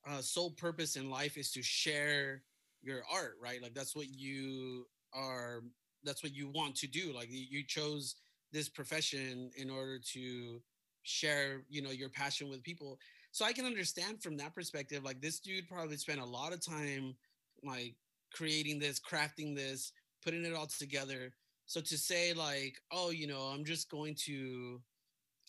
uh, 0.10 0.22
sole 0.22 0.52
purpose 0.52 0.96
in 0.96 1.10
life 1.10 1.38
is 1.38 1.52
to 1.52 1.62
share 1.62 2.44
your 2.82 3.02
art 3.12 3.36
right 3.42 3.62
like 3.62 3.74
that's 3.74 3.96
what 3.96 4.08
you 4.10 4.86
are 5.14 5.64
that's 6.04 6.24
what 6.24 6.34
you 6.34 6.50
want 6.50 6.76
to 6.76 6.88
do 6.88 7.14
like 7.14 7.30
you 7.30 7.46
you 7.50 7.64
chose 7.66 8.16
this 8.54 8.70
profession 8.70 9.50
in 9.58 9.70
order 9.70 10.00
to 10.00 10.62
share 11.04 11.64
you 11.70 11.82
know 11.82 11.90
your 11.90 12.10
passion 12.10 12.50
with 12.50 12.64
people 12.64 12.98
so 13.38 13.46
I 13.46 13.54
can 13.54 13.68
understand 13.68 14.24
from 14.24 14.36
that 14.38 14.56
perspective. 14.56 15.04
Like 15.04 15.22
this 15.22 15.40
dude 15.40 15.70
probably 15.70 15.98
spent 15.98 16.22
a 16.22 16.26
lot 16.26 16.54
of 16.54 16.66
time 16.66 17.16
like 17.64 17.94
creating 18.34 18.80
this, 18.80 19.00
crafting 19.00 19.56
this, 19.56 19.92
putting 20.24 20.44
it 20.44 20.56
all 20.56 20.66
together. 20.66 21.32
So 21.68 21.80
to 21.82 21.98
say 22.00 22.34
like, 22.34 22.78
oh, 22.92 23.12
you 23.12 23.28
know, 23.28 23.42
I'm 23.42 23.64
just 23.64 23.92
going 23.92 24.16
to 24.26 24.82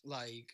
like 0.04 0.52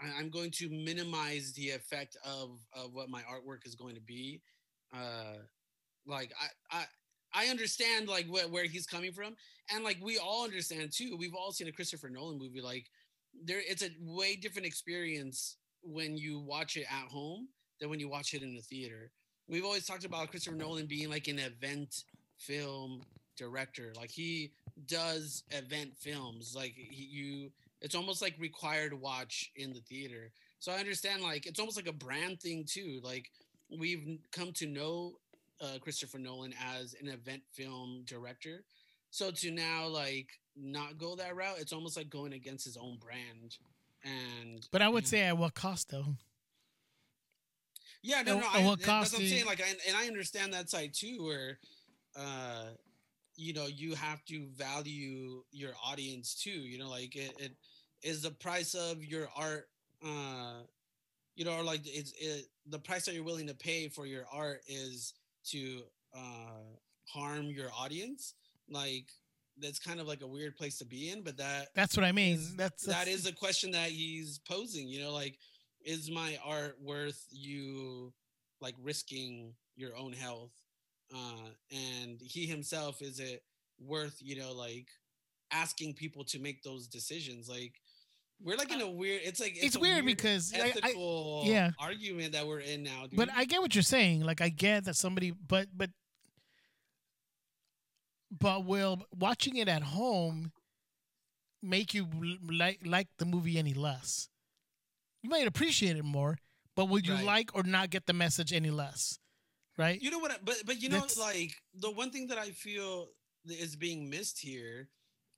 I- 0.00 0.18
I'm 0.18 0.30
going 0.30 0.50
to 0.52 0.68
minimize 0.70 1.52
the 1.52 1.70
effect 1.70 2.16
of 2.24 2.60
of 2.74 2.94
what 2.94 3.08
my 3.10 3.22
artwork 3.22 3.66
is 3.66 3.74
going 3.74 3.94
to 3.94 4.00
be. 4.00 4.40
Uh 4.94 5.36
like 6.06 6.32
I 6.40 6.78
I 6.78 6.84
I 7.32 7.46
understand 7.50 8.08
like 8.08 8.26
wh- 8.26 8.50
where 8.52 8.64
he's 8.64 8.86
coming 8.86 9.12
from, 9.12 9.36
and 9.72 9.84
like 9.84 9.98
we 10.02 10.18
all 10.18 10.44
understand 10.44 10.92
too. 10.92 11.16
We've 11.16 11.34
all 11.34 11.52
seen 11.52 11.68
a 11.68 11.72
Christopher 11.72 12.08
Nolan 12.10 12.38
movie. 12.38 12.60
Like 12.60 12.86
there, 13.44 13.60
it's 13.66 13.82
a 13.84 13.90
way 14.00 14.34
different 14.36 14.66
experience 14.66 15.56
when 15.82 16.16
you 16.16 16.40
watch 16.40 16.76
it 16.76 16.86
at 16.90 17.08
home 17.08 17.48
than 17.80 17.88
when 17.88 18.00
you 18.00 18.08
watch 18.08 18.34
it 18.34 18.42
in 18.42 18.54
the 18.54 18.62
theater. 18.62 19.12
We've 19.48 19.64
always 19.64 19.86
talked 19.86 20.04
about 20.04 20.30
Christopher 20.30 20.56
Nolan 20.56 20.86
being 20.86 21.08
like 21.08 21.28
an 21.28 21.38
event 21.38 22.04
film 22.36 23.02
director. 23.36 23.92
Like 23.96 24.10
he 24.10 24.52
does 24.86 25.44
event 25.50 25.96
films. 25.96 26.54
Like 26.56 26.74
he, 26.74 27.04
you, 27.04 27.50
it's 27.80 27.94
almost 27.94 28.22
like 28.22 28.34
required 28.38 28.92
watch 28.94 29.50
in 29.56 29.72
the 29.72 29.80
theater. 29.80 30.32
So 30.58 30.72
I 30.72 30.76
understand. 30.76 31.22
Like 31.22 31.46
it's 31.46 31.60
almost 31.60 31.76
like 31.76 31.88
a 31.88 31.92
brand 31.92 32.40
thing 32.40 32.64
too. 32.66 33.00
Like 33.02 33.30
we've 33.76 34.18
come 34.32 34.52
to 34.54 34.66
know 34.66 35.14
uh, 35.60 35.78
Christopher 35.80 36.18
Nolan 36.18 36.54
as 36.76 36.94
an 37.00 37.08
event 37.08 37.42
film 37.52 38.02
director. 38.06 38.64
So 39.10 39.30
to 39.30 39.50
now 39.50 39.86
like 39.86 40.28
not 40.56 40.98
go 40.98 41.16
that 41.16 41.34
route, 41.36 41.56
it's 41.58 41.72
almost 41.72 41.96
like 41.96 42.10
going 42.10 42.32
against 42.32 42.64
his 42.64 42.76
own 42.76 42.98
brand. 42.98 43.56
And 44.04 44.66
But 44.70 44.82
I 44.82 44.88
would 44.88 45.06
say 45.06 45.20
at 45.22 45.36
what 45.36 45.54
cost 45.54 45.90
though? 45.90 46.16
yeah, 48.02 48.22
no, 48.22 48.38
no, 48.38 48.46
at 48.46 48.54
I, 48.54 48.64
what 48.64 48.78
that's 48.78 48.88
cost 48.88 49.12
what 49.12 49.22
I'm 49.22 49.28
saying. 49.28 49.46
Like, 49.46 49.60
I, 49.60 49.70
and 49.86 49.96
I 49.96 50.06
understand 50.06 50.54
that 50.54 50.70
side 50.70 50.94
too, 50.94 51.18
where, 51.22 51.58
uh, 52.16 52.70
you 53.36 53.52
know, 53.52 53.66
you 53.66 53.94
have 53.94 54.24
to 54.26 54.46
value 54.56 55.42
your 55.50 55.72
audience 55.84 56.34
too. 56.34 56.50
You 56.50 56.78
know, 56.78 56.88
like 56.88 57.14
it, 57.16 57.32
it 57.38 57.52
is 58.02 58.22
the 58.22 58.30
price 58.30 58.74
of 58.74 59.04
your 59.04 59.28
art, 59.36 59.68
uh, 60.04 60.60
you 61.36 61.44
know, 61.44 61.52
or 61.56 61.62
like 61.62 61.80
it's 61.84 62.12
it, 62.18 62.46
the 62.66 62.78
price 62.78 63.04
that 63.06 63.14
you're 63.14 63.24
willing 63.24 63.46
to 63.46 63.54
pay 63.54 63.88
for 63.88 64.06
your 64.06 64.24
art 64.32 64.60
is 64.68 65.14
to 65.46 65.82
uh, 66.14 66.60
harm 67.06 67.46
your 67.46 67.70
audience. 67.78 68.34
Like 68.68 69.06
that's 69.58 69.78
kind 69.78 70.00
of 70.00 70.06
like 70.06 70.22
a 70.22 70.26
weird 70.26 70.56
place 70.56 70.78
to 70.78 70.84
be 70.84 71.10
in, 71.10 71.22
but 71.22 71.36
that 71.38 71.68
That's 71.74 71.96
what 71.96 72.04
I 72.04 72.12
mean. 72.12 72.36
is- 72.36 72.56
That's, 72.56 72.84
that 72.86 73.06
that's 73.06 73.26
a 73.26 73.32
question 73.32 73.72
that 73.72 73.90
he's 73.90 74.38
posing 74.38 74.88
you 74.88 75.00
know 75.02 75.12
like 75.12 75.38
is 75.84 76.10
my 76.10 76.38
art 76.44 76.76
worth 76.82 77.26
you 77.30 78.12
like 78.60 78.74
risking 78.82 79.52
your 79.76 79.96
own 79.96 80.12
health 80.12 80.52
uh 81.14 81.48
and 81.72 82.20
he 82.20 82.46
himself 82.46 83.00
is 83.02 83.18
it 83.18 83.42
worth 83.78 84.16
you 84.20 84.36
know 84.38 84.52
like 84.52 84.88
asking 85.52 85.94
people 85.94 86.22
to 86.24 86.38
make 86.38 86.62
those 86.62 86.86
decisions 86.86 87.48
like 87.48 87.74
we're 88.42 88.56
like 88.56 88.72
in 88.72 88.80
a 88.80 88.90
weird 88.90 89.20
it's 89.24 89.40
like 89.40 89.52
Uh, 89.52 89.66
it's 89.66 89.76
a 89.76 89.80
weird 89.80 90.04
because 90.06 90.52
I- 90.54 90.58
I- 90.58 90.68
ethical 90.70 91.42
yeah. 91.46 91.70
argument 91.78 92.32
that 92.32 92.46
we're 92.46 92.60
in 92.60 92.82
now 92.82 93.06
dude. 93.06 93.16
But 93.16 93.30
I 93.32 93.44
get 93.44 93.60
what 93.60 93.74
you're 93.74 93.82
saying. 93.82 94.22
Like 94.22 94.40
I 94.40 94.48
get 94.48 94.84
that 94.84 94.96
somebody, 94.96 95.30
but 95.32 95.68
but 95.76 95.90
but 98.30 98.64
will 98.64 99.02
watching 99.18 99.56
it 99.56 99.68
at 99.68 99.82
home 99.82 100.52
make 101.62 101.92
you 101.94 102.08
like 102.50 102.80
like 102.84 103.08
the 103.18 103.24
movie 103.26 103.58
any 103.58 103.74
less? 103.74 104.28
You 105.22 105.28
might 105.30 105.46
appreciate 105.46 105.96
it 105.96 106.04
more, 106.04 106.38
but 106.76 106.86
would 106.88 107.06
you 107.06 107.14
Right. 107.14 107.24
like 107.24 107.54
or 107.54 107.62
not 107.62 107.90
get 107.90 108.06
the 108.06 108.12
message 108.14 108.52
any 108.52 108.70
less? 108.70 109.18
Right? 109.76 110.00
You 110.00 110.10
know 110.10 110.18
what? 110.18 110.30
I- 110.30 110.38
But 110.42 110.62
but 110.64 110.80
you 110.80 110.88
know, 110.88 111.00
That's- 111.00 111.18
like 111.18 111.52
the 111.74 111.90
one 111.90 112.10
thing 112.10 112.28
that 112.28 112.38
I 112.38 112.50
feel 112.52 113.08
is 113.46 113.76
being 113.76 114.08
missed 114.08 114.38
here 114.38 114.88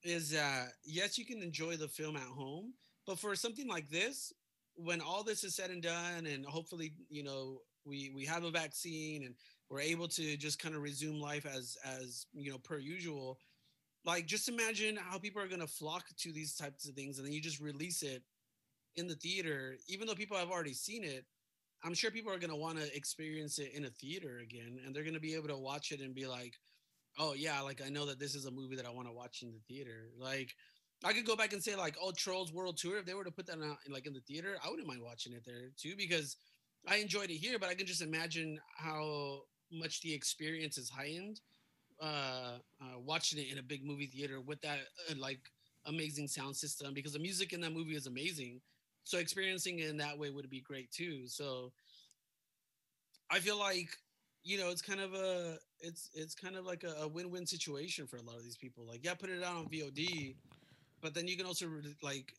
is 0.03 0.31
that 0.31 0.69
yes, 0.85 1.17
you 1.19 1.25
can 1.25 1.43
enjoy 1.43 1.77
the 1.77 1.89
film 1.89 2.17
at 2.17 2.23
home, 2.29 2.75
but 3.07 3.19
for 3.19 3.35
something 3.35 3.69
like 3.69 3.89
this, 3.91 4.33
when 4.77 5.01
all 5.01 5.23
this 5.23 5.45
is 5.45 5.55
said 5.55 5.71
and 5.71 5.83
done, 5.83 6.27
and 6.27 6.45
hopefully, 6.47 6.95
you 7.09 7.23
know, 7.23 7.59
we 7.85 8.11
we 8.15 8.25
have 8.27 8.45
a 8.45 8.51
vaccine 8.51 9.25
and 9.25 9.35
we're 9.69 9.81
able 9.81 10.09
to 10.09 10.37
just 10.37 10.59
kind 10.59 10.75
of 10.75 10.83
resume 10.83 11.21
life 11.21 11.47
as 11.47 11.77
as 11.85 12.27
you 12.33 12.51
know 12.51 12.59
per 12.59 12.79
usual. 12.79 13.39
Like, 14.05 14.27
just 14.27 14.49
imagine 14.49 14.97
how 14.97 15.19
people 15.19 15.43
are 15.43 15.49
gonna 15.49 15.67
flock 15.67 16.05
to 16.19 16.33
these 16.33 16.57
types 16.57 16.89
of 16.89 16.95
things, 16.95 17.19
and 17.19 17.27
then 17.27 17.33
you 17.35 17.41
just 17.41 17.61
release 17.61 18.03
it 18.03 18.23
in 18.97 19.07
the 19.09 19.15
theater, 19.17 19.77
even 19.89 20.07
though 20.07 20.15
people 20.15 20.37
have 20.37 20.51
already 20.51 20.75
seen 20.75 21.05
it. 21.05 21.25
I'm 21.85 21.95
sure 21.95 22.11
people 22.11 22.33
are 22.33 22.39
going 22.39 22.51
to 22.51 22.57
want 22.57 22.79
to 22.79 22.97
experience 22.97 23.59
it 23.59 23.73
in 23.75 23.85
a 23.87 23.91
theater 23.91 24.39
again, 24.39 24.79
and 24.85 24.95
they're 24.95 25.03
going 25.03 25.15
to 25.15 25.21
be 25.21 25.35
able 25.35 25.49
to 25.49 25.57
watch 25.59 25.91
it 25.91 26.01
and 26.01 26.15
be 26.15 26.27
like, 26.27 26.55
"Oh 27.19 27.35
yeah, 27.35 27.61
like 27.61 27.83
I 27.85 27.89
know 27.89 28.07
that 28.07 28.19
this 28.19 28.35
is 28.35 28.47
a 28.47 28.51
movie 28.51 28.77
that 28.77 28.87
I 28.87 28.91
want 28.91 29.09
to 29.09 29.13
watch 29.13 29.43
in 29.43 29.53
the 29.53 29.61
theater." 29.69 30.11
Like, 30.19 30.55
I 31.05 31.13
could 31.13 31.27
go 31.27 31.37
back 31.37 31.53
and 31.53 31.63
say 31.63 31.77
like, 31.77 31.97
"Oh, 32.01 32.13
Trolls 32.13 32.53
World 32.53 32.77
Tour." 32.77 32.99
If 32.99 33.07
they 33.07 33.15
were 33.15 33.25
to 33.25 33.31
put 33.31 33.47
that 33.47 33.59
out 33.63 33.79
like 33.89 34.07
in 34.07 34.13
the 34.13 34.21
theater, 34.21 34.57
I 34.65 34.71
wouldn't 34.71 34.87
mind 34.87 35.03
watching 35.03 35.33
it 35.33 35.45
there 35.45 35.71
too 35.77 35.95
because 35.97 36.37
I 36.87 36.97
enjoyed 36.97 37.31
it 37.31 37.37
here. 37.37 37.59
But 37.59 37.71
I 37.71 37.75
can 37.75 37.87
just 37.87 38.03
imagine 38.03 38.61
how 38.77 39.43
much 39.71 40.01
the 40.03 40.13
experience 40.13 40.79
is 40.79 40.91
heightened 40.91 41.41
uh, 42.01 42.59
uh, 42.81 42.99
watching 42.99 43.39
it 43.39 43.51
in 43.51 43.59
a 43.59 43.63
big 43.63 43.85
movie 43.85 44.07
theater 44.07 44.41
with 44.41 44.61
that 44.63 44.81
uh, 45.11 45.15
like 45.17 45.41
amazing 45.87 46.29
sound 46.29 46.57
system 46.57 46.93
because 46.95 47.13
the 47.13 47.19
music 47.19 47.53
in 47.53 47.61
that 47.61 47.73
movie 47.73 47.95
is 47.95 48.07
amazing. 48.07 48.61
So 49.05 49.19
experiencing 49.19 49.79
it 49.81 49.89
in 49.89 49.97
that 49.99 50.19
way 50.19 50.31
would 50.31 50.49
be 50.51 50.61
great 50.61 50.91
too. 50.91 51.27
So 51.27 51.73
I 53.31 53.39
feel 53.39 53.59
like 53.59 53.97
you 54.45 54.59
know 54.59 54.71
it's 54.71 54.83
kind 54.83 55.01
of 55.01 55.15
a 55.15 55.59
it's 55.81 56.11
it's 56.15 56.35
kind 56.35 56.57
of 56.57 56.65
like 56.67 56.85
a, 56.85 57.03
a 57.03 57.09
win-win 57.09 57.47
situation 57.47 58.07
for 58.07 58.17
a 58.17 58.23
lot 58.23 58.37
of 58.37 58.43
these 58.43 58.57
people. 58.57 58.85
Like 58.85 59.05
yeah, 59.05 59.15
put 59.15 59.31
it 59.31 59.43
out 59.43 59.57
on 59.57 59.67
VOD, 59.67 60.35
but 61.03 61.15
then 61.15 61.29
you 61.29 61.37
can 61.37 61.47
also 61.47 61.67
re- 61.67 61.95
like 62.03 62.33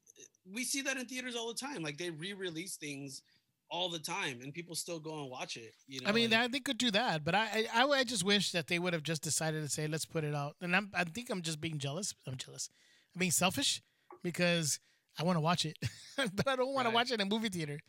we 0.52 0.64
see 0.64 0.82
that 0.82 0.98
in 0.98 1.06
theaters 1.06 1.36
all 1.36 1.48
the 1.48 1.60
time. 1.60 1.84
Like 1.84 1.98
they 1.98 2.10
re-release 2.10 2.76
things 2.78 3.22
all 3.70 3.90
the 3.90 4.00
time, 4.00 4.40
and 4.42 4.54
people 4.54 4.76
still 4.76 5.00
go 5.00 5.22
and 5.22 5.30
watch 5.32 5.58
it. 5.58 5.74
You 5.88 6.02
know, 6.02 6.10
I 6.10 6.12
mean, 6.12 6.30
like- 6.30 6.42
that, 6.42 6.52
they 6.52 6.60
could 6.60 6.78
do 6.78 6.92
that, 6.92 7.24
but 7.24 7.34
I, 7.36 7.66
I, 7.74 7.84
I 7.86 8.04
just 8.04 8.24
wish 8.24 8.52
that 8.52 8.68
they 8.68 8.78
would 8.78 8.94
have 8.94 9.04
just 9.04 9.24
decided 9.24 9.64
to 9.64 9.70
say, 9.70 9.88
let's 9.88 10.06
put 10.06 10.24
it 10.24 10.36
out. 10.36 10.56
And 10.62 10.76
I'm, 10.76 10.92
I 10.94 11.04
think 11.06 11.30
I'm 11.32 11.42
just 11.42 11.60
being 11.60 11.80
jealous. 11.80 12.14
I'm 12.28 12.36
jealous. 12.38 12.70
I'm 13.16 13.20
being 13.20 13.32
selfish 13.32 13.82
because 14.22 14.80
I 15.20 15.24
want 15.24 15.38
to 15.38 15.42
watch 15.42 15.66
it, 15.66 15.78
but 16.18 16.48
I 16.48 16.56
don't 16.56 16.74
want 16.74 16.86
Right. 16.86 16.92
to 16.92 16.96
watch 16.96 17.12
it 17.12 17.16
in 17.16 17.22
a 17.22 17.26
movie 17.26 17.50
theater. 17.50 17.80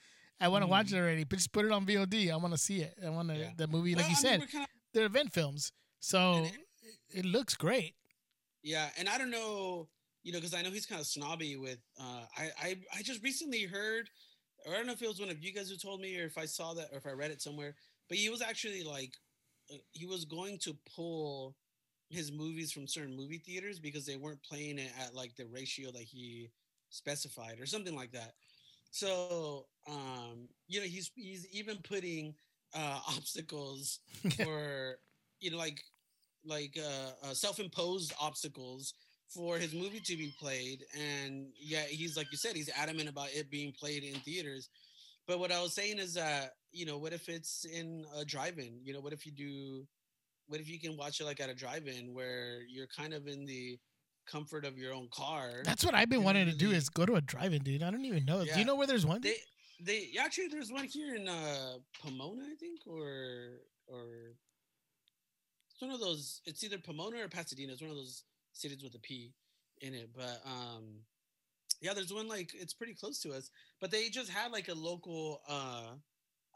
I 0.41 0.49
want 0.49 0.63
to 0.63 0.69
watch 0.69 0.91
it 0.91 0.97
mm. 0.97 1.01
already, 1.01 1.25
but 1.25 1.37
just 1.37 1.53
put 1.53 1.65
it 1.67 1.71
on 1.73 1.85
VOD. 1.87 2.33
I 2.33 2.37
want 2.37 2.55
to 2.55 2.59
see 2.59 2.81
it. 2.81 2.95
I 3.05 3.11
want 3.11 3.29
to 3.29 3.37
Yeah. 3.37 3.51
the 3.57 3.67
movie, 3.67 3.95
Well, 3.95 4.03
like 4.05 4.11
you 4.11 4.17
I 4.19 4.21
said, 4.23 4.41
we're 4.41 4.47
kinda- 4.47 4.69
they're 4.95 5.07
event 5.07 5.33
films, 5.33 5.73
so 6.01 6.45
it, 6.45 7.19
it 7.19 7.25
looks 7.25 7.55
great. 7.57 7.95
Yeah, 8.63 8.89
and 8.97 9.09
I 9.09 9.19
don't 9.19 9.31
know, 9.31 9.89
you 10.25 10.33
know, 10.33 10.39
because 10.39 10.55
I 10.55 10.63
know 10.63 10.71
he's 10.71 10.87
kind 10.87 11.01
of 11.01 11.07
snobby 11.07 11.57
with. 11.57 11.79
Uh, 12.01 12.25
I, 12.37 12.51
I 12.61 12.77
I 12.99 13.03
just 13.03 13.23
recently 13.23 13.65
heard, 13.65 14.09
or 14.67 14.73
I 14.73 14.77
don't 14.79 14.87
know 14.87 14.95
if 14.95 15.03
it 15.03 15.09
was 15.09 15.21
one 15.21 15.31
of 15.31 15.43
you 15.43 15.53
guys 15.53 15.71
who 15.71 15.77
told 15.77 16.01
me, 16.01 16.19
or 16.19 16.25
if 16.25 16.39
I 16.39 16.47
saw 16.47 16.75
that, 16.75 16.89
or 16.93 16.99
if 16.99 17.07
I 17.07 17.13
read 17.13 17.31
it 17.31 17.43
somewhere. 17.43 17.77
But 18.09 18.19
he 18.19 18.31
was 18.31 18.43
actually 18.43 18.83
like, 18.83 19.15
uh, 19.73 19.77
he 19.93 20.07
was 20.07 20.25
going 20.25 20.59
to 20.61 20.77
pull 20.97 21.55
his 22.11 22.33
movies 22.33 22.73
from 22.73 22.87
certain 22.87 23.17
movie 23.17 23.39
theaters 23.39 23.79
because 23.79 24.07
they 24.07 24.17
weren't 24.17 24.43
playing 24.43 24.79
it 24.79 24.91
at 25.01 25.15
like 25.15 25.37
the 25.37 25.47
ratio 25.47 25.91
that 25.93 26.03
he 26.03 26.51
specified, 26.89 27.61
or 27.61 27.67
something 27.67 27.95
like 27.95 28.13
that. 28.13 28.33
So, 28.91 29.67
um, 29.89 30.49
you 30.69 30.81
know, 30.81 30.87
he's 30.87 31.11
he's 31.15 31.47
even 31.53 31.77
putting 31.87 32.35
uh, 32.75 33.01
obstacles 33.17 34.01
for 34.43 34.97
you 35.41 35.51
know 35.51 35.59
like 35.59 35.83
like 36.47 36.79
uh, 36.79 37.29
uh, 37.29 37.35
self-imposed 37.35 38.15
obstacles 38.21 38.95
for 39.29 39.59
his 39.59 39.73
movie 39.83 40.01
to 40.01 40.17
be 40.17 40.33
played 40.39 40.85
and 40.99 41.47
yeah 41.59 41.83
he's 41.89 42.17
like 42.17 42.31
you 42.31 42.39
said 42.39 42.55
he's 42.55 42.71
adamant 42.77 43.09
about 43.09 43.29
it 43.33 43.51
being 43.51 43.73
played 43.73 44.03
in 44.03 44.15
theaters 44.21 44.69
but 45.27 45.39
what 45.39 45.53
i 45.53 45.61
was 45.61 45.73
saying 45.73 45.99
is 45.99 46.15
that 46.15 46.53
you 46.73 46.85
know 46.87 46.99
what 46.99 47.13
if 47.13 47.29
it's 47.29 47.65
in 47.65 48.05
a 48.19 48.25
drive-in 48.25 48.79
you 48.83 48.93
know 48.93 49.01
what 49.01 49.13
if 49.13 49.25
you 49.27 49.33
do 49.33 49.87
what 50.47 50.61
if 50.61 50.69
you 50.69 50.79
can 50.79 50.97
watch 50.97 51.21
it 51.21 51.25
like 51.25 51.41
at 51.41 51.49
a 51.49 51.55
drive-in 51.55 52.13
where 52.13 52.61
you're 52.69 52.89
kind 52.89 53.15
of 53.15 53.27
in 53.27 53.47
the 53.47 53.79
comfort 54.31 54.65
of 54.65 54.79
your 54.79 54.93
own 54.95 55.09
car 55.13 55.63
That's 55.65 55.85
what 55.85 55.95
I've 55.95 56.09
been 56.09 56.25
wanting 56.25 56.47
to 56.47 56.57
do 56.57 56.71
is 56.71 56.89
go 56.89 57.05
to 57.05 57.17
a 57.17 57.21
drive-in, 57.21 57.63
dude. 57.63 57.83
I 57.83 57.91
don't 57.91 58.07
even 58.07 58.25
know. 58.25 58.43
Do 58.43 58.59
you 58.59 58.65
know 58.65 58.75
where 58.75 58.87
there's 58.87 59.05
one? 59.05 59.21
they 59.21 59.37
they 59.81 60.09
actually 60.19 60.49
there's 60.49 60.73
one 60.73 60.85
here 60.85 61.15
in 61.15 61.29
uh 61.29 61.75
pomona 62.01 62.43
i 62.51 62.55
think 62.55 62.81
or 62.87 63.61
or 63.87 64.35
it's 65.71 65.83
one 65.83 65.91
of 65.91 66.01
those 66.01 66.41
it's 66.47 66.63
either 66.63 66.79
pomona 66.79 67.23
or 67.23 67.29
pasadena 67.29 67.73
it's 67.73 67.83
one 67.83 67.91
of 67.91 67.97
those 67.97 68.23
cities 68.55 68.83
with 68.83 68.95
a 68.95 68.99
p 69.01 69.33
in 69.83 69.93
it 69.95 70.09
but 70.17 70.41
um 70.47 70.85
yeah 71.83 71.93
there's 71.93 72.13
one 72.13 72.29
like 72.29 72.51
it's 72.55 72.73
pretty 72.73 72.95
close 72.95 73.21
to 73.21 73.31
us 73.33 73.51
but 73.81 73.91
they 73.91 74.09
just 74.09 74.31
had 74.31 74.51
like 74.53 74.69
a 74.69 74.75
local 74.75 75.41
uh 75.49 75.91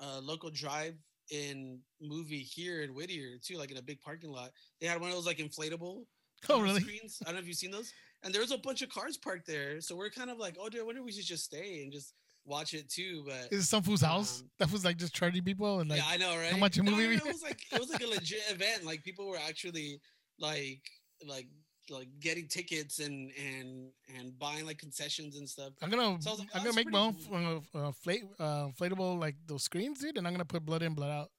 uh 0.00 0.20
local 0.22 0.50
drive 0.50 0.94
in 1.30 1.78
movie 2.00 2.38
here 2.38 2.80
in 2.82 2.94
whittier 2.94 3.36
too 3.44 3.58
like 3.58 3.70
in 3.70 3.76
a 3.76 3.82
big 3.82 4.00
parking 4.00 4.30
lot 4.30 4.50
they 4.80 4.86
had 4.86 4.98
one 5.00 5.10
of 5.10 5.14
those 5.14 5.26
like 5.26 5.38
inflatable 5.38 6.04
Oh, 6.48 6.60
really? 6.60 6.80
screens. 6.80 7.18
I 7.22 7.30
don't 7.30 7.34
know 7.34 7.40
if 7.40 7.48
you've 7.48 7.56
seen 7.56 7.72
those. 7.72 7.92
And 8.22 8.32
there 8.32 8.40
was 8.40 8.52
a 8.52 8.58
bunch 8.58 8.82
of 8.82 8.88
cars 8.90 9.16
parked 9.16 9.44
there, 9.44 9.80
so 9.80 9.96
we're 9.96 10.08
kind 10.08 10.30
of 10.30 10.38
like, 10.38 10.56
oh, 10.60 10.68
dude, 10.68 10.82
I 10.82 10.84
wonder 10.84 11.00
if 11.00 11.04
we 11.04 11.10
should 11.10 11.24
just 11.24 11.44
stay 11.46 11.82
and 11.82 11.92
just 11.92 12.14
watch 12.44 12.74
it 12.74 12.88
too. 12.88 13.24
But 13.26 13.48
Is 13.50 13.64
it 13.64 13.66
some 13.66 13.82
fool's 13.82 14.02
house? 14.02 14.42
Um, 14.42 14.50
that 14.60 14.70
was 14.70 14.84
like 14.84 14.98
just 14.98 15.12
charging 15.12 15.42
people 15.42 15.80
and 15.80 15.90
like 15.90 15.98
yeah, 15.98 16.04
I 16.08 16.16
know, 16.16 16.36
right? 16.36 16.56
much 16.56 16.78
a 16.78 16.84
movie 16.84 17.16
no, 17.16 17.24
It 17.24 17.32
was 17.32 17.42
like 17.42 17.58
it 17.72 17.80
was 17.80 17.90
like 17.90 18.04
a 18.04 18.06
legit 18.06 18.38
event. 18.50 18.84
Like 18.84 19.02
people 19.02 19.26
were 19.28 19.36
actually 19.48 20.00
like 20.38 20.82
like 21.26 21.48
like 21.90 22.08
getting 22.20 22.46
tickets 22.46 22.98
and 22.98 23.30
and 23.38 23.90
and 24.16 24.38
buying 24.38 24.66
like 24.66 24.78
concessions 24.78 25.36
and 25.36 25.48
stuff. 25.48 25.72
I'm 25.82 25.90
gonna 25.90 26.20
So 26.20 26.34
like, 26.34 26.48
I'm 26.54 26.60
oh, 26.60 26.64
gonna 26.64 26.76
make 26.76 26.90
my 26.90 26.98
own 26.98 27.62
uh, 27.74 27.78
uh, 27.78 27.88
uh, 27.88 28.68
inflatable 28.68 29.18
like 29.18 29.36
those 29.46 29.62
screens, 29.62 30.00
dude, 30.00 30.18
and 30.18 30.26
I'm 30.26 30.32
gonna 30.32 30.44
put 30.44 30.64
blood 30.64 30.82
in, 30.82 30.94
blood 30.94 31.10
out. 31.10 31.30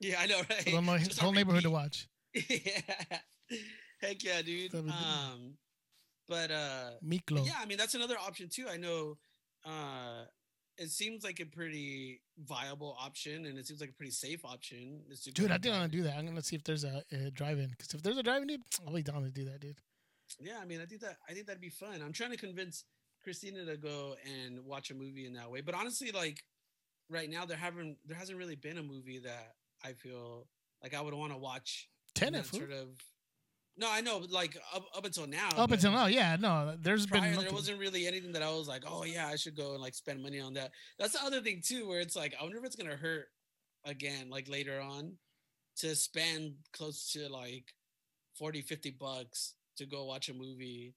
Yeah, 0.00 0.16
I 0.20 0.26
know, 0.26 0.40
right? 0.50 0.82
My 0.82 0.98
Just 0.98 1.18
whole 1.18 1.32
neighborhood 1.32 1.62
to 1.62 1.70
watch. 1.70 2.08
yeah. 2.34 3.18
Heck 4.00 4.22
yeah, 4.22 4.42
dude. 4.42 4.74
Um, 4.74 5.54
but 6.28 6.50
uh, 6.50 6.90
Miklo. 7.04 7.44
yeah, 7.44 7.54
I 7.60 7.66
mean 7.66 7.78
that's 7.78 7.94
another 7.94 8.16
option 8.18 8.48
too. 8.48 8.66
I 8.70 8.76
know. 8.76 9.16
Uh, 9.64 10.24
it 10.78 10.90
seems 10.90 11.24
like 11.24 11.40
a 11.40 11.44
pretty 11.44 12.20
viable 12.38 12.96
option, 13.00 13.46
and 13.46 13.58
it 13.58 13.66
seems 13.66 13.80
like 13.80 13.90
a 13.90 13.94
pretty 13.94 14.12
safe 14.12 14.44
option. 14.44 15.00
is 15.10 15.22
to 15.22 15.32
go 15.32 15.42
Dude, 15.42 15.50
I 15.50 15.58
didn't 15.58 15.78
want 15.78 15.90
to 15.90 15.96
do 15.98 16.04
that. 16.04 16.16
I'm 16.16 16.26
gonna 16.26 16.42
see 16.42 16.56
if 16.56 16.62
there's 16.62 16.84
a, 16.84 17.02
a 17.10 17.30
drive-in. 17.30 17.70
Because 17.70 17.92
if 17.94 18.02
there's 18.02 18.16
a 18.16 18.22
drive-in, 18.22 18.46
dude, 18.46 18.62
I'll 18.86 18.94
be 18.94 19.02
down 19.02 19.24
to 19.24 19.30
do 19.30 19.44
that, 19.46 19.60
dude. 19.60 19.76
Yeah, 20.40 20.58
I 20.60 20.64
mean, 20.64 20.80
I 20.80 20.86
think 20.86 21.00
that 21.02 21.16
I 21.28 21.32
think 21.32 21.46
that'd 21.46 21.60
be 21.60 21.70
fun. 21.70 22.00
I'm 22.04 22.12
trying 22.12 22.30
to 22.30 22.36
convince 22.36 22.84
Christina 23.22 23.64
to 23.64 23.76
go 23.76 24.14
and 24.24 24.64
watch 24.64 24.90
a 24.90 24.94
movie 24.94 25.26
in 25.26 25.34
that 25.34 25.50
way. 25.50 25.60
But 25.60 25.74
honestly, 25.74 26.10
like 26.12 26.38
right 27.10 27.30
now, 27.30 27.44
there 27.44 27.56
haven't 27.56 27.98
there 28.06 28.16
hasn't 28.16 28.38
really 28.38 28.56
been 28.56 28.78
a 28.78 28.82
movie 28.82 29.20
that 29.24 29.54
I 29.84 29.92
feel 29.92 30.46
like 30.82 30.94
I 30.94 31.00
would 31.00 31.14
want 31.14 31.32
to 31.32 31.38
watch. 31.38 31.88
Tenet, 32.14 32.46
sort 32.46 32.72
of. 32.72 32.88
No, 33.76 33.88
I 33.88 34.00
know, 34.00 34.18
but 34.18 34.32
like 34.32 34.56
up, 34.74 34.84
up 34.96 35.04
until 35.04 35.28
now. 35.28 35.50
Up 35.56 35.70
until 35.70 35.92
now, 35.92 36.06
yeah, 36.06 36.36
no, 36.38 36.74
there's 36.80 37.06
Prior, 37.06 37.20
been 37.20 37.44
there 37.44 37.52
wasn't 37.52 37.78
really 37.78 38.08
anything 38.08 38.32
that 38.32 38.42
I 38.42 38.50
was 38.50 38.66
like, 38.66 38.82
oh 38.84 39.04
yeah, 39.04 39.28
I 39.28 39.36
should 39.36 39.56
go 39.56 39.74
and 39.74 39.80
like 39.80 39.94
spend 39.94 40.20
money 40.20 40.40
on 40.40 40.54
that. 40.54 40.72
That's 40.98 41.12
the 41.12 41.24
other 41.24 41.40
thing 41.40 41.62
too, 41.64 41.86
where 41.86 42.00
it's 42.00 42.16
like, 42.16 42.34
I 42.38 42.42
wonder 42.42 42.58
if 42.58 42.64
it's 42.64 42.74
gonna 42.74 42.96
hurt 42.96 43.26
again, 43.84 44.30
like 44.30 44.48
later 44.48 44.80
on, 44.80 45.12
to 45.76 45.94
spend 45.94 46.54
close 46.72 47.12
to 47.12 47.28
like 47.28 47.72
40, 48.36 48.62
50 48.62 48.90
bucks 48.98 49.54
to 49.78 49.86
go 49.86 50.04
watch 50.04 50.28
a 50.28 50.34
movie. 50.34 50.94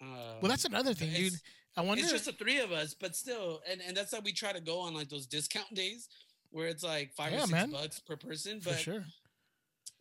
Um, 0.00 0.40
Well, 0.40 0.48
that's 0.50 0.64
another 0.64 0.94
thing, 0.94 1.12
dude. 1.12 1.32
I 1.76 1.82
wonder. 1.82 2.02
it's 2.02 2.12
just 2.12 2.24
the 2.26 2.32
three 2.32 2.58
of 2.60 2.72
us, 2.72 2.94
but 2.94 3.14
still, 3.16 3.60
and 3.70 3.80
and 3.86 3.96
that's 3.96 4.12
how 4.12 4.20
we 4.20 4.32
try 4.32 4.52
to 4.52 4.60
go 4.60 4.80
on 4.80 4.94
like 4.94 5.08
those 5.08 5.26
discount 5.26 5.72
days 5.74 6.08
where 6.50 6.66
it's 6.68 6.82
like 6.82 7.12
five 7.14 7.32
Yeah, 7.32 7.38
or 7.38 7.46
six 7.46 7.52
man. 7.52 7.70
bucks 7.70 8.00
per 8.00 8.16
person. 8.16 8.60
for 8.60 8.70
But 8.70 8.78
sure. 8.78 9.04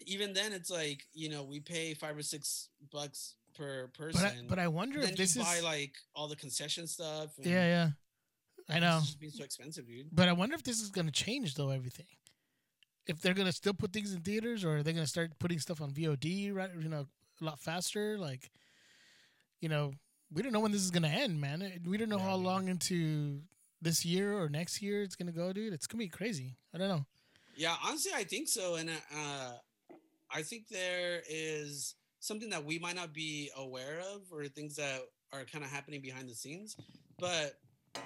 even 0.06 0.34
then, 0.34 0.54
it's 0.54 0.70
like 0.70 1.04
you 1.14 1.30
know 1.30 1.44
we 1.44 1.60
pay 1.60 1.94
five 1.94 2.16
or 2.18 2.24
six 2.24 2.70
bucks 2.92 3.36
per 3.56 3.88
But 3.88 3.94
person. 3.98 4.26
I, 4.26 4.48
but 4.48 4.60
I 4.60 4.68
wonder 4.68 5.00
if 5.02 5.16
this 5.16 5.36
you 5.36 5.42
is. 5.42 5.48
buy 5.48 5.60
like 5.62 5.94
all 6.16 6.28
the 6.28 6.36
concession 6.36 6.88
stuff. 6.88 7.30
yeah, 7.40 7.66
yeah. 7.66 7.90
I 8.70 8.74
it's 8.78 8.82
know, 8.82 9.00
just 9.02 9.20
being 9.20 9.32
so 9.32 9.44
expensive, 9.44 9.88
dude. 9.88 10.08
but 10.12 10.28
I 10.28 10.34
wonder 10.34 10.56
if 10.56 10.64
this 10.64 10.82
is 10.82 10.90
gonna 10.90 11.12
change 11.12 11.56
though 11.56 11.70
everything. 11.70 12.08
If 13.08 13.22
they're 13.22 13.34
gonna 13.34 13.54
still 13.54 13.74
put 13.74 13.94
things 13.94 14.14
in 14.14 14.22
theaters, 14.22 14.66
or 14.66 14.78
are 14.78 14.84
they 14.84 14.94
gonna 14.94 15.08
start 15.08 15.32
putting 15.40 15.60
stuff 15.60 15.80
on 15.82 15.92
VOD, 15.92 16.54
right? 16.54 16.70
You 16.80 16.90
know, 16.90 17.08
a 17.42 17.46
lot 17.46 17.60
faster. 17.60 18.18
Like, 18.18 18.52
you 19.62 19.70
know, 19.70 19.94
we 20.32 20.42
don't 20.42 20.52
know 20.54 20.60
when 20.60 20.72
this 20.72 20.82
is 20.82 20.92
gonna 20.92 21.08
end, 21.08 21.40
man. 21.40 21.82
We 21.86 21.98
don't 21.98 22.10
know 22.10 22.18
Yeah, 22.18 22.24
how 22.24 22.36
long 22.36 22.68
into 22.68 23.42
this 23.82 24.06
year 24.06 24.38
or 24.38 24.50
next 24.50 24.82
year 24.82 25.04
it's 25.04 25.16
gonna 25.16 25.32
go, 25.32 25.54
dude. 25.54 25.74
It's 25.74 25.88
gonna 25.88 26.04
be 26.04 26.10
crazy. 26.10 26.58
I 26.74 26.78
don't 26.78 26.90
know. 26.90 27.06
Yeah, 27.56 27.76
honestly, 27.84 28.12
I 28.16 28.24
think 28.24 28.48
so, 28.48 28.76
and 28.76 28.90
uh, 28.90 29.54
I 30.32 30.42
think 30.44 30.68
there 30.70 31.22
is 31.30 31.96
something 32.20 32.50
that 32.50 32.66
we 32.66 32.80
might 32.80 32.96
not 32.96 33.14
be 33.14 33.50
aware 33.56 34.00
of, 34.14 34.24
or 34.32 34.46
things 34.48 34.76
that 34.76 35.02
are 35.34 35.46
kind 35.46 35.64
of 35.64 35.72
happening 35.72 36.02
behind 36.02 36.30
the 36.30 36.36
scenes. 36.36 36.78
But 37.20 37.54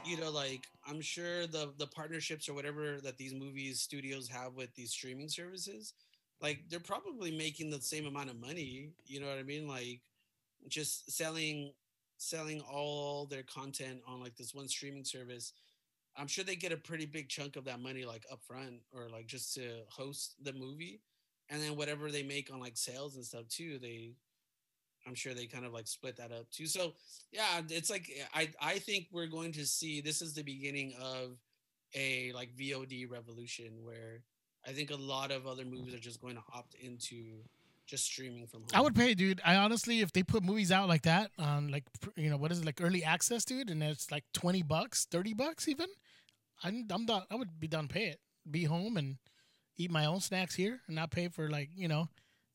you 0.04 0.18
know, 0.18 0.32
like 0.32 0.68
I'm 0.88 1.02
sure 1.02 1.48
the 1.48 1.74
the 1.78 1.88
partnerships 1.88 2.50
or 2.50 2.54
whatever 2.54 3.00
that 3.02 3.18
these 3.18 3.34
movies 3.34 3.82
studios 3.82 4.30
have 4.30 4.54
with 4.56 4.74
these 4.76 4.92
streaming 4.92 5.30
services, 5.30 5.94
like 6.42 6.62
they're 6.70 6.80
probably 6.80 7.32
making 7.32 7.70
the 7.70 7.82
same 7.82 8.06
amount 8.08 8.30
of 8.30 8.40
money. 8.40 8.92
You 9.06 9.20
know 9.22 9.28
what 9.28 9.38
I 9.38 9.44
mean? 9.44 9.68
Like 9.68 10.02
just 10.68 11.12
selling 11.12 11.74
selling 12.18 12.62
all 12.62 13.26
their 13.26 13.44
content 13.44 14.00
on 14.08 14.22
like 14.22 14.36
this 14.36 14.54
one 14.54 14.68
streaming 14.68 15.04
service 15.04 15.54
I'm 16.18 16.28
sure 16.28 16.44
they 16.44 16.56
get 16.56 16.72
a 16.72 16.78
pretty 16.78 17.06
big 17.06 17.30
chunk 17.30 17.56
of 17.56 17.66
that 17.66 17.80
money 17.80 18.06
like 18.06 18.26
upfront 18.32 18.80
or 18.92 19.10
like 19.10 19.28
just 19.28 19.54
to 19.56 19.82
host 19.90 20.36
the 20.44 20.54
movie. 20.54 21.02
And 21.50 21.62
then 21.62 21.76
whatever 21.76 22.12
they 22.12 22.24
make 22.24 22.52
on 22.54 22.60
like 22.60 22.78
sales 22.78 23.16
and 23.16 23.26
stuff 23.26 23.48
too, 23.50 23.80
they 23.80 24.14
I'm 25.08 25.16
sure 25.16 25.34
they 25.34 25.48
kind 25.48 25.66
of 25.66 25.74
like 25.74 25.88
split 25.88 26.18
that 26.18 26.32
up 26.32 26.50
too. 26.52 26.68
So 26.68 26.94
yeah, 27.32 27.62
it's 27.70 27.90
like 27.90 28.10
I 28.34 28.50
I 28.62 28.80
think 28.80 29.08
we're 29.12 29.28
going 29.28 29.52
to 29.54 29.66
see 29.66 30.02
this 30.02 30.22
is 30.22 30.34
the 30.34 30.44
beginning 30.44 30.94
of 31.02 31.38
a 31.96 32.32
like 32.34 32.56
VOD 32.56 33.10
revolution 33.10 33.84
where 33.84 34.24
I 34.68 34.72
think 34.72 34.92
a 34.92 34.96
lot 34.96 35.32
of 35.32 35.48
other 35.48 35.66
movies 35.66 35.94
are 35.94 36.00
just 36.00 36.22
going 36.22 36.36
to 36.36 36.44
opt 36.54 36.76
into 36.76 37.44
just 37.88 38.06
streaming 38.06 38.48
from 38.48 38.62
home. 38.62 38.70
I 38.74 38.82
would 38.82 38.96
pay, 38.96 39.14
dude. 39.14 39.42
I 39.44 39.56
honestly, 39.56 40.02
if 40.02 40.14
they 40.14 40.24
put 40.24 40.44
movies 40.44 40.72
out 40.72 40.88
like 40.88 41.02
that 41.04 41.32
on 41.38 41.70
like 41.70 41.84
you 42.16 42.30
know 42.30 42.38
what 42.38 42.52
is 42.52 42.60
it 42.60 42.66
like 42.66 42.80
early 42.82 43.04
access, 43.04 43.44
dude, 43.44 43.70
and 43.70 43.82
it's 43.84 44.12
like 44.12 44.24
twenty 44.34 44.62
bucks, 44.62 45.06
thirty 45.10 45.34
bucks 45.34 45.68
even, 45.68 45.88
I'm 46.64 46.86
I'm 46.92 47.06
done. 47.06 47.24
I 47.30 47.36
would 47.36 47.60
be 47.60 47.68
done 47.68 47.88
pay 47.88 48.06
it. 48.06 48.20
Be 48.50 48.64
home 48.64 48.98
and 48.98 49.18
eat 49.78 49.92
my 49.92 50.06
own 50.06 50.20
snacks 50.20 50.56
here, 50.56 50.82
and 50.88 50.96
not 50.96 51.12
pay 51.12 51.28
for 51.28 51.50
like 51.50 51.70
you 51.76 51.88
know 51.88 52.08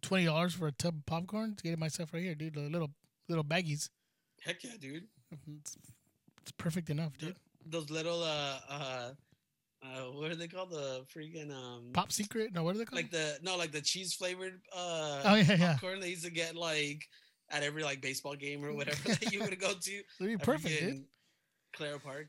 twenty 0.02 0.24
dollars 0.24 0.54
for 0.54 0.68
a 0.68 0.72
tub 0.72 0.94
of 0.98 1.06
popcorn 1.06 1.54
to 1.56 1.62
get 1.62 1.72
it 1.72 1.78
myself 1.78 2.12
right 2.12 2.22
here, 2.22 2.34
dude. 2.34 2.54
The 2.54 2.60
little 2.60 2.90
little 3.28 3.44
baggies. 3.44 3.90
Heck 4.42 4.62
yeah, 4.62 4.72
dude. 4.80 5.04
It's, 5.58 5.76
it's 6.42 6.52
perfect 6.52 6.88
enough, 6.88 7.18
dude. 7.18 7.36
Those 7.64 7.90
little 7.90 8.22
uh 8.22 8.58
uh 8.70 9.10
uh 9.94 10.12
what 10.12 10.30
are 10.30 10.36
they 10.36 10.48
called? 10.48 10.70
The 10.70 11.04
freaking 11.14 11.52
um 11.52 11.90
Pop 11.92 12.12
secret? 12.12 12.52
No, 12.52 12.64
what 12.64 12.74
are 12.74 12.78
they 12.78 12.84
called? 12.84 13.02
like 13.02 13.10
the 13.10 13.38
no 13.42 13.56
like 13.56 13.72
the 13.72 13.80
cheese 13.80 14.14
flavored 14.14 14.60
uh 14.74 15.22
oh 15.24 15.34
yeah, 15.34 15.56
yeah. 15.56 15.72
popcorn 15.72 16.00
they 16.00 16.10
used 16.10 16.24
to 16.24 16.30
get 16.30 16.56
like 16.56 17.06
at 17.50 17.62
every 17.62 17.84
like 17.84 18.00
baseball 18.00 18.34
game 18.34 18.64
or 18.64 18.72
whatever 18.72 19.08
that 19.08 19.32
you 19.32 19.40
would 19.40 19.58
go 19.60 19.72
to. 19.72 19.92
It'd 20.20 20.38
be 20.38 20.44
perfect, 20.44 20.80
dude. 20.80 20.88
in 20.88 21.04
Claro 21.74 21.98
Park. 21.98 22.28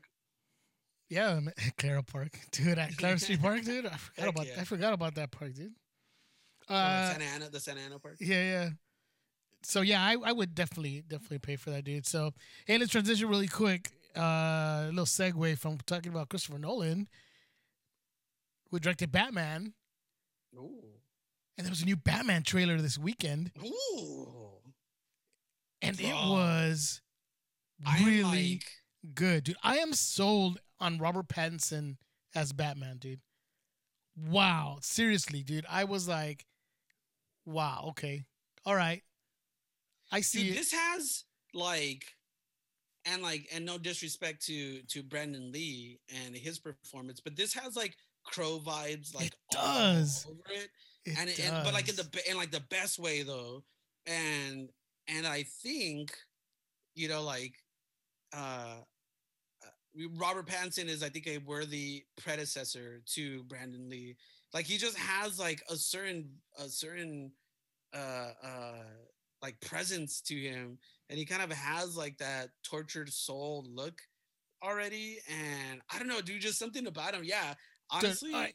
Yeah. 1.08 1.40
Clara 1.78 2.02
Park, 2.02 2.38
dude. 2.52 2.78
At 2.78 2.96
Clara 2.96 3.18
Street 3.18 3.40
Park, 3.40 3.62
dude. 3.62 3.86
I 3.86 3.96
forgot 3.96 4.24
Heck 4.24 4.28
about 4.28 4.46
yeah. 4.46 4.60
I 4.60 4.64
forgot 4.64 4.92
about 4.92 5.14
that 5.14 5.30
park, 5.30 5.54
dude. 5.54 5.72
Uh, 6.68 6.74
like 6.74 7.12
Santa 7.12 7.24
Ana, 7.34 7.50
the 7.50 7.60
Santa 7.60 7.80
Ana 7.80 7.98
Park. 7.98 8.16
Yeah, 8.20 8.42
yeah. 8.42 8.68
So 9.62 9.80
yeah, 9.80 10.02
I, 10.02 10.16
I 10.24 10.32
would 10.32 10.54
definitely 10.54 11.02
definitely 11.08 11.38
pay 11.38 11.56
for 11.56 11.70
that, 11.70 11.84
dude. 11.84 12.06
So 12.06 12.32
hey, 12.66 12.78
let's 12.78 12.92
transition 12.92 13.28
really 13.28 13.48
quick. 13.48 13.90
Uh, 14.16 14.20
a 14.20 14.90
little 14.90 15.04
segue 15.04 15.58
from 15.58 15.78
talking 15.86 16.12
about 16.12 16.28
Christopher 16.28 16.58
Nolan, 16.58 17.08
who 18.70 18.78
directed 18.78 19.12
Batman, 19.12 19.74
Ooh. 20.54 20.84
and 21.56 21.66
there 21.66 21.70
was 21.70 21.82
a 21.82 21.86
new 21.86 21.96
Batman 21.96 22.42
trailer 22.42 22.80
this 22.80 22.98
weekend, 22.98 23.50
Ooh. 23.64 24.60
and 25.82 25.98
it 26.00 26.12
was 26.12 27.00
really 28.00 28.22
like 28.22 28.64
good, 29.14 29.44
dude. 29.44 29.56
I 29.62 29.78
am 29.78 29.92
sold 29.92 30.60
on 30.80 30.98
Robert 30.98 31.28
Pattinson 31.28 31.96
as 32.34 32.52
Batman, 32.52 32.98
dude. 32.98 33.20
Wow, 34.16 34.78
seriously, 34.80 35.42
dude. 35.42 35.66
I 35.68 35.84
was 35.84 36.08
like, 36.08 36.46
wow, 37.46 37.86
okay, 37.90 38.24
all 38.64 38.74
right. 38.74 39.02
I 40.10 40.20
see 40.20 40.48
dude, 40.48 40.56
this 40.56 40.72
has 40.72 41.24
like 41.54 42.04
and 43.04 43.22
like 43.22 43.48
and 43.52 43.64
no 43.64 43.78
disrespect 43.78 44.44
to 44.46 44.82
to 44.82 45.02
Brandon 45.02 45.52
Lee 45.52 46.00
and 46.24 46.34
his 46.34 46.58
performance, 46.58 47.20
but 47.20 47.36
this 47.36 47.54
has 47.54 47.76
like 47.76 47.96
crow 48.32 48.60
vibes 48.64 49.14
like 49.14 49.26
It 49.26 49.34
does. 49.50 50.24
all 50.26 50.32
over 50.32 50.42
it. 50.50 50.70
It 51.04 51.18
and, 51.18 51.28
it- 51.30 51.40
and 51.40 51.64
but 51.64 51.72
like 51.74 51.88
in 51.88 51.96
the 51.96 52.06
in 52.30 52.36
like 52.36 52.50
the 52.50 52.62
best 52.70 52.98
way 52.98 53.22
though. 53.22 53.64
And 54.06 54.68
and 55.08 55.26
i 55.26 55.42
think 55.62 56.14
you 56.94 57.08
know 57.08 57.22
like 57.22 57.54
uh 58.34 58.76
uh, 59.64 60.06
robert 60.18 60.46
pattinson 60.46 60.86
is 60.88 61.02
i 61.02 61.08
think 61.08 61.26
a 61.26 61.38
worthy 61.38 62.04
predecessor 62.22 63.00
to 63.06 63.42
brandon 63.44 63.88
lee. 63.88 64.16
Like 64.54 64.64
he 64.66 64.78
just 64.78 64.96
has 64.98 65.38
like 65.38 65.62
a 65.70 65.76
certain 65.76 66.30
a 66.58 66.68
certain 66.68 67.32
uh 67.94 68.30
uh 68.42 68.84
like 69.42 69.60
presence 69.60 70.20
to 70.22 70.34
him. 70.34 70.78
And 71.10 71.18
he 71.18 71.24
kind 71.26 71.42
of 71.42 71.52
has 71.52 71.96
like 71.96 72.16
that 72.18 72.48
tortured 72.64 73.12
soul 73.12 73.66
look 73.68 74.00
already. 74.62 75.18
And 75.28 75.80
i 75.92 75.98
don't 75.98 76.08
know 76.08 76.20
dude 76.22 76.40
just 76.40 76.58
something 76.58 76.86
about 76.86 77.14
him. 77.14 77.24
Yeah 77.24 77.54
honestly 77.90 78.34
I- 78.34 78.54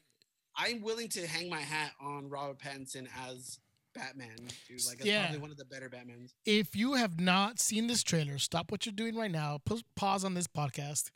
I'm 0.56 0.82
willing 0.82 1.08
to 1.10 1.26
hang 1.26 1.48
my 1.50 1.60
hat 1.60 1.92
on 2.00 2.28
Robert 2.28 2.58
Pattinson 2.60 3.08
as 3.28 3.58
Batman, 3.92 4.36
dude. 4.68 4.84
Like, 4.86 5.04
Yeah. 5.04 5.22
probably 5.24 5.40
one 5.40 5.50
of 5.50 5.56
the 5.56 5.64
better 5.64 5.88
Batmans. 5.90 6.32
if 6.44 6.76
you 6.76 6.94
have 6.94 7.18
not 7.20 7.58
seen 7.58 7.86
this 7.88 8.02
trailer, 8.04 8.38
stop 8.38 8.70
what 8.70 8.86
you're 8.86 8.92
doing 8.92 9.16
right 9.16 9.30
now. 9.30 9.58
Put, 9.64 9.82
pause 9.96 10.24
on 10.24 10.34
this 10.34 10.46
podcast. 10.46 11.10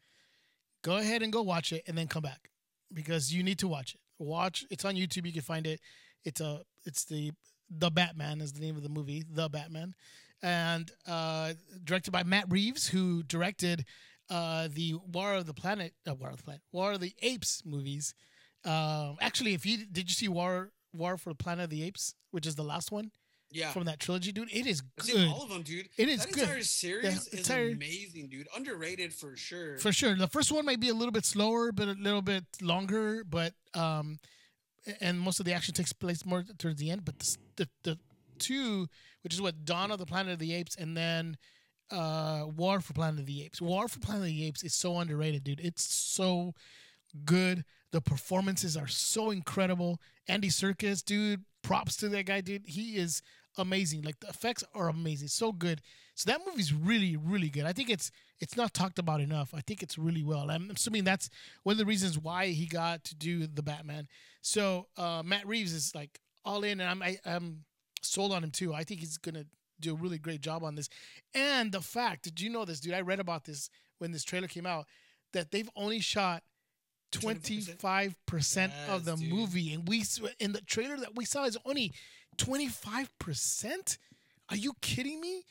Go 0.83 0.97
ahead 0.97 1.23
and 1.23 1.33
go 1.33 1.43
watch 1.43 1.73
it, 1.73 1.83
and 1.87 1.97
then 1.99 2.07
come 2.09 2.23
back 2.23 2.51
because 2.93 3.33
you 3.33 3.43
need 3.43 3.59
to 3.61 3.69
watch 3.69 3.95
it. 3.95 4.01
Watch. 4.19 4.65
It's 4.71 4.85
on 4.85 4.95
YouTube. 4.97 5.27
You 5.27 5.33
can 5.33 5.43
find 5.43 5.67
it. 5.67 5.81
It's 6.25 6.41
a. 6.41 6.63
It's 6.85 7.05
the 7.05 7.33
the 7.71 7.91
Batman 7.91 8.41
is 8.41 8.53
the 8.53 8.61
name 8.61 8.77
of 8.77 8.83
the 8.83 8.89
movie. 8.89 9.23
The 9.29 9.49
Batman, 9.49 9.95
and 10.43 10.91
uh, 11.07 11.55
directed 11.85 12.11
by 12.13 12.23
Matt 12.23 12.47
Reeves, 12.49 12.89
who 12.89 13.23
directed 13.25 13.85
uh, 14.31 14.69
the 14.73 14.95
War 15.13 15.35
of 15.35 15.47
the 15.47 15.55
Planet, 15.55 15.95
uh, 16.09 16.15
War 16.15 16.31
of 16.31 16.37
the 16.39 16.43
Planet, 16.43 16.63
War 16.73 16.93
of 16.93 17.01
the 17.01 17.15
Apes 17.23 17.63
movies. 17.65 18.15
Um, 18.65 19.17
actually, 19.21 19.55
if 19.55 19.65
you 19.65 19.87
did 19.87 20.09
you 20.09 20.15
see 20.15 20.29
War 20.29 20.71
War 20.93 21.17
for 21.17 21.31
the 21.31 21.37
Planet 21.37 21.65
of 21.65 21.71
the 21.71 21.83
Apes, 21.85 22.15
which 22.31 22.47
is 22.47 22.55
the 22.57 22.65
last 22.65 22.91
one 22.91 23.11
Yeah. 23.51 23.71
from 23.73 23.85
that 23.85 24.01
trilogy, 24.01 24.33
dude? 24.33 24.49
It 24.53 24.67
is 24.67 24.81
good. 24.81 25.29
all 25.29 25.45
of 25.45 25.49
them, 25.51 25.63
dude. 25.63 25.89
It 25.97 26.09
is 26.09 26.25
that 26.25 26.33
good. 26.33 26.43
entire 26.43 26.63
series 26.63 27.03
The 27.27 27.37
is 27.37 27.47
entire- 27.49 27.71
amazing, 27.71 28.29
dude. 28.29 28.49
Underrated 28.57 29.15
for 29.15 29.37
sure. 29.37 29.79
for 29.79 29.93
sure. 29.93 30.15
The 30.17 30.29
first 30.29 30.51
one 30.53 30.65
might 30.65 30.81
be 30.81 30.89
a 30.89 30.95
little 30.95 31.13
bit 31.13 31.25
slower, 31.25 31.73
but 31.73 31.89
a 31.89 31.93
little 31.93 32.23
bit 32.23 32.45
longer. 32.61 33.23
But 33.25 33.55
um, 33.75 34.19
and 35.01 35.21
most 35.21 35.39
of 35.41 35.47
the 35.47 35.53
action 35.53 35.75
takes 35.75 35.93
place 35.93 36.25
more 36.27 36.45
towards 36.59 36.79
the 36.81 36.91
end. 36.91 37.05
But 37.05 37.19
the 37.21 37.37
the, 37.57 37.69
the 37.85 37.99
two, 38.39 38.89
which 39.23 39.33
is 39.35 39.41
what 39.41 39.65
Dawn 39.65 39.91
of 39.91 39.99
the 39.99 40.07
Planet 40.07 40.33
of 40.35 40.39
the 40.39 40.53
Apes, 40.55 40.75
and 40.77 40.97
then 40.97 41.37
uh, 41.91 42.45
War 42.57 42.81
for 42.81 42.93
Planet 42.93 43.21
of 43.21 43.27
the 43.27 43.45
Apes. 43.45 43.61
War 43.61 43.89
for 43.89 44.01
Planet 44.01 44.23
of 44.23 44.29
the 44.29 44.47
Apes 44.47 44.63
is 44.63 44.75
so 44.75 44.99
underrated, 44.99 45.45
dude. 45.45 45.61
It's 45.61 45.83
so 45.83 46.55
good. 47.25 47.65
The 47.91 48.01
performances 48.01 48.77
are 48.77 48.87
so 48.87 49.31
incredible. 49.31 50.01
Andy 50.29 50.49
Serkis, 50.49 51.05
dude, 51.05 51.45
props 51.63 51.97
to 51.97 52.09
that 52.11 52.27
guy, 52.27 52.41
dude. 52.41 52.67
He 52.67 52.97
is 52.97 53.23
amazing. 53.57 54.03
Like 54.03 54.21
the 54.21 54.29
effects 54.29 54.63
are 54.75 54.89
amazing, 54.89 55.29
so 55.29 55.53
good. 55.53 55.81
So 56.15 56.31
that 56.31 56.41
movie's 56.47 56.73
really, 56.73 57.17
really 57.17 57.49
good. 57.49 57.65
I 57.65 57.73
think 57.73 57.91
it's 57.91 58.11
it's 58.41 58.57
not 58.57 58.75
talked 58.75 58.99
about 58.99 59.21
enough. 59.21 59.55
I 59.55 59.61
think 59.61 59.83
it's 59.83 59.99
really 59.99 60.23
well. 60.23 60.51
I'm 60.51 60.71
assuming 60.71 61.05
that's 61.05 61.31
one 61.63 61.73
of 61.73 61.79
the 61.79 61.85
reasons 61.85 62.19
why 62.19 62.49
he 62.49 62.67
got 62.67 63.05
to 63.05 63.15
do 63.15 63.47
the 63.47 63.63
Batman. 63.63 64.09
So 64.43 64.87
uh, 64.97 65.23
Matt 65.25 65.47
Reeves 65.47 65.73
is 65.73 65.95
like 65.95 66.21
all 66.45 66.65
in, 66.65 66.81
and 66.81 66.91
I'm 66.91 67.03
I, 67.03 67.09
am 67.09 67.17
i 67.25 67.31
am 67.31 67.65
sold 68.03 68.33
on 68.33 68.45
him 68.45 68.51
too. 68.51 68.75
I 68.75 68.85
think 68.85 69.01
he's 69.01 69.19
gonna 69.19 69.45
do 69.81 69.93
a 69.93 69.97
really 69.97 70.19
great 70.19 70.41
job 70.41 70.65
on 70.65 70.75
this. 70.75 70.89
And 71.35 71.73
the 71.73 71.81
fact, 71.81 72.25
did 72.25 72.41
you 72.41 72.51
know 72.51 72.65
this, 72.65 72.81
dude? 72.81 72.95
I 72.95 73.01
read 73.01 73.21
about 73.21 73.45
this 73.45 73.71
when 73.99 74.13
this 74.13 74.25
trailer 74.25 74.49
came 74.49 74.67
out 74.67 74.87
that 75.33 75.51
they've 75.51 75.71
only 75.77 76.01
shot 76.01 76.43
25% 77.13 78.15
yes, 78.57 78.73
of 78.89 79.05
the 79.05 79.17
dude. 79.17 79.33
movie 79.33 79.73
and 79.73 79.89
we 79.89 80.05
in 80.39 80.53
the 80.53 80.61
trailer 80.61 80.97
that 80.99 81.17
we 81.17 81.25
saw 81.25 81.45
is 81.45 81.59
only 81.65 81.93
25%? 82.37 83.99
Are 84.51 84.57
you 84.57 84.75
kidding 84.81 85.21
me? 85.21 85.45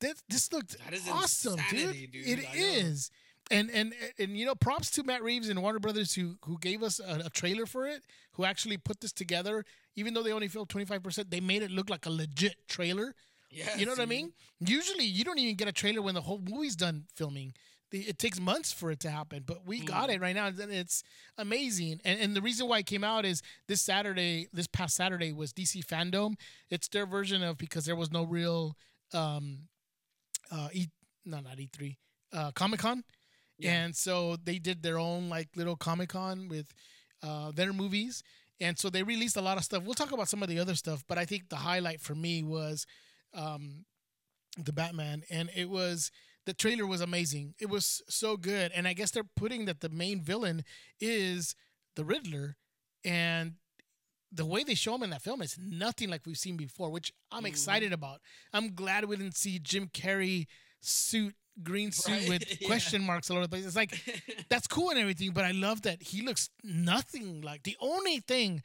That 0.00 0.16
this 0.28 0.52
looked 0.52 0.76
awesome, 1.10 1.54
insanity, 1.54 2.06
dude. 2.06 2.24
dude. 2.24 2.38
It 2.38 2.44
is. 2.54 3.10
And 3.50 3.70
and 3.70 3.94
and 4.18 4.36
you 4.36 4.44
know, 4.44 4.54
props 4.54 4.90
to 4.92 5.04
Matt 5.04 5.22
Reeves 5.22 5.48
and 5.48 5.62
Warner 5.62 5.78
Brothers 5.78 6.14
who 6.14 6.36
who 6.44 6.58
gave 6.58 6.82
us 6.82 6.98
a, 6.98 7.22
a 7.26 7.30
trailer 7.30 7.64
for 7.66 7.86
it, 7.86 8.02
who 8.32 8.44
actually 8.44 8.76
put 8.76 9.00
this 9.00 9.12
together. 9.12 9.64
Even 9.96 10.12
though 10.12 10.22
they 10.22 10.32
only 10.32 10.48
filmed 10.48 10.68
twenty 10.68 10.86
five 10.86 11.02
percent, 11.02 11.30
they 11.30 11.40
made 11.40 11.62
it 11.62 11.70
look 11.70 11.88
like 11.88 12.06
a 12.06 12.10
legit 12.10 12.56
trailer. 12.68 13.14
Yeah, 13.54 13.76
you 13.76 13.86
know 13.86 13.92
what 13.92 14.00
I 14.00 14.06
mean. 14.06 14.32
Usually, 14.60 15.04
you 15.04 15.24
don't 15.24 15.38
even 15.38 15.54
get 15.54 15.68
a 15.68 15.72
trailer 15.72 16.02
when 16.02 16.14
the 16.14 16.22
whole 16.22 16.40
movie's 16.40 16.76
done 16.76 17.04
filming 17.14 17.54
it 17.94 18.18
takes 18.18 18.40
months 18.40 18.72
for 18.72 18.90
it 18.90 19.00
to 19.00 19.10
happen, 19.10 19.44
but 19.46 19.66
we 19.66 19.80
mm. 19.80 19.86
got 19.86 20.10
it 20.10 20.20
right 20.20 20.34
now, 20.34 20.46
and 20.46 20.72
it's 20.72 21.04
amazing. 21.38 22.00
And, 22.04 22.18
and 22.20 22.36
the 22.36 22.42
reason 22.42 22.68
why 22.68 22.78
it 22.78 22.86
came 22.86 23.04
out 23.04 23.24
is 23.24 23.42
this 23.68 23.82
Saturday, 23.82 24.48
this 24.52 24.66
past 24.66 24.96
Saturday 24.96 25.32
was 25.32 25.52
DC 25.52 25.84
Fandom. 25.84 26.34
It's 26.70 26.88
their 26.88 27.06
version 27.06 27.42
of 27.42 27.56
because 27.56 27.84
there 27.84 27.96
was 27.96 28.10
no 28.10 28.24
real, 28.24 28.76
um, 29.12 29.68
uh, 30.50 30.68
E, 30.72 30.88
no, 31.24 31.40
not 31.40 31.60
E 31.60 31.68
three, 31.72 31.98
uh, 32.32 32.50
Comic 32.52 32.80
Con, 32.80 33.04
yeah. 33.58 33.72
and 33.72 33.94
so 33.94 34.36
they 34.42 34.58
did 34.58 34.82
their 34.82 34.98
own 34.98 35.28
like 35.28 35.48
little 35.54 35.76
Comic 35.76 36.10
Con 36.10 36.48
with, 36.48 36.74
uh, 37.22 37.52
their 37.52 37.72
movies, 37.72 38.22
and 38.60 38.78
so 38.78 38.90
they 38.90 39.02
released 39.02 39.36
a 39.36 39.42
lot 39.42 39.56
of 39.56 39.64
stuff. 39.64 39.84
We'll 39.84 39.94
talk 39.94 40.12
about 40.12 40.28
some 40.28 40.42
of 40.42 40.48
the 40.48 40.58
other 40.58 40.74
stuff, 40.74 41.04
but 41.06 41.18
I 41.18 41.24
think 41.24 41.48
the 41.48 41.56
highlight 41.56 42.00
for 42.00 42.14
me 42.14 42.42
was, 42.42 42.86
um, 43.34 43.84
the 44.56 44.72
Batman, 44.72 45.22
and 45.30 45.50
it 45.54 45.68
was 45.68 46.10
the 46.46 46.54
trailer 46.54 46.86
was 46.86 47.00
amazing. 47.00 47.54
It 47.60 47.68
was 47.68 48.02
so 48.08 48.36
good, 48.36 48.72
and 48.74 48.86
I 48.86 48.92
guess 48.92 49.10
they're 49.10 49.24
putting 49.36 49.64
that 49.66 49.80
the 49.80 49.88
main 49.88 50.20
villain 50.20 50.62
is 51.00 51.54
the 51.96 52.04
Riddler, 52.04 52.56
and 53.04 53.54
the 54.32 54.44
way 54.44 54.64
they 54.64 54.74
show 54.74 54.94
him 54.94 55.04
in 55.04 55.10
that 55.10 55.22
film 55.22 55.42
is 55.42 55.56
nothing 55.58 56.10
like 56.10 56.22
we've 56.26 56.36
seen 56.36 56.56
before, 56.56 56.90
which 56.90 57.12
I'm 57.30 57.38
mm-hmm. 57.38 57.46
excited 57.46 57.92
about. 57.92 58.20
I'm 58.52 58.74
glad 58.74 59.04
we 59.04 59.16
didn't 59.16 59.36
see 59.36 59.58
Jim 59.58 59.88
Carrey 59.88 60.46
suit 60.80 61.34
green 61.62 61.92
suit 61.92 62.12
right? 62.12 62.28
with 62.28 62.42
yeah. 62.60 62.66
question 62.66 63.02
marks 63.02 63.30
all 63.30 63.36
over 63.36 63.46
the 63.46 63.50
place. 63.50 63.64
It's 63.64 63.76
like 63.76 63.94
that's 64.48 64.66
cool 64.66 64.90
and 64.90 64.98
everything, 64.98 65.30
but 65.32 65.44
I 65.44 65.52
love 65.52 65.82
that 65.82 66.02
he 66.02 66.22
looks 66.22 66.50
nothing 66.62 67.42
like 67.42 67.62
the 67.62 67.76
only 67.80 68.18
thing 68.18 68.62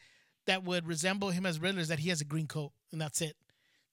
that 0.47 0.63
would 0.63 0.87
resemble 0.87 1.29
him 1.29 1.45
as 1.45 1.59
Riddler 1.59 1.81
is 1.81 1.89
that 1.89 1.99
he 1.99 2.09
has 2.09 2.21
a 2.21 2.25
green 2.25 2.47
coat 2.47 2.71
and 2.91 2.99
that's 2.99 3.21
it. 3.21 3.35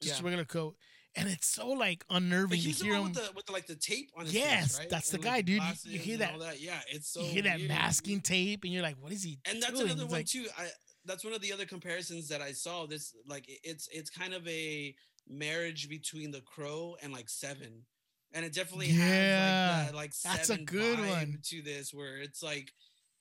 Just 0.01 0.17
yeah. 0.17 0.21
a 0.21 0.25
regular 0.25 0.45
coat 0.45 0.77
and 1.17 1.29
it's 1.29 1.47
so 1.47 1.69
like 1.69 2.05
unnerving 2.11 2.61
to 2.61 2.69
hear 2.69 2.95
him 2.95 3.05
with 3.05 3.15
the, 3.15 3.31
with 3.35 3.47
the, 3.47 3.53
like 3.53 3.67
the 3.67 3.75
tape 3.75 4.11
on 4.17 4.25
his 4.25 4.35
yes 4.35 4.63
face, 4.63 4.79
right? 4.81 4.91
that's 4.91 5.13
and 5.13 5.23
the 5.23 5.27
guy 5.27 5.41
dude. 5.41 5.63
You, 5.63 5.93
you, 5.93 5.99
hear 5.99 6.19
that, 6.19 6.39
that, 6.39 6.61
yeah 6.61 6.81
it's 6.89 7.09
so 7.09 7.21
you 7.21 7.27
hear 7.27 7.43
that 7.43 7.61
masking 7.63 8.21
tape 8.21 8.65
and 8.65 8.73
you're 8.73 8.83
like 8.83 8.97
what 9.01 9.13
is 9.13 9.23
he 9.23 9.39
and 9.47 9.63
that's 9.63 9.73
doing? 9.73 9.87
another 9.87 10.03
it's 10.03 10.11
one 10.13 10.21
like, 10.21 10.27
too. 10.27 10.47
I 10.59 10.69
that's 11.05 11.25
one 11.25 11.33
of 11.33 11.41
the 11.41 11.53
other 11.53 11.65
comparisons 11.65 12.29
that 12.29 12.43
i 12.43 12.53
saw. 12.53 12.87
This 12.87 13.15
like 13.27 13.45
it's 13.63 13.89
it's 13.93 14.11
kind 14.11 14.35
of 14.35 14.47
a 14.47 14.95
marriage 15.29 15.89
between 15.89 16.31
the 16.31 16.43
crow 16.43 16.97
and 17.03 17.13
like 17.13 17.29
seven. 17.29 17.83
And 18.35 18.45
it 18.45 18.53
definitely 18.53 18.89
yeah, 18.89 19.05
has 19.05 19.87
like 19.87 19.87
that 19.87 19.95
like 19.95 20.13
that's 20.37 20.51
a 20.51 20.59
good 20.59 20.99
one. 20.99 21.39
to 21.45 21.63
this 21.63 21.95
where 21.95 22.19
it's 22.19 22.43
like 22.43 22.71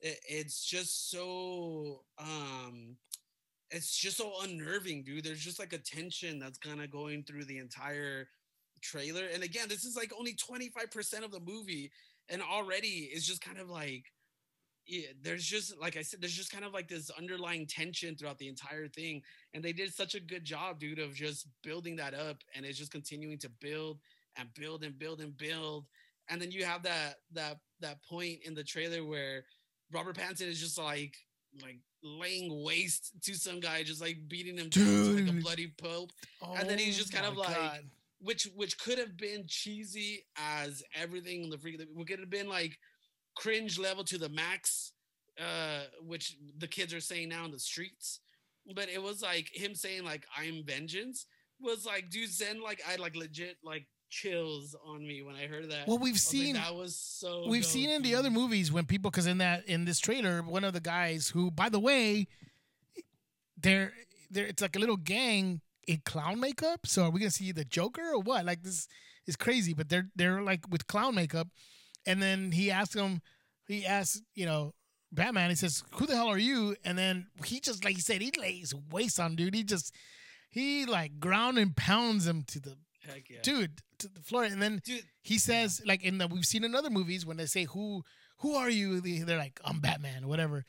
it, 0.02 0.20
it's 0.28 0.66
just 0.66 1.10
so 1.10 2.02
um 2.20 2.98
it's 3.76 3.96
just 3.96 4.18
so 4.18 4.32
unnerving, 4.42 5.04
dude. 5.04 5.26
There's 5.26 5.44
just 5.44 5.60
like 5.60 5.74
a 5.74 5.78
tension 5.78 6.40
that's 6.40 6.58
kind 6.58 6.82
of 6.82 6.90
going 6.90 7.24
through 7.24 7.46
the 7.46 7.58
entire 7.58 8.28
trailer. 8.82 9.26
And 9.34 9.44
again, 9.44 9.68
this 9.68 9.84
is 9.84 9.96
like 9.96 10.12
only 10.18 10.34
25% 10.34 11.24
of 11.24 11.32
the 11.32 11.42
movie. 11.42 11.92
And 12.30 12.42
already 12.42 13.10
it's 13.12 13.28
just 13.28 13.44
kind 13.44 13.60
of 13.60 13.70
like, 13.70 14.06
yeah, 14.88 15.08
there's 15.22 15.44
just 15.44 15.80
like 15.80 15.98
I 15.98 16.04
said, 16.04 16.22
there's 16.22 16.36
just 16.36 16.52
kind 16.52 16.64
of 16.64 16.74
like 16.74 16.88
this 16.88 17.10
underlying 17.10 17.66
tension 17.68 18.16
throughout 18.16 18.38
the 18.38 18.48
entire 18.48 18.88
thing. 18.88 19.22
And 19.54 19.64
they 19.64 19.74
did 19.74 19.94
such 19.94 20.16
a 20.16 20.20
good 20.20 20.46
job, 20.46 20.80
dude, 20.80 21.00
of 21.00 21.14
just 21.14 21.48
building 21.64 21.96
that 21.98 22.14
up. 22.14 22.38
And 22.56 22.66
it's 22.66 22.78
just 22.78 22.92
continuing 22.92 23.40
to 23.40 23.50
build 23.60 24.00
and 24.38 24.48
build 24.54 24.84
and 24.84 24.98
build 24.98 25.22
and 25.22 25.36
build. 25.38 25.86
And 26.30 26.42
then 26.42 26.52
you 26.52 26.64
have 26.66 26.84
that 26.84 27.16
that 27.34 27.58
that 27.82 27.98
point 28.08 28.40
in 28.46 28.54
the 28.54 28.64
trailer 28.64 29.04
where 29.04 29.44
Robert 29.92 30.16
Pattinson 30.16 30.48
is 30.48 30.60
just 30.60 30.78
like 30.78 31.16
like 31.62 31.80
laying 32.04 32.64
waste 32.64 33.12
to 33.24 33.34
some 33.34 33.60
guy, 33.60 33.84
just 33.84 34.02
like 34.02 34.18
beating 34.28 34.58
him 34.58 34.70
down 34.70 35.16
like 35.16 35.36
a 35.36 35.42
bloody 35.42 35.74
pope. 35.78 36.12
Oh, 36.42 36.56
and 36.56 36.70
then 36.70 36.78
he's 36.78 36.98
just 36.98 37.14
kind 37.14 37.26
of 37.26 37.36
like, 37.38 37.56
God. 37.56 37.80
which 38.20 38.48
which 38.56 38.78
could 38.78 38.98
have 38.98 39.18
been 39.18 39.46
cheesy 39.48 40.26
as 40.38 40.84
everything 40.94 41.44
in 41.44 41.50
the 41.50 41.58
freak. 41.58 41.82
We 41.96 42.06
could 42.06 42.20
have 42.20 42.30
been 42.30 42.50
like 42.50 42.78
cringe 43.36 43.80
level 43.80 44.04
to 44.06 44.18
the 44.18 44.30
max, 44.30 44.94
uh, 45.40 45.84
which 46.02 46.38
the 46.58 46.68
kids 46.68 46.94
are 46.94 47.02
saying 47.02 47.30
now 47.30 47.46
in 47.46 47.52
the 47.52 47.60
streets. 47.60 48.20
But 48.76 48.90
it 48.90 49.02
was 49.02 49.22
like 49.22 49.50
him 49.54 49.76
saying 49.76 50.04
like 50.04 50.26
"I'm 50.38 50.64
vengeance" 50.66 51.26
was 51.60 51.86
like, 51.86 52.10
dude, 52.10 52.32
Zen 52.32 52.62
like 52.62 52.82
I 52.88 52.96
like 52.98 53.16
legit 53.16 53.58
like 53.64 53.86
chills 54.16 54.76
on 54.86 55.06
me 55.06 55.22
when 55.22 55.36
I 55.36 55.48
heard 55.48 55.70
that. 55.72 55.88
Well, 55.88 55.98
we've 55.98 56.20
seen 56.20 56.56
like, 56.56 56.64
that 56.64 56.76
was 56.76 56.96
so. 56.96 57.48
We've 57.48 57.64
dope, 57.64 57.72
seen 57.72 57.90
in 57.90 58.02
the 58.02 58.16
other 58.16 58.30
movies 58.30 58.72
when 58.72 58.86
people, 58.86 59.12
because 59.12 59.28
in 59.28 59.40
that 59.40 59.68
in 59.68 59.86
this 59.86 60.00
trailer, 60.00 60.42
one 60.42 60.64
of 60.64 60.74
the 60.74 60.80
guys 60.80 61.30
who, 61.30 61.52
by 61.52 61.70
the 61.70 61.80
way, 61.80 62.28
they're 63.58 63.92
they're 64.32 64.48
it's 64.48 64.62
like 64.62 64.76
a 64.76 64.80
little 64.80 64.98
gang 64.98 65.62
in 65.88 66.02
clown 66.06 66.40
makeup. 66.40 66.88
So 66.88 67.04
are 67.04 67.10
we 67.10 67.20
gonna 67.20 67.32
see 67.32 67.52
the 67.52 67.66
Joker 67.66 68.14
or 68.14 68.22
what? 68.22 68.46
Like 68.46 68.64
this 68.64 68.88
is 69.28 69.36
crazy, 69.36 69.74
but 69.74 69.90
they're 69.90 70.08
they're 70.16 70.42
like 70.42 70.62
with 70.70 70.88
clown 70.88 71.16
makeup, 71.16 71.50
and 72.06 72.22
then 72.22 72.52
he 72.52 72.72
asks 72.72 72.96
him, 72.96 73.22
he 73.68 73.86
asks, 73.86 74.22
you 74.34 74.46
know. 74.46 74.74
Batman, 75.12 75.50
he 75.50 75.56
says, 75.56 75.82
"Who 75.92 76.08
the 76.08 76.16
hell 76.16 76.28
are 76.28 76.38
you?" 76.38 76.76
And 76.84 76.98
then 76.98 77.28
he 77.46 77.62
just, 77.62 77.86
like 77.86 77.96
he 77.96 78.02
said, 78.02 78.22
he 78.22 78.32
lays 78.38 78.74
waste 78.92 79.18
on 79.18 79.38
dude. 79.38 79.56
He 79.56 79.64
just, 79.64 79.96
he 80.50 80.86
like 80.86 81.22
ground 81.22 81.58
and 81.58 81.74
pounds 81.74 82.28
him 82.28 82.44
to 82.48 82.60
the 82.60 82.76
yeah. 83.30 83.40
dude 83.42 83.82
to 84.00 84.08
the 84.08 84.22
floor. 84.22 84.44
And 84.44 84.62
then 84.62 84.82
dude, 84.84 85.04
he 85.22 85.38
says, 85.38 85.82
like 85.86 86.04
in 86.04 86.18
the 86.18 86.28
we've 86.28 86.46
seen 86.46 86.64
in 86.64 86.76
other 86.76 86.90
movies 86.90 87.26
when 87.26 87.38
they 87.38 87.46
say 87.46 87.66
who 87.66 88.04
who 88.40 88.56
are 88.56 88.70
you? 88.70 89.02
They're 89.02 89.38
like 89.38 89.60
I'm 89.64 89.80
Batman 89.80 90.24
or 90.24 90.28
whatever. 90.28 90.64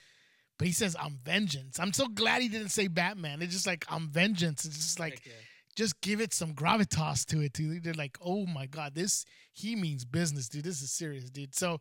But 0.59 0.67
he 0.67 0.73
says 0.73 0.97
I'm 0.99 1.19
vengeance. 1.23 1.79
I'm 1.79 1.93
so 1.93 2.09
glad 2.09 2.43
he 2.43 2.49
didn't 2.49 2.71
say 2.71 2.89
Batman. 2.89 3.43
It's 3.43 3.53
just 3.53 3.67
like 3.67 3.85
I'm 3.89 4.09
vengeance. 4.09 4.65
It's 4.65 4.77
just 4.77 5.01
like 5.01 5.25
yeah. 5.27 5.33
just 5.77 6.01
give 6.01 6.21
it 6.21 6.33
some 6.33 6.55
gravitas 6.55 7.27
to 7.27 7.41
it, 7.41 7.53
dude. 7.53 7.85
They're 7.85 7.95
like, 7.95 8.17
oh 8.25 8.47
my 8.47 8.67
god, 8.67 8.95
this 8.95 9.25
he 9.53 9.77
means 9.77 10.05
business, 10.05 10.49
dude. 10.49 10.65
This 10.65 10.83
is 10.83 10.93
serious, 10.93 11.31
dude. 11.31 11.55
So 11.55 11.81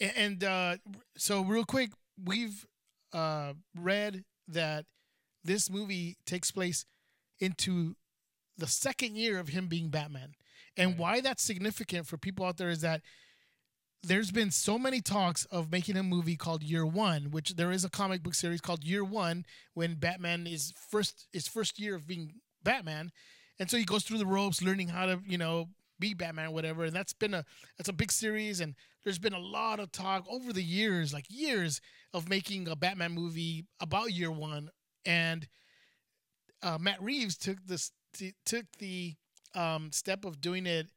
and 0.00 0.42
uh 0.44 0.76
so 1.16 1.42
real 1.42 1.64
quick, 1.64 1.90
we've 2.22 2.66
uh 3.12 3.54
read 3.76 4.24
that 4.48 4.86
this 5.44 5.70
movie 5.70 6.16
takes 6.26 6.50
place 6.50 6.84
into 7.40 7.94
the 8.58 8.66
second 8.66 9.16
year 9.16 9.38
of 9.38 9.48
him 9.48 9.68
being 9.68 9.88
Batman. 9.88 10.34
And 10.76 10.90
right. 10.90 10.98
why 10.98 11.20
that's 11.20 11.42
significant 11.42 12.06
for 12.06 12.18
people 12.18 12.44
out 12.44 12.56
there 12.56 12.70
is 12.70 12.80
that 12.82 13.02
there's 14.02 14.30
been 14.30 14.50
so 14.50 14.78
many 14.78 15.00
talks 15.00 15.44
of 15.46 15.72
making 15.72 15.96
a 15.96 16.02
movie 16.02 16.36
called 16.36 16.62
Year 16.62 16.86
One, 16.86 17.30
which 17.30 17.56
there 17.56 17.72
is 17.72 17.84
a 17.84 17.90
comic 17.90 18.22
book 18.22 18.34
series 18.34 18.60
called 18.60 18.84
Year 18.84 19.04
One 19.04 19.44
when 19.74 19.94
Batman 19.94 20.46
is 20.46 20.72
first 20.90 21.26
his 21.32 21.48
first 21.48 21.80
year 21.80 21.96
of 21.96 22.06
being 22.06 22.34
Batman, 22.62 23.10
and 23.58 23.70
so 23.70 23.76
he 23.76 23.84
goes 23.84 24.04
through 24.04 24.18
the 24.18 24.26
ropes, 24.26 24.62
learning 24.62 24.88
how 24.88 25.06
to 25.06 25.20
you 25.26 25.38
know 25.38 25.68
be 25.98 26.14
Batman, 26.14 26.52
whatever. 26.52 26.84
And 26.84 26.94
that's 26.94 27.12
been 27.12 27.34
a 27.34 27.44
that's 27.76 27.88
a 27.88 27.94
big 27.94 28.12
series, 28.12 28.60
and 28.60 28.74
there's 29.02 29.18
been 29.18 29.32
a 29.32 29.40
lot 29.40 29.80
of 29.80 29.90
talk 29.90 30.24
over 30.30 30.52
the 30.52 30.62
years, 30.62 31.12
like 31.12 31.26
years, 31.28 31.80
of 32.14 32.28
making 32.28 32.68
a 32.68 32.76
Batman 32.76 33.12
movie 33.12 33.66
about 33.80 34.12
Year 34.12 34.30
One, 34.30 34.70
and 35.04 35.48
uh, 36.62 36.78
Matt 36.78 37.02
Reeves 37.02 37.36
took 37.36 37.58
this 37.66 37.90
t- 38.18 38.34
took 38.44 38.66
the 38.78 39.14
um, 39.54 39.90
step 39.92 40.24
of 40.24 40.40
doing 40.40 40.66
it 40.66 40.88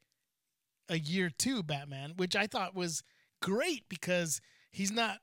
a 0.89 0.97
year 0.97 1.29
two 1.37 1.63
Batman, 1.63 2.13
which 2.17 2.35
I 2.35 2.47
thought 2.47 2.75
was 2.75 3.03
great 3.41 3.83
because 3.89 4.41
he's 4.71 4.91
not 4.91 5.17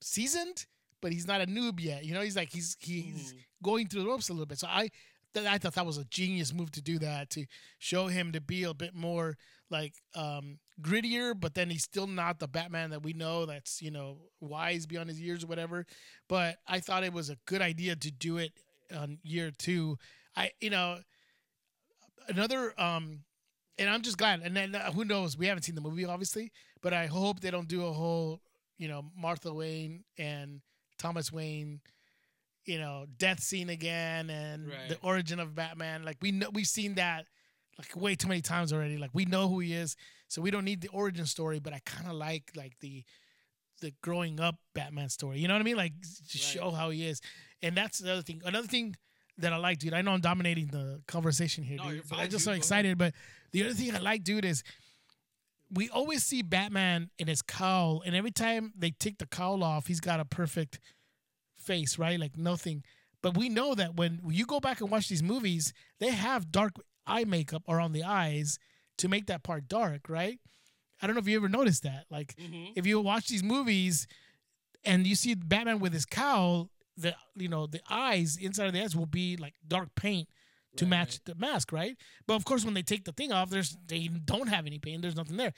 seasoned, 0.00 0.66
but 1.00 1.12
he's 1.12 1.26
not 1.26 1.40
a 1.40 1.46
noob 1.46 1.80
yet. 1.80 2.04
You 2.04 2.14
know, 2.14 2.20
he's 2.20 2.36
like 2.36 2.50
he's 2.50 2.76
he's 2.80 3.32
mm. 3.32 3.38
going 3.62 3.86
through 3.86 4.02
the 4.02 4.08
ropes 4.08 4.28
a 4.28 4.32
little 4.32 4.46
bit. 4.46 4.58
So 4.58 4.66
I 4.68 4.90
that 5.34 5.46
I 5.46 5.58
thought 5.58 5.74
that 5.74 5.86
was 5.86 5.98
a 5.98 6.04
genius 6.04 6.52
move 6.52 6.70
to 6.72 6.82
do 6.82 6.98
that 6.98 7.30
to 7.30 7.46
show 7.78 8.08
him 8.08 8.32
to 8.32 8.40
be 8.40 8.64
a 8.64 8.74
bit 8.74 8.94
more 8.94 9.36
like 9.70 9.94
um, 10.16 10.58
grittier, 10.82 11.38
but 11.38 11.54
then 11.54 11.70
he's 11.70 11.84
still 11.84 12.08
not 12.08 12.40
the 12.40 12.48
Batman 12.48 12.90
that 12.90 13.02
we 13.02 13.12
know 13.12 13.46
that's 13.46 13.80
you 13.80 13.90
know 13.90 14.18
wise 14.40 14.86
beyond 14.86 15.08
his 15.08 15.20
years 15.20 15.44
or 15.44 15.46
whatever. 15.46 15.86
But 16.28 16.56
I 16.66 16.80
thought 16.80 17.04
it 17.04 17.12
was 17.12 17.30
a 17.30 17.36
good 17.46 17.62
idea 17.62 17.96
to 17.96 18.10
do 18.10 18.38
it 18.38 18.52
on 18.94 19.18
year 19.22 19.52
two. 19.56 19.96
I 20.36 20.50
you 20.60 20.70
know 20.70 20.98
another 22.28 22.78
um 22.80 23.20
and 23.78 23.88
I'm 23.88 24.02
just 24.02 24.18
glad. 24.18 24.40
And 24.42 24.54
then 24.54 24.74
uh, 24.74 24.92
who 24.92 25.04
knows? 25.04 25.38
We 25.38 25.46
haven't 25.46 25.62
seen 25.62 25.74
the 25.74 25.80
movie, 25.80 26.04
obviously, 26.04 26.52
but 26.82 26.92
I 26.92 27.06
hope 27.06 27.40
they 27.40 27.50
don't 27.50 27.68
do 27.68 27.86
a 27.86 27.92
whole, 27.92 28.42
you 28.76 28.88
know, 28.88 29.10
Martha 29.16 29.54
Wayne 29.54 30.04
and 30.18 30.60
Thomas 30.98 31.32
Wayne, 31.32 31.80
you 32.66 32.78
know, 32.78 33.06
death 33.16 33.40
scene 33.40 33.70
again 33.70 34.28
and 34.28 34.68
Right. 34.68 34.88
the 34.90 34.98
origin 35.02 35.40
of 35.40 35.54
Batman. 35.54 36.04
Like 36.04 36.18
we 36.20 36.30
know, 36.32 36.50
we've 36.52 36.66
seen 36.66 36.96
that 36.96 37.24
like 37.78 37.96
way 37.96 38.14
too 38.14 38.28
many 38.28 38.42
times 38.42 38.72
already. 38.72 38.98
Like 38.98 39.10
we 39.14 39.24
know 39.24 39.48
who 39.48 39.60
he 39.60 39.72
is, 39.72 39.96
so 40.28 40.42
we 40.42 40.50
don't 40.50 40.64
need 40.66 40.82
the 40.82 40.88
origin 40.88 41.24
story. 41.24 41.58
But 41.58 41.72
I 41.72 41.80
kind 41.86 42.06
of 42.06 42.14
like 42.14 42.50
like 42.54 42.78
the 42.80 43.04
the 43.80 43.94
growing 44.02 44.40
up 44.40 44.56
Batman 44.74 45.08
story. 45.08 45.38
You 45.38 45.48
know 45.48 45.54
what 45.54 45.60
I 45.60 45.64
mean? 45.64 45.76
Like 45.76 45.94
to 46.02 46.08
Right. 46.34 46.40
show 46.42 46.70
how 46.70 46.90
he 46.90 47.06
is. 47.06 47.22
And 47.62 47.74
that's 47.74 48.00
another 48.00 48.20
thing. 48.22 48.42
Another 48.44 48.68
thing 48.68 48.94
that 49.40 49.52
I 49.52 49.56
like, 49.56 49.78
dude. 49.78 49.94
I 49.94 50.02
know 50.02 50.12
I'm 50.12 50.20
dominating 50.20 50.68
the 50.68 51.00
conversation 51.06 51.64
here, 51.64 51.76
No, 51.78 51.84
dude. 51.84 51.94
you're 51.94 52.02
but 52.08 52.18
I'm 52.18 52.30
just 52.30 52.44
dude. 52.44 52.52
so 52.54 52.56
excited. 52.56 52.96
But 52.98 53.14
the 53.52 53.64
other 53.64 53.74
thing 53.74 53.94
I 53.94 53.98
like, 53.98 54.24
dude, 54.24 54.44
is 54.44 54.62
we 55.72 55.88
always 55.90 56.24
see 56.24 56.42
Batman 56.42 57.10
in 57.18 57.28
his 57.28 57.42
cowl, 57.42 58.02
and 58.04 58.14
every 58.16 58.30
time 58.32 58.72
they 58.76 58.90
take 58.90 59.18
the 59.18 59.26
cowl 59.26 59.62
off, 59.62 59.86
he's 59.86 60.00
got 60.00 60.18
a 60.20 60.24
perfect 60.24 60.80
face, 61.56 61.98
right? 61.98 62.18
Like 62.18 62.36
nothing. 62.36 62.82
But 63.22 63.36
we 63.36 63.48
know 63.48 63.74
that 63.74 63.94
when 63.96 64.20
you 64.28 64.46
go 64.46 64.60
back 64.60 64.80
and 64.80 64.90
watch 64.90 65.08
these 65.08 65.22
movies, 65.22 65.72
they 65.98 66.10
have 66.10 66.50
dark 66.50 66.72
eye 67.06 67.24
makeup 67.24 67.62
around 67.68 67.92
the 67.92 68.02
eyes 68.02 68.58
to 68.98 69.08
make 69.08 69.26
that 69.26 69.42
part 69.42 69.68
dark, 69.68 70.08
right? 70.08 70.38
I 71.02 71.06
don't 71.06 71.14
know 71.16 71.20
if 71.20 71.28
you 71.28 71.36
ever 71.36 71.48
noticed 71.48 71.82
that. 71.84 72.06
Like 72.10 72.34
Mhm. 72.36 72.72
if 72.76 72.86
you 72.86 73.00
watch 73.00 73.28
these 73.28 73.42
movies 73.42 74.06
and 74.84 75.06
you 75.06 75.14
see 75.14 75.34
Batman 75.34 75.78
with 75.80 75.92
his 75.92 76.04
cowl, 76.06 76.70
the 77.00 77.14
you 77.36 77.48
know 77.48 77.66
the 77.66 77.80
eyes 77.90 78.36
inside 78.40 78.66
of 78.66 78.72
the 78.72 78.82
eyes 78.82 78.94
will 78.96 79.06
be 79.06 79.36
like 79.36 79.54
dark 79.66 79.88
paint 79.94 80.28
to 80.76 80.84
Right, 80.84 80.90
match 80.90 81.12
right. 81.14 81.20
the 81.24 81.34
mask, 81.34 81.72
right? 81.72 81.96
But 82.26 82.34
of 82.34 82.44
course, 82.44 82.64
when 82.64 82.74
they 82.74 82.82
take 82.82 83.04
the 83.04 83.12
thing 83.12 83.32
off, 83.32 83.50
there's 83.50 83.76
they 83.86 84.08
don't 84.08 84.48
have 84.48 84.66
any 84.66 84.78
paint. 84.78 85.02
There's 85.02 85.16
nothing 85.16 85.36
there. 85.36 85.52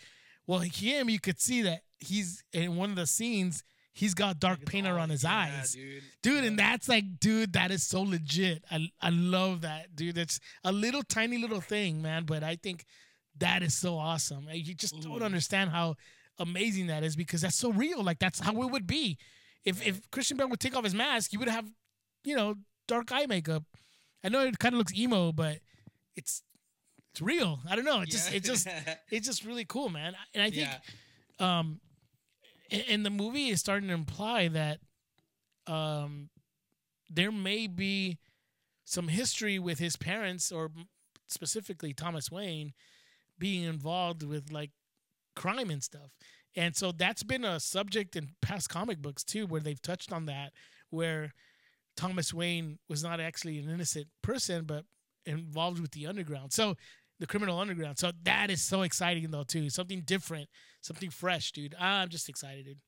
Well, 0.47 0.61
him, 0.61 1.09
you 1.11 1.21
could 1.21 1.41
see 1.41 1.63
that 1.63 1.83
he's 2.01 2.43
in 2.53 2.77
one 2.77 2.91
of 2.91 2.97
the 2.97 3.07
scenes. 3.07 3.63
He's 3.95 4.15
got 4.15 4.41
dark 4.41 4.65
paint 4.65 4.87
all- 4.87 4.95
around 4.97 5.11
his 5.11 5.23
yeah, 5.23 5.39
eyes 5.61 5.73
dude. 5.75 6.03
dude 6.23 6.45
and 6.45 6.59
that's 6.59 6.89
like 6.89 7.05
dude 7.21 7.53
that 7.53 7.71
is 7.71 7.83
so 7.83 8.01
legit 8.01 8.65
i 8.71 8.89
i 9.03 9.11
love 9.11 9.61
that 9.61 9.95
dude 9.95 10.17
it's 10.17 10.41
a 10.65 10.73
little 10.73 11.03
tiny 11.03 11.37
little 11.37 11.61
thing 11.61 12.01
man 12.01 12.25
but 12.25 12.43
i 12.43 12.57
think 12.57 12.87
that 13.37 13.63
is 13.63 13.75
so 13.75 13.99
awesome 13.99 14.49
you 14.51 14.73
just 14.75 14.99
don't 15.03 15.19
Mhm. 15.21 15.25
understand 15.27 15.69
how 15.69 15.97
amazing 16.39 16.87
that 16.87 17.05
is 17.05 17.17
because 17.17 17.43
that's 17.43 17.55
so 17.57 17.71
real 17.71 18.03
like 18.03 18.19
that's 18.19 18.41
how 18.41 18.53
it 18.63 18.71
would 18.71 18.87
be 18.87 19.19
if 19.65 19.87
if 19.87 20.11
christian 20.11 20.37
bale 20.37 20.49
would 20.49 20.61
take 20.61 20.77
off 20.77 20.85
his 20.85 20.95
mask 20.95 21.31
he 21.31 21.37
would 21.37 21.49
have 21.49 21.67
you 22.25 22.35
know 22.37 22.55
dark 22.89 23.11
eye 23.13 23.27
makeup 23.27 23.63
i 24.25 24.29
know 24.29 24.41
it 24.41 24.59
kind 24.59 24.75
of 24.75 24.79
looks 24.79 24.95
emo 24.97 25.33
but 25.33 25.59
it's 26.17 26.43
it's 27.13 27.21
real 27.21 27.61
i 27.69 27.77
don't 27.77 27.85
know 27.85 28.01
it 28.01 28.09
just 28.09 28.31
Yeah. 28.31 28.37
it 28.37 28.45
just 28.45 28.69
it's 29.11 29.27
just 29.27 29.45
really 29.45 29.65
cool 29.65 29.89
man 29.89 30.15
and 30.35 30.43
i 30.43 30.51
think 30.51 30.69
yeah. 31.41 31.59
um 31.59 31.81
and 32.71 33.05
the 33.05 33.11
movie 33.11 33.49
is 33.49 33.61
starting 33.61 33.89
to 33.89 33.95
imply 33.95 34.49
that 34.49 34.79
um 35.67 36.31
there 37.11 37.31
may 37.33 37.67
be 37.67 38.19
some 38.85 39.09
history 39.09 39.59
with 39.59 39.79
his 39.79 39.97
parents 39.97 40.51
or 40.51 40.71
specifically 41.29 41.93
Thomas 41.93 42.31
Wayne 42.31 42.73
being 43.39 43.65
involved 43.65 44.23
with 44.23 44.51
like 44.51 44.71
crime 45.37 45.71
and 45.71 45.83
stuff. 45.83 46.11
And 46.57 46.77
so 46.77 46.93
that's 46.93 47.23
been 47.23 47.45
a 47.45 47.61
subject 47.61 48.17
in 48.17 48.31
past 48.43 48.69
comic 48.69 49.01
books 49.01 49.25
too 49.25 49.47
where 49.47 49.61
they've 49.61 49.81
touched 49.81 50.13
on 50.13 50.27
that 50.27 50.53
where 50.91 51.33
Thomas 51.97 52.33
Wayne 52.33 52.79
was 52.89 53.03
not 53.03 53.21
actually 53.21 53.59
an 53.59 53.71
innocent 53.71 54.07
person 54.23 54.65
but 54.65 54.85
involved 55.27 55.81
with 55.81 55.93
the 55.93 56.07
underground. 56.07 56.53
So 56.53 56.77
the 57.19 57.27
criminal 57.27 57.59
underground. 57.59 57.99
So 57.99 58.13
that 58.25 58.51
is 58.51 58.61
so 58.61 58.83
exciting 58.83 59.31
though 59.31 59.45
too. 59.45 59.71
Something 59.71 60.03
different, 60.05 60.49
something 60.81 61.11
fresh, 61.11 61.53
dude. 61.53 61.75
I'm 61.79 62.09
just 62.09 62.29
excited, 62.29 62.65
dude. 62.65 62.79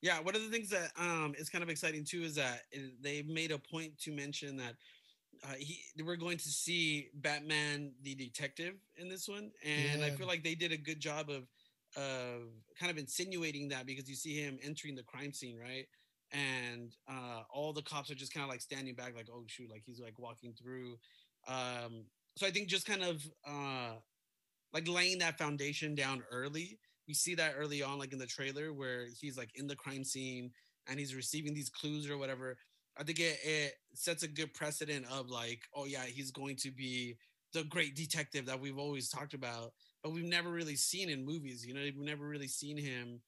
Yeah, 0.00 0.20
one 0.20 0.36
of 0.36 0.42
the 0.42 0.48
things 0.48 0.70
that 0.70 0.92
um 0.98 1.34
is 1.36 1.48
kind 1.48 1.64
of 1.64 1.70
exciting 1.70 2.04
too 2.04 2.22
is 2.22 2.34
that 2.36 2.62
they 3.02 3.22
made 3.22 3.50
a 3.50 3.58
point 3.58 3.98
to 4.00 4.12
mention 4.12 4.56
that 4.58 4.74
uh, 5.42 5.54
he 5.58 5.80
we're 6.02 6.16
going 6.16 6.38
to 6.38 6.48
see 6.48 7.08
Batman 7.14 7.92
the 8.02 8.14
detective 8.14 8.74
in 8.96 9.08
this 9.08 9.28
one, 9.28 9.50
and 9.64 10.02
I 10.02 10.10
feel 10.10 10.26
like 10.26 10.44
they 10.44 10.54
did 10.54 10.72
a 10.72 10.76
good 10.76 11.00
job 11.00 11.28
of 11.28 11.44
of 11.96 12.42
kind 12.78 12.90
of 12.90 12.98
insinuating 12.98 13.68
that 13.68 13.86
because 13.86 14.08
you 14.08 14.16
see 14.16 14.40
him 14.40 14.58
entering 14.62 14.94
the 14.94 15.02
crime 15.02 15.32
scene, 15.32 15.58
right? 15.58 15.86
And 16.32 16.92
uh, 17.08 17.42
all 17.52 17.72
the 17.72 17.82
cops 17.82 18.10
are 18.10 18.14
just 18.14 18.32
kind 18.34 18.44
of 18.44 18.50
like 18.50 18.60
standing 18.60 18.94
back, 18.94 19.14
like, 19.14 19.28
oh 19.32 19.44
shoot, 19.46 19.70
like 19.70 19.82
he's 19.84 20.00
like 20.00 20.18
walking 20.18 20.54
through. 20.54 20.96
Um, 21.46 22.06
so 22.36 22.46
I 22.46 22.50
think 22.50 22.68
just 22.68 22.86
kind 22.86 23.02
of 23.02 23.22
uh, 23.46 23.94
like 24.72 24.88
laying 24.88 25.18
that 25.18 25.38
foundation 25.38 25.94
down 25.94 26.22
early 26.30 26.78
we 27.06 27.14
see 27.14 27.34
that 27.34 27.54
early 27.56 27.82
on 27.82 27.98
like 27.98 28.12
in 28.12 28.18
the 28.18 28.26
trailer 28.26 28.72
where 28.72 29.06
he's 29.20 29.36
like 29.36 29.50
in 29.54 29.66
the 29.66 29.76
crime 29.76 30.04
scene 30.04 30.50
and 30.88 30.98
he's 30.98 31.14
receiving 31.14 31.54
these 31.54 31.70
clues 31.70 32.08
or 32.08 32.18
whatever 32.18 32.56
i 32.98 33.02
think 33.02 33.20
it, 33.20 33.38
it 33.44 33.74
sets 33.94 34.22
a 34.22 34.28
good 34.28 34.52
precedent 34.54 35.06
of 35.10 35.28
like 35.28 35.62
oh 35.74 35.84
yeah 35.84 36.04
he's 36.04 36.30
going 36.30 36.56
to 36.56 36.70
be 36.70 37.16
the 37.52 37.64
great 37.64 37.94
detective 37.94 38.46
that 38.46 38.60
we've 38.60 38.78
always 38.78 39.08
talked 39.08 39.34
about 39.34 39.72
but 40.04 40.12
we've 40.12 40.24
never 40.24 40.50
really 40.50 40.76
seen 40.76 41.08
in 41.08 41.24
movies 41.24 41.66
you 41.66 41.74
know 41.74 41.80
we've 41.80 41.96
never 41.96 42.28
really 42.28 42.46
seen 42.46 42.76
him 42.76 43.20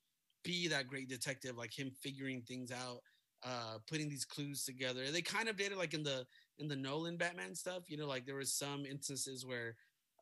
be 0.44 0.68
that 0.68 0.86
great 0.86 1.08
detective 1.08 1.56
like 1.56 1.76
him 1.76 1.90
figuring 1.90 2.42
things 2.42 2.70
out 2.70 3.00
uh 3.42 3.78
putting 3.88 4.08
these 4.08 4.24
clues 4.24 4.64
together 4.64 5.10
they 5.10 5.22
kind 5.22 5.48
of 5.48 5.56
did 5.56 5.72
it 5.72 5.78
like 5.78 5.94
in 5.94 6.04
the 6.04 6.24
in 6.58 6.68
the 6.68 6.76
nolan 6.76 7.16
batman 7.16 7.54
stuff 7.54 7.90
you 7.90 7.96
know 7.96 8.06
like 8.06 8.24
there 8.26 8.36
was 8.36 8.52
some 8.52 8.86
instances 8.86 9.44
where 9.44 9.74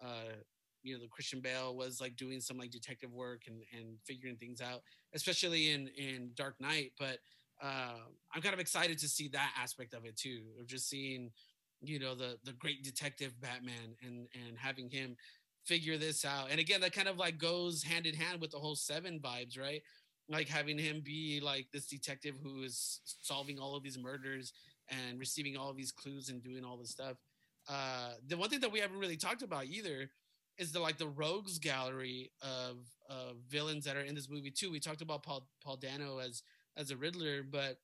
uh 0.02 0.32
you 0.84 0.94
know 0.94 1.00
the 1.00 1.08
Christian 1.08 1.40
Bale 1.40 1.74
was 1.74 2.00
like 2.00 2.14
doing 2.14 2.40
some 2.40 2.58
like 2.58 2.70
detective 2.70 3.12
work 3.12 3.44
and 3.48 3.62
and 3.76 3.96
figuring 4.06 4.36
things 4.36 4.60
out, 4.60 4.82
especially 5.14 5.70
in 5.70 5.88
in 5.96 6.30
Dark 6.36 6.60
Knight. 6.60 6.92
But 6.98 7.18
uh, 7.62 7.96
I'm 8.34 8.42
kind 8.42 8.54
of 8.54 8.60
excited 8.60 8.98
to 8.98 9.08
see 9.08 9.28
that 9.28 9.52
aspect 9.58 9.94
of 9.94 10.04
it 10.04 10.16
too, 10.16 10.42
of 10.60 10.66
just 10.66 10.88
seeing 10.88 11.30
you 11.80 11.98
know 11.98 12.14
the 12.14 12.36
the 12.44 12.52
great 12.52 12.84
detective 12.84 13.32
Batman 13.40 13.96
and 14.02 14.28
and 14.34 14.58
having 14.58 14.90
him 14.90 15.16
figure 15.64 15.96
this 15.98 16.24
out. 16.24 16.48
And 16.50 16.60
again, 16.60 16.80
that 16.82 16.92
kind 16.92 17.08
of 17.08 17.16
like 17.16 17.38
goes 17.38 17.82
hand 17.82 18.06
in 18.06 18.14
hand 18.14 18.40
with 18.40 18.50
the 18.50 18.58
whole 18.58 18.74
Seven 18.74 19.18
vibes, 19.20 19.58
right? 19.58 19.82
Like 20.28 20.48
having 20.48 20.78
him 20.78 21.02
be 21.04 21.40
like 21.42 21.66
this 21.72 21.86
detective 21.86 22.34
who 22.42 22.62
is 22.62 23.00
solving 23.22 23.58
all 23.58 23.76
of 23.76 23.82
these 23.82 23.98
murders 23.98 24.52
and 24.88 25.18
receiving 25.18 25.56
all 25.56 25.70
of 25.70 25.76
these 25.76 25.92
clues 25.92 26.28
and 26.28 26.42
doing 26.42 26.64
all 26.64 26.76
this 26.76 26.90
stuff. 26.90 27.16
Uh, 27.68 28.12
the 28.26 28.36
one 28.36 28.50
thing 28.50 28.60
that 28.60 28.72
we 28.72 28.80
haven't 28.80 28.98
really 28.98 29.16
talked 29.16 29.42
about 29.42 29.66
either 29.66 30.10
is 30.58 30.72
the 30.72 30.80
like 30.80 30.98
the 30.98 31.08
rogues 31.08 31.58
gallery 31.58 32.30
of 32.42 32.78
of 33.08 33.36
villains 33.48 33.84
that 33.84 33.96
are 33.96 34.02
in 34.02 34.14
this 34.14 34.30
movie 34.30 34.50
too. 34.50 34.70
We 34.70 34.80
talked 34.80 35.02
about 35.02 35.22
Paul 35.22 35.48
Paul 35.62 35.76
Dano 35.76 36.18
as 36.18 36.42
as 36.76 36.90
a 36.90 36.96
Riddler, 36.96 37.42
but 37.42 37.78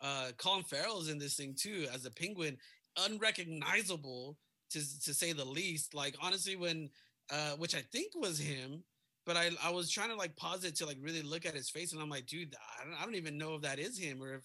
uh 0.00 0.30
Colin 0.36 0.64
Farrell 0.64 1.00
is 1.00 1.08
in 1.08 1.18
this 1.18 1.36
thing 1.36 1.54
too 1.54 1.86
as 1.92 2.04
a 2.06 2.10
penguin, 2.10 2.58
unrecognizable 2.96 4.38
to 4.74 5.00
to 5.06 5.14
say 5.14 5.32
the 5.32 5.44
least. 5.44 5.94
Like 5.94 6.14
honestly, 6.20 6.56
when 6.56 6.90
uh 7.30 7.52
which 7.52 7.74
I 7.74 7.80
think 7.92 8.12
was 8.14 8.38
him, 8.38 8.84
but 9.26 9.36
I 9.36 9.50
I 9.62 9.70
was 9.70 9.90
trying 9.90 10.10
to 10.10 10.16
like 10.16 10.36
pause 10.36 10.64
it 10.64 10.76
to 10.76 10.86
like 10.86 10.98
really 11.00 11.22
look 11.22 11.46
at 11.46 11.54
his 11.54 11.70
face, 11.70 11.92
and 11.92 12.00
I'm 12.02 12.10
like, 12.10 12.26
dude, 12.26 12.54
I 12.80 12.84
don't, 12.84 12.94
I 13.00 13.04
don't 13.04 13.14
even 13.14 13.38
know 13.38 13.54
if 13.56 13.62
that 13.62 13.78
is 13.78 13.98
him 13.98 14.22
or 14.22 14.34
if 14.34 14.42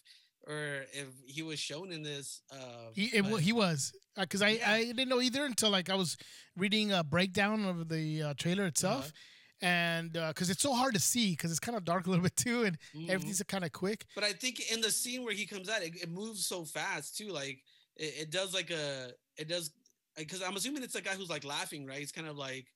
or 0.47 0.85
if 0.93 1.07
he 1.27 1.41
was 1.43 1.59
shown 1.59 1.91
in 1.91 2.01
this. 2.01 2.41
Uh, 2.51 2.91
He 2.93 3.05
it, 3.17 3.23
but- 3.29 3.41
he 3.41 3.51
was 3.51 3.91
because 4.15 4.41
I 4.41 4.49
Yeah. 4.51 4.71
I 4.71 4.85
didn't 4.85 5.09
know 5.09 5.21
either 5.21 5.45
until 5.45 5.69
like 5.69 5.89
I 5.89 5.95
was 5.95 6.17
reading 6.55 6.91
a 6.93 7.03
breakdown 7.03 7.65
of 7.65 7.89
the 7.89 8.23
uh, 8.23 8.33
trailer 8.35 8.65
itself, 8.65 9.05
Uh-huh. 9.07 9.67
and 9.67 10.13
because 10.13 10.49
it's 10.49 10.61
so 10.61 10.73
hard 10.73 10.93
to 10.93 10.99
see 10.99 11.31
because 11.31 11.51
it's 11.51 11.59
kind 11.59 11.77
of 11.77 11.83
dark 11.83 12.07
a 12.07 12.09
little 12.09 12.23
bit 12.23 12.35
too, 12.37 12.63
and 12.63 12.77
Mhm. 12.95 13.09
everything's 13.09 13.43
kind 13.43 13.65
of 13.65 13.71
quick. 13.73 14.05
But 14.15 14.23
I 14.23 14.31
think 14.33 14.71
in 14.71 14.79
the 14.81 14.91
scene 14.91 15.23
where 15.25 15.33
he 15.33 15.45
comes 15.45 15.67
out, 15.69 15.81
it, 15.83 15.95
it 16.01 16.09
moves 16.09 16.45
so 16.47 16.63
fast 16.63 17.17
too. 17.17 17.29
Like 17.41 17.61
it, 17.97 18.13
it 18.23 18.29
does 18.31 18.53
like 18.53 18.71
a 18.71 19.11
it 19.37 19.47
does 19.49 19.71
because 20.19 20.41
I'm 20.41 20.55
assuming 20.55 20.83
it's 20.83 20.95
a 20.95 21.01
guy 21.01 21.11
who's 21.15 21.29
like 21.29 21.43
laughing, 21.43 21.85
right? 21.85 21.99
He's 21.99 22.11
kind 22.11 22.27
of 22.27 22.37
like 22.37 22.67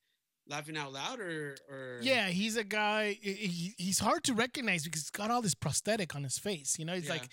laughing 0.48 0.76
out 0.76 0.92
loud 0.92 1.20
or 1.20 1.56
or 1.70 2.00
Yeah, 2.02 2.28
he's 2.28 2.56
a 2.56 2.64
guy. 2.64 3.18
he- 3.22 3.32
he- 3.34 3.74
he's 3.78 3.98
hard 4.00 4.24
to 4.24 4.34
recognize 4.34 4.84
because 4.84 5.02
he's 5.02 5.10
got 5.10 5.30
all 5.30 5.40
this 5.42 5.54
prosthetic 5.54 6.14
on 6.14 6.22
his 6.24 6.38
face. 6.38 6.78
You 6.78 6.84
know, 6.84 6.94
he's 6.94 7.06
Yeah. 7.06 7.12
like. 7.12 7.32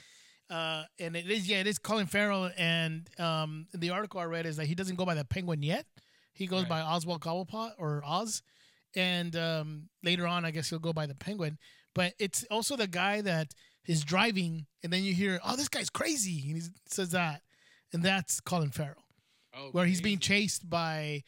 Uh, 0.49 0.83
and 0.99 1.15
it 1.15 1.31
is 1.31 1.47
yeah, 1.47 1.59
it 1.61 1.67
is 1.67 1.79
Colin 1.79 2.07
Farrell. 2.07 2.51
And 2.57 3.09
um, 3.19 3.67
the 3.73 3.89
article 3.91 4.19
I 4.19 4.25
read 4.25 4.45
is 4.45 4.57
that 4.57 4.65
he 4.67 4.75
doesn't 4.75 4.97
go 4.97 5.05
by 5.05 5.15
the 5.15 5.23
Penguin 5.25 5.63
yet. 5.63 5.85
He 6.33 6.45
goes 6.45 6.61
Right. 6.63 6.69
by 6.69 6.81
Oswald 6.81 7.21
Cobblepot 7.21 7.73
or 7.77 8.01
Oz, 8.05 8.41
and 8.95 9.33
um, 9.35 9.89
later 10.03 10.27
on, 10.27 10.43
I 10.45 10.51
guess 10.51 10.69
he'll 10.69 10.79
go 10.79 10.91
by 10.93 11.05
the 11.05 11.15
Penguin. 11.15 11.57
But 11.95 12.13
it's 12.19 12.43
also 12.51 12.75
the 12.75 12.87
guy 12.87 13.21
that 13.21 13.53
is 13.85 14.03
driving, 14.03 14.67
and 14.83 14.91
then 14.91 15.03
you 15.03 15.13
hear, 15.13 15.39
"Oh, 15.43 15.55
this 15.55 15.69
guy's 15.69 15.89
crazy," 15.89 16.49
and 16.51 16.61
he 16.61 16.69
says 16.87 17.11
that, 17.11 17.41
and 17.93 18.03
that's 18.03 18.39
Colin 18.41 18.71
Farrell. 18.71 19.00
Oh, 19.55 19.69
where 19.71 19.85
he's 19.85 20.01
being 20.01 20.19
chased 20.19 20.69
by, 20.69 21.23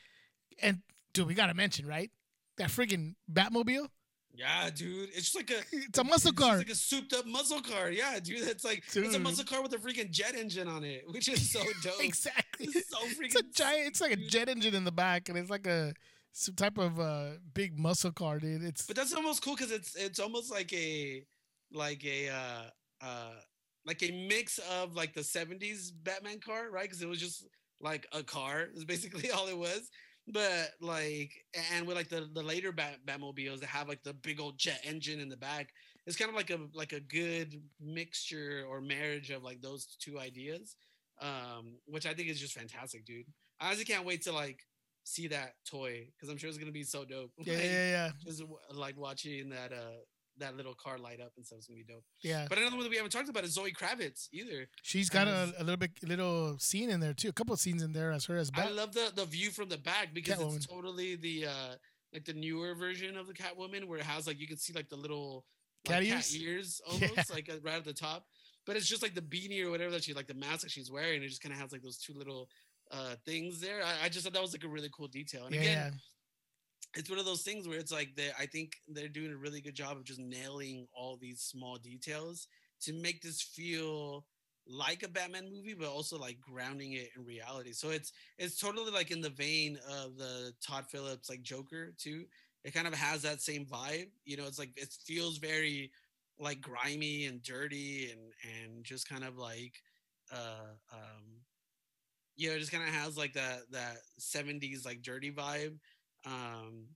and 0.62 0.82
dude, 1.14 1.28
we 1.28 1.34
gotta 1.34 1.54
mention 1.54 1.86
right 1.86 2.10
that 2.58 2.70
friggin' 2.70 3.16
Batmobile. 3.32 3.88
Yeah, 4.36 4.70
dude. 4.74 5.10
It's 5.10 5.32
just 5.32 5.36
like 5.36 5.52
a 5.52 5.62
It's 5.78 6.00
a 6.00 6.04
muscle 6.04 6.32
car. 6.34 6.58
like 6.58 6.70
a 6.70 6.76
souped 6.76 7.14
up 7.14 7.26
muscle 7.28 7.62
car. 7.62 7.92
Yeah, 7.92 8.20
dude. 8.20 8.40
It's 8.48 8.64
like 8.64 8.84
it's 8.96 9.16
a 9.16 9.20
muscle 9.20 9.46
car 9.46 9.62
with 9.62 9.74
a 9.74 9.78
freaking 9.78 10.10
jet 10.10 10.36
engine 10.36 10.68
on 10.68 10.84
it, 10.84 11.04
which 11.08 11.28
is 11.30 11.52
so 11.52 11.60
dope. 11.84 12.04
exactly. 12.04 12.68
It's 12.68 12.90
so 12.90 12.98
freaking 13.00 13.26
It's 13.26 13.36
a 13.36 13.44
giant. 13.44 13.88
It's 13.88 14.02
like 14.02 14.14
a 14.14 14.16
jet 14.16 14.50
engine 14.50 14.74
in 14.74 14.86
the 14.86 14.92
back, 14.92 15.30
and 15.30 15.38
it's 15.38 15.50
like 15.52 15.68
a 15.68 15.94
some 16.32 16.56
type 16.56 16.80
of 16.80 17.00
uh, 17.00 17.32
big 17.54 17.78
muscle 17.78 18.12
car, 18.12 18.40
dude. 18.40 18.64
It's 18.64 18.88
But 18.88 18.96
that's 18.96 19.14
almost 19.14 19.44
cool 19.44 19.56
because 19.56 19.72
it's 19.72 19.96
it's 19.96 20.20
almost 20.20 20.52
like 20.52 20.74
a 20.74 21.24
like 21.72 22.04
a 22.04 22.30
uh 22.30 22.62
uh 23.06 23.34
like 23.86 24.02
a 24.02 24.12
mix 24.28 24.58
of 24.82 24.96
like 24.96 25.14
the 25.14 25.22
70s 25.22 25.92
Batman 26.04 26.40
car, 26.40 26.72
right? 26.72 26.84
Because 26.84 27.02
it 27.04 27.08
was 27.08 27.20
just 27.20 27.46
like 27.84 28.08
a 28.14 28.24
car, 28.24 28.68
is 28.76 28.86
basically 28.86 29.30
all 29.32 29.48
it 29.48 29.58
was. 29.58 29.90
But 30.28 30.70
like 30.80 31.32
and 31.74 31.86
with 31.86 31.98
like 31.98 32.08
the 32.10 32.30
the 32.34 32.42
later 32.44 32.72
Bat 32.72 33.00
Batmobiles 33.06 33.60
that 33.60 33.68
have 33.68 33.90
like 33.90 34.04
the 34.04 34.14
big 34.14 34.40
old 34.40 34.58
jet 34.58 34.80
engine 34.86 35.20
in 35.20 35.28
the 35.28 35.38
back, 35.38 35.70
it's 36.08 36.16
kind 36.16 36.30
of 36.30 36.36
like 36.36 36.50
a 36.50 36.60
like 36.74 36.94
a 36.94 37.02
good 37.02 37.62
mixture 37.82 38.66
or 38.70 38.80
marriage 38.80 39.32
of 39.32 39.44
like 39.44 39.62
those 39.62 39.86
two 40.00 40.18
ideas. 40.20 40.76
Um, 41.22 41.76
which 41.86 42.06
I 42.06 42.14
think 42.14 42.30
is 42.30 42.40
just 42.40 42.54
fantastic, 42.54 43.06
dude. 43.06 43.26
I 43.60 43.68
honestly 43.68 43.86
can't 43.86 44.06
wait 44.06 44.24
to 44.24 44.32
like 44.32 44.60
see 45.04 45.28
that 45.28 45.56
toy 45.70 46.08
because 46.16 46.30
I'm 46.30 46.38
sure 46.38 46.50
it's 46.50 46.58
gonna 46.58 46.72
be 46.72 46.84
so 46.84 47.06
dope. 47.06 47.32
yeah, 47.40 47.54
Like, 47.54 47.64
yeah, 47.66 47.90
yeah, 47.90 48.12
just 48.26 48.44
like 48.74 48.98
watching 48.98 49.50
that 49.50 49.74
uh 49.74 50.00
that 50.38 50.56
little 50.58 50.74
car 50.74 50.98
light 50.98 51.20
up 51.22 51.32
and 51.38 51.46
stuff 51.46 51.60
is 51.60 51.68
gonna 51.68 51.78
be 51.78 51.84
dope. 51.84 52.04
yeah. 52.22 52.48
But 52.50 52.58
another 52.58 52.76
one 52.76 52.84
that 52.86 52.90
we 52.90 52.96
haven't 52.98 53.12
talked 53.12 53.30
about 53.30 53.44
is 53.44 53.54
Zoe 53.54 53.72
Kravitz 53.72 54.28
either. 54.32 54.68
She's 54.82 55.10
got 55.10 55.28
a, 55.28 55.54
a 55.58 55.64
little 55.64 55.78
bit, 55.78 55.92
little 56.04 56.58
scene 56.60 56.90
in 56.90 57.00
there 57.00 57.14
too. 57.14 57.30
A 57.30 57.34
couple 57.34 57.54
of 57.54 57.60
scenes 57.60 57.84
in 57.84 57.94
there 57.94 58.12
as 58.12 58.26
her 58.26 58.38
as 58.38 58.50
I 58.56 58.70
love 58.70 58.94
the 58.94 59.12
the 59.16 59.26
view 59.26 59.52
from 59.52 59.70
the 59.70 59.78
back 59.78 60.14
because 60.14 60.40
it's 60.56 60.66
totally 60.68 61.16
the 61.16 61.46
uh 61.48 61.76
like 62.14 62.26
the 62.26 62.34
newer 62.34 62.76
version 62.76 63.18
of 63.18 63.28
the 63.28 63.34
Catwoman 63.34 63.86
where 63.86 64.00
it 64.00 64.06
has 64.06 64.28
like 64.28 64.40
you 64.40 64.48
can 64.48 64.58
see 64.58 64.74
like 64.74 64.90
the 64.90 64.96
little 64.96 65.46
Cat 65.86 66.00
like, 66.00 66.08
ears? 66.10 66.36
ears 66.38 66.82
Yeah. 66.94 67.08
almost 67.10 67.34
like 67.34 67.50
uh, 67.50 67.58
right 67.64 67.76
at 67.76 67.84
the 67.86 67.94
top. 67.94 68.26
But 68.66 68.76
it's 68.78 68.88
just 68.88 69.02
like 69.04 69.14
the 69.14 69.22
beanie 69.22 69.64
or 69.64 69.70
whatever 69.70 69.92
that 69.92 70.04
she 70.04 70.14
like 70.14 70.28
the 70.28 70.34
mask 70.34 70.62
that 70.62 70.72
she's 70.72 70.90
wearing. 70.90 71.22
It 71.22 71.28
just 71.28 71.42
kind 71.42 71.54
of 71.54 71.60
has 71.60 71.72
like 71.72 71.82
those 71.82 71.98
two 71.98 72.14
little 72.14 72.48
uh 72.92 73.16
things 73.26 73.60
there. 73.60 73.84
I, 73.84 74.06
I 74.06 74.10
just 74.10 74.24
thought 74.24 74.34
that 74.34 74.42
was 74.42 74.54
like 74.54 74.64
a 74.64 74.68
really 74.70 74.90
cool 74.96 75.08
detail. 75.08 75.46
And 75.46 75.54
yeah, 75.56 75.62
again, 75.62 75.92
yeah. 75.94 76.00
It's 76.96 77.10
one 77.10 77.20
of 77.20 77.26
those 77.26 77.42
things 77.42 77.68
where 77.68 77.80
it's 77.80 77.92
like 77.92 78.16
they 78.16 78.30
I 78.40 78.46
think 78.46 78.78
they're 78.88 79.08
doing 79.08 79.32
a 79.32 79.38
really 79.38 79.62
good 79.62 79.76
job 79.76 79.98
of 79.98 80.04
just 80.04 80.20
nailing 80.20 80.88
all 80.96 81.18
these 81.18 81.42
small 81.42 81.78
details 81.78 82.48
to 82.82 82.94
make 82.94 83.22
this 83.22 83.42
feel 83.42 84.26
like 84.68 85.04
a 85.04 85.08
Batman 85.10 85.50
movie, 85.52 85.74
but 85.74 85.88
also 85.90 86.18
like 86.18 86.40
grounding 86.40 86.94
it 86.94 87.10
in 87.18 87.26
reality. 87.26 87.74
So 87.74 87.90
it's 87.90 88.14
it's 88.38 88.60
totally 88.60 88.92
like 88.92 89.12
in 89.12 89.22
the 89.22 89.30
vein 89.30 89.78
of 89.90 90.18
the 90.18 90.54
Todd 90.66 90.86
Phillips 90.90 91.30
like 91.30 91.42
Joker 91.42 91.94
too. 91.98 92.26
It 92.64 92.74
kind 92.74 92.88
of 92.88 92.94
has 92.94 93.22
that 93.24 93.42
same 93.42 93.66
vibe. 93.66 94.08
You 94.26 94.38
know, 94.38 94.46
it's 94.48 94.60
like 94.60 94.72
it 94.78 94.96
feels 95.06 95.38
very 95.38 95.92
like 96.40 96.62
grimy 96.62 97.26
and 97.26 97.42
dirty 97.44 98.12
and 98.12 98.22
and 98.64 98.84
just 98.84 99.08
kind 99.10 99.24
of 99.24 99.38
like 99.38 99.74
uh 100.32 100.74
um 100.92 101.42
you 102.36 102.50
know, 102.50 102.56
it 102.56 102.60
just 102.60 102.72
kind 102.72 102.84
of 102.88 102.94
has 102.94 103.18
like 103.18 103.34
that 103.34 103.60
that 103.72 103.98
70s 104.18 104.86
like 104.86 105.02
dirty 105.02 105.32
vibe. 105.32 105.78
Um 106.26 106.88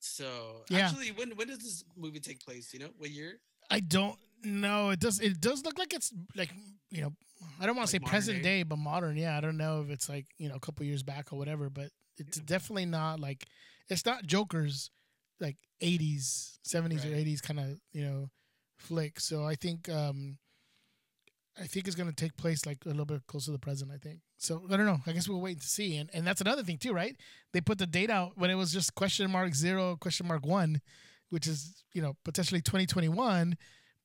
so 0.00 0.64
Yeah. 0.70 0.86
actually 0.86 1.12
when 1.12 1.36
when 1.36 1.48
does 1.48 1.58
this 1.58 1.84
movie 1.96 2.20
take 2.20 2.44
place? 2.44 2.72
You 2.72 2.80
know 2.80 2.90
what 2.98 3.10
year? 3.10 3.40
I 3.70 3.80
don't 3.80 4.18
know. 4.42 4.90
It 4.90 5.00
does. 5.00 5.20
It 5.20 5.40
does 5.40 5.64
look 5.64 5.78
like 5.78 5.92
it's 5.92 6.12
like 6.34 6.50
you 6.90 7.02
know. 7.02 7.12
I 7.58 7.66
don't 7.66 7.74
want 7.76 7.88
to 7.88 7.96
Like 7.96 8.02
say 8.02 8.10
present 8.10 8.38
day? 8.38 8.42
day, 8.42 8.62
but 8.64 8.76
modern. 8.76 9.16
Yeah, 9.16 9.36
I 9.36 9.40
don't 9.40 9.56
know 9.56 9.82
if 9.82 9.90
it's 9.90 10.08
like 10.08 10.26
you 10.38 10.48
know 10.48 10.56
a 10.56 10.60
couple 10.60 10.84
years 10.84 11.02
back 11.02 11.32
or 11.32 11.36
whatever. 11.38 11.70
But 11.70 11.90
it's 12.18 12.38
Yeah. 12.38 12.44
definitely 12.46 12.86
not 12.86 13.20
like 13.20 13.46
it's 13.88 14.04
not 14.04 14.26
Joker's 14.26 14.90
like 15.40 15.56
80s, 15.82 16.58
70s 16.66 17.04
or 17.04 17.08
80s 17.14 17.40
kind 17.40 17.60
of 17.60 17.80
you 17.92 18.04
know 18.04 18.30
flick. 18.78 19.20
So 19.20 19.44
I 19.44 19.54
think 19.54 19.88
um 19.88 20.38
I 21.58 21.66
think 21.66 21.86
it's 21.86 21.96
gonna 21.96 22.12
take 22.12 22.36
place 22.36 22.64
like 22.66 22.78
a 22.84 22.88
little 22.88 23.04
bit 23.06 23.26
closer 23.26 23.46
to 23.46 23.52
the 23.52 23.58
present. 23.58 23.90
I 23.90 23.98
think. 23.98 24.20
So 24.42 24.62
I 24.70 24.76
don't 24.78 24.86
know. 24.86 25.00
I 25.06 25.12
guess 25.12 25.28
we'll 25.28 25.40
wait 25.40 25.60
to 25.60 25.66
see. 25.68 25.96
And 25.98 26.08
and 26.14 26.26
that's 26.26 26.40
another 26.40 26.62
thing 26.62 26.78
too, 26.78 26.92
right? 26.92 27.14
They 27.52 27.60
put 27.60 27.76
the 27.78 27.86
date 27.86 28.08
out 28.10 28.32
when 28.36 28.50
it 28.50 28.54
was 28.54 28.72
just 28.72 28.94
question 28.94 29.30
mark 29.30 29.54
zero, 29.54 29.96
question 30.00 30.26
mark 30.26 30.46
one, 30.46 30.80
which 31.28 31.46
is 31.46 31.84
you 31.92 32.00
know 32.02 32.16
potentially 32.24 32.60
2021, 32.62 33.56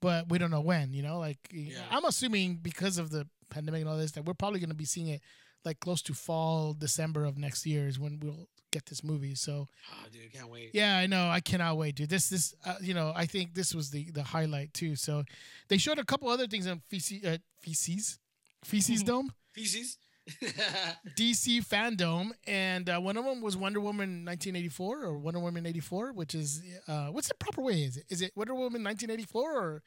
but 0.01 0.29
we 0.29 0.38
don't 0.38 0.51
know 0.51 0.59
when. 0.61 0.93
You 0.93 1.03
know, 1.03 1.19
like 1.19 1.39
Yeah. 1.51 1.79
I'm 1.89 2.03
assuming 2.05 2.57
because 2.61 2.97
of 2.97 3.09
the 3.11 3.27
pandemic 3.49 3.81
and 3.81 3.89
all 3.89 3.97
this 3.97 4.11
that 4.11 4.25
we're 4.25 4.33
probably 4.33 4.59
gonna 4.59 4.73
be 4.73 4.86
seeing 4.86 5.07
it 5.07 5.21
like 5.63 5.79
close 5.79 6.01
to 6.03 6.13
fall, 6.13 6.73
December 6.73 7.23
of 7.25 7.38
next 7.38 7.65
year 7.65 7.88
is 7.88 7.97
when 7.97 8.19
we'll 8.21 8.49
get 8.71 8.86
this 8.88 9.03
movie. 9.05 9.36
So 9.36 9.69
Oh 9.93 10.05
dude, 10.11 10.33
can't 10.33 10.49
wait. 10.49 10.71
yeah, 10.73 10.97
I 10.97 11.07
know. 11.07 11.29
I 11.29 11.39
cannot 11.39 11.77
wait, 11.77 11.95
dude. 11.95 12.09
This, 12.09 12.27
this, 12.29 12.53
uh, 12.65 12.75
you 12.81 12.93
know, 12.93 13.13
I 13.15 13.25
think 13.25 13.53
this 13.53 13.73
was 13.73 13.89
the 13.89 14.11
the 14.11 14.21
highlight 14.23 14.73
too. 14.73 14.97
So 14.97 15.23
they 15.69 15.77
showed 15.77 15.97
a 15.97 16.03
couple 16.03 16.27
other 16.27 16.45
things 16.45 16.67
on 16.67 16.81
feces, 16.89 17.23
uh, 17.23 17.38
feces, 17.61 18.19
feces 18.65 19.01
dome, 19.01 19.31
Feces. 19.53 19.97
DC 21.15 21.65
fandom, 21.65 22.32
and 22.47 22.89
uh, 22.89 22.99
one 22.99 23.17
of 23.17 23.26
them 23.26 23.41
was 23.41 23.55
Wonder 23.55 23.80
Woman 23.80 24.26
1984 24.26 25.03
or 25.03 25.17
Wonder 25.17 25.39
Woman 25.39 25.65
84, 25.65 26.13
which 26.13 26.34
is 26.34 26.63
uh, 26.88 27.07
what's 27.07 27.28
the 27.28 27.36
proper 27.36 27.61
way? 27.61 27.84
Is 27.84 27.97
it 27.97 28.05
is 28.09 28.21
it 28.21 28.32
Wonder 28.36 28.53
Woman 28.53 28.84
1984 28.84 29.57
or 29.57 29.84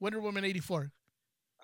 Wonder 0.00 0.20
Woman 0.20 0.44
84? 0.44 0.90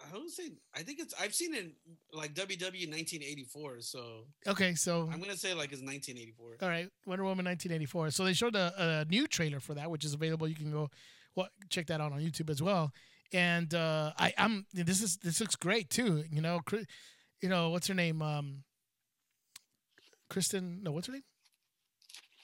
I 0.06 0.14
don't 0.14 0.30
say 0.30 0.52
I 0.74 0.82
think 0.82 1.00
it's 1.00 1.14
I've 1.20 1.34
seen 1.34 1.54
it 1.54 1.72
like 2.12 2.34
WW 2.34 2.88
1984, 2.88 3.80
so 3.80 4.26
Okay, 4.46 4.74
so 4.74 5.08
I'm 5.12 5.20
gonna 5.20 5.36
say 5.36 5.54
like 5.54 5.72
it's 5.72 5.82
1984. 5.82 6.58
All 6.62 6.68
right, 6.68 6.88
Wonder 7.06 7.24
Woman 7.24 7.46
1984. 7.46 8.10
So 8.10 8.24
they 8.24 8.34
showed 8.34 8.54
a, 8.54 8.72
a 8.76 9.04
new 9.10 9.26
trailer 9.26 9.60
for 9.60 9.74
that, 9.74 9.90
which 9.90 10.04
is 10.04 10.14
available. 10.14 10.46
You 10.46 10.54
can 10.54 10.70
go 10.70 10.90
well, 11.34 11.48
check 11.70 11.86
that 11.86 12.00
out 12.00 12.12
on 12.12 12.20
YouTube 12.20 12.50
as 12.50 12.60
well. 12.60 12.92
And 13.32 13.72
uh, 13.74 14.12
I, 14.18 14.32
I'm 14.38 14.66
this 14.72 15.02
is 15.02 15.18
this 15.18 15.40
looks 15.40 15.56
great 15.56 15.90
too. 15.90 16.24
You 16.30 16.40
know, 16.40 16.60
you 17.40 17.48
know 17.48 17.70
what's 17.70 17.86
her 17.86 17.94
name? 17.94 18.22
Um, 18.22 18.64
Kristen. 20.28 20.80
No, 20.82 20.92
what's 20.92 21.06
her 21.06 21.12
name? 21.12 21.24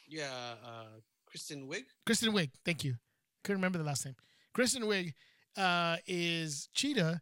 Yeah, 0.09 0.55
uh 0.65 1.01
Kristen 1.27 1.69
Wiig. 1.69 1.85
Kristen 2.07 2.33
Wiig. 2.33 2.51
Thank 2.65 2.85
you. 2.85 2.95
Couldn't 3.43 3.59
remember 3.59 3.79
the 3.79 3.85
last 3.85 4.05
name. 4.05 4.15
Kristen 4.53 4.85
Wiig 4.85 5.13
uh, 5.57 5.97
is 6.07 6.69
Cheetah, 6.73 7.21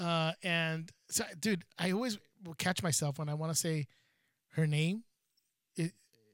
uh, 0.00 0.32
and 0.42 0.90
so, 1.10 1.24
dude, 1.38 1.64
I 1.78 1.92
always 1.92 2.18
will 2.44 2.54
catch 2.54 2.82
myself 2.82 3.18
when 3.18 3.28
I 3.28 3.34
want 3.34 3.52
to 3.52 3.58
say 3.58 3.86
her 4.54 4.66
name. 4.66 5.04
It, 5.76 5.92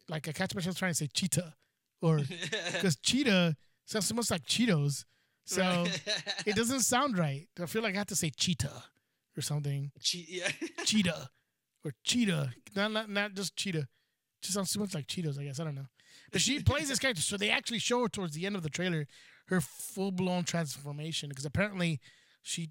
like 0.08 0.28
I 0.28 0.32
catch 0.32 0.54
myself 0.54 0.76
trying 0.78 0.92
to 0.92 0.96
say 0.96 1.08
Cheetah, 1.12 1.54
or 2.00 2.20
because 2.72 2.96
Cheetah 2.96 3.56
sounds 3.84 4.06
so 4.06 4.14
much 4.14 4.30
like 4.30 4.44
Cheetos, 4.46 5.04
so 5.44 5.86
it 6.46 6.54
doesn't 6.54 6.80
sound 6.80 7.18
right. 7.18 7.48
I 7.60 7.66
feel 7.66 7.82
like 7.82 7.96
I 7.96 7.98
have 7.98 8.06
to 8.06 8.16
say 8.16 8.30
Cheetah 8.30 8.84
or 9.38 9.42
something. 9.42 9.92
Che- 10.00 10.26
yeah. 10.28 10.50
Cheetah 10.84 11.30
or 11.84 11.92
Cheetah, 12.04 12.52
not 12.76 12.92
not 12.92 13.08
not 13.08 13.34
just 13.34 13.56
Cheetah. 13.56 13.86
Just 14.42 14.54
sounds 14.54 14.72
too 14.72 14.80
much 14.80 14.94
like 14.94 15.06
Cheetos, 15.06 15.38
I 15.38 15.44
guess. 15.44 15.58
I 15.60 15.64
don't 15.64 15.74
know. 15.74 15.86
But 16.30 16.40
she 16.40 16.60
plays 16.62 16.88
this 16.88 16.98
character, 17.00 17.22
so 17.22 17.36
they 17.36 17.50
actually 17.50 17.78
show 17.78 18.02
her 18.02 18.08
towards 18.08 18.34
the 18.34 18.46
end 18.46 18.56
of 18.56 18.62
the 18.62 18.68
trailer 18.70 19.06
her 19.46 19.60
full 19.62 20.12
blown 20.12 20.44
transformation 20.44 21.30
because 21.30 21.46
apparently 21.46 22.00
she 22.42 22.68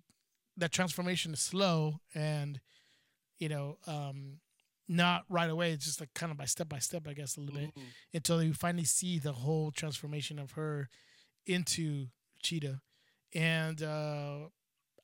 that 0.57 0.71
transformation 0.71 1.33
is 1.33 1.39
slow 1.39 2.01
and 2.13 2.59
you 3.39 3.49
know 3.49 3.77
um 3.87 4.39
not 4.87 5.23
right 5.29 5.49
away. 5.49 5.71
It's 5.71 5.85
just 5.85 5.99
like 5.99 6.13
kind 6.13 6.31
of 6.31 6.37
by 6.37 6.45
step 6.45 6.69
by 6.69 6.79
step, 6.79 7.07
I 7.07 7.13
guess, 7.13 7.35
a 7.35 7.41
little 7.41 7.59
bit 7.59 7.71
until 8.13 8.41
you 8.41 8.53
finally 8.53 8.85
see 8.85 9.19
the 9.19 9.33
whole 9.33 9.71
transformation 9.71 10.39
of 10.39 10.51
her 10.51 10.87
into 11.45 12.07
Cheetah. 12.41 12.79
And 13.35 13.83
uh, 13.83 14.47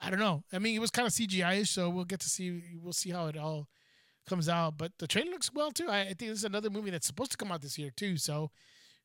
I 0.06 0.10
don't 0.10 0.20
know. 0.20 0.44
I 0.52 0.60
mean, 0.60 0.76
it 0.76 0.80
was 0.80 0.92
kind 0.92 1.08
of 1.08 1.14
CGI, 1.14 1.66
so 1.68 1.90
we'll 1.90 2.06
get 2.06 2.20
to 2.22 2.30
see. 2.30 2.62
We'll 2.82 2.94
see 2.94 3.12
how 3.12 3.28
it 3.28 3.38
all 3.38 3.68
comes 4.28 4.50
out. 4.50 4.78
But 4.78 4.92
the 5.00 5.08
trailer 5.08 5.32
looks 5.32 5.52
well 5.54 5.72
too. 5.72 5.88
I, 5.90 6.02
I 6.02 6.06
think 6.08 6.20
this 6.32 6.40
is 6.40 6.44
another 6.44 6.70
movie 6.70 6.90
that's 6.92 7.08
supposed 7.08 7.32
to 7.32 7.38
come 7.38 7.52
out 7.52 7.62
this 7.62 7.78
year 7.78 7.90
too. 7.96 8.18
So 8.18 8.52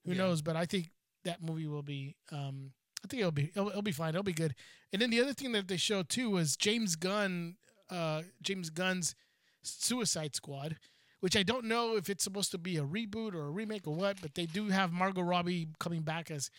who 0.05 0.13
Yeah. 0.13 0.19
knows? 0.19 0.43
But 0.43 0.57
I 0.57 0.67
think 0.67 0.91
that 1.25 1.43
movie 1.43 1.67
will 1.67 1.83
be. 1.83 2.17
Um, 2.33 2.73
I 3.05 3.07
think 3.09 3.21
it'll 3.21 3.31
be. 3.33 3.51
It'll, 3.55 3.69
it'll 3.69 3.83
be 3.83 3.93
fine. 3.93 4.11
It'll 4.11 4.23
be 4.25 4.33
good. 4.33 4.55
And 4.93 5.01
then 5.01 5.11
the 5.11 5.21
other 5.21 5.33
thing 5.35 5.53
that 5.53 5.69
they 5.69 5.77
showed 5.77 6.09
too 6.09 6.31
was 6.31 6.57
James 6.57 6.97
Gunn. 6.97 7.57
Uh, 7.91 8.23
James 8.43 8.69
Gunn's 8.69 9.15
Suicide 9.63 10.35
Squad, 10.35 10.77
which 11.21 11.37
I 11.37 11.43
don't 11.43 11.65
know 11.65 11.97
if 11.97 12.11
it's 12.11 12.25
supposed 12.25 12.51
to 12.51 12.59
be 12.59 12.77
a 12.77 12.83
reboot 12.85 13.35
or 13.35 13.47
a 13.47 13.51
remake 13.51 13.87
or 13.87 13.95
what, 13.95 14.21
but 14.21 14.35
they 14.35 14.45
do 14.47 14.69
have 14.69 14.93
Margot 14.93 15.23
Robbie 15.23 15.69
coming 15.79 16.03
back 16.03 16.31
as, 16.31 16.51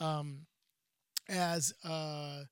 um, 0.00 0.46
as 1.28 1.74
uh, 1.84 2.44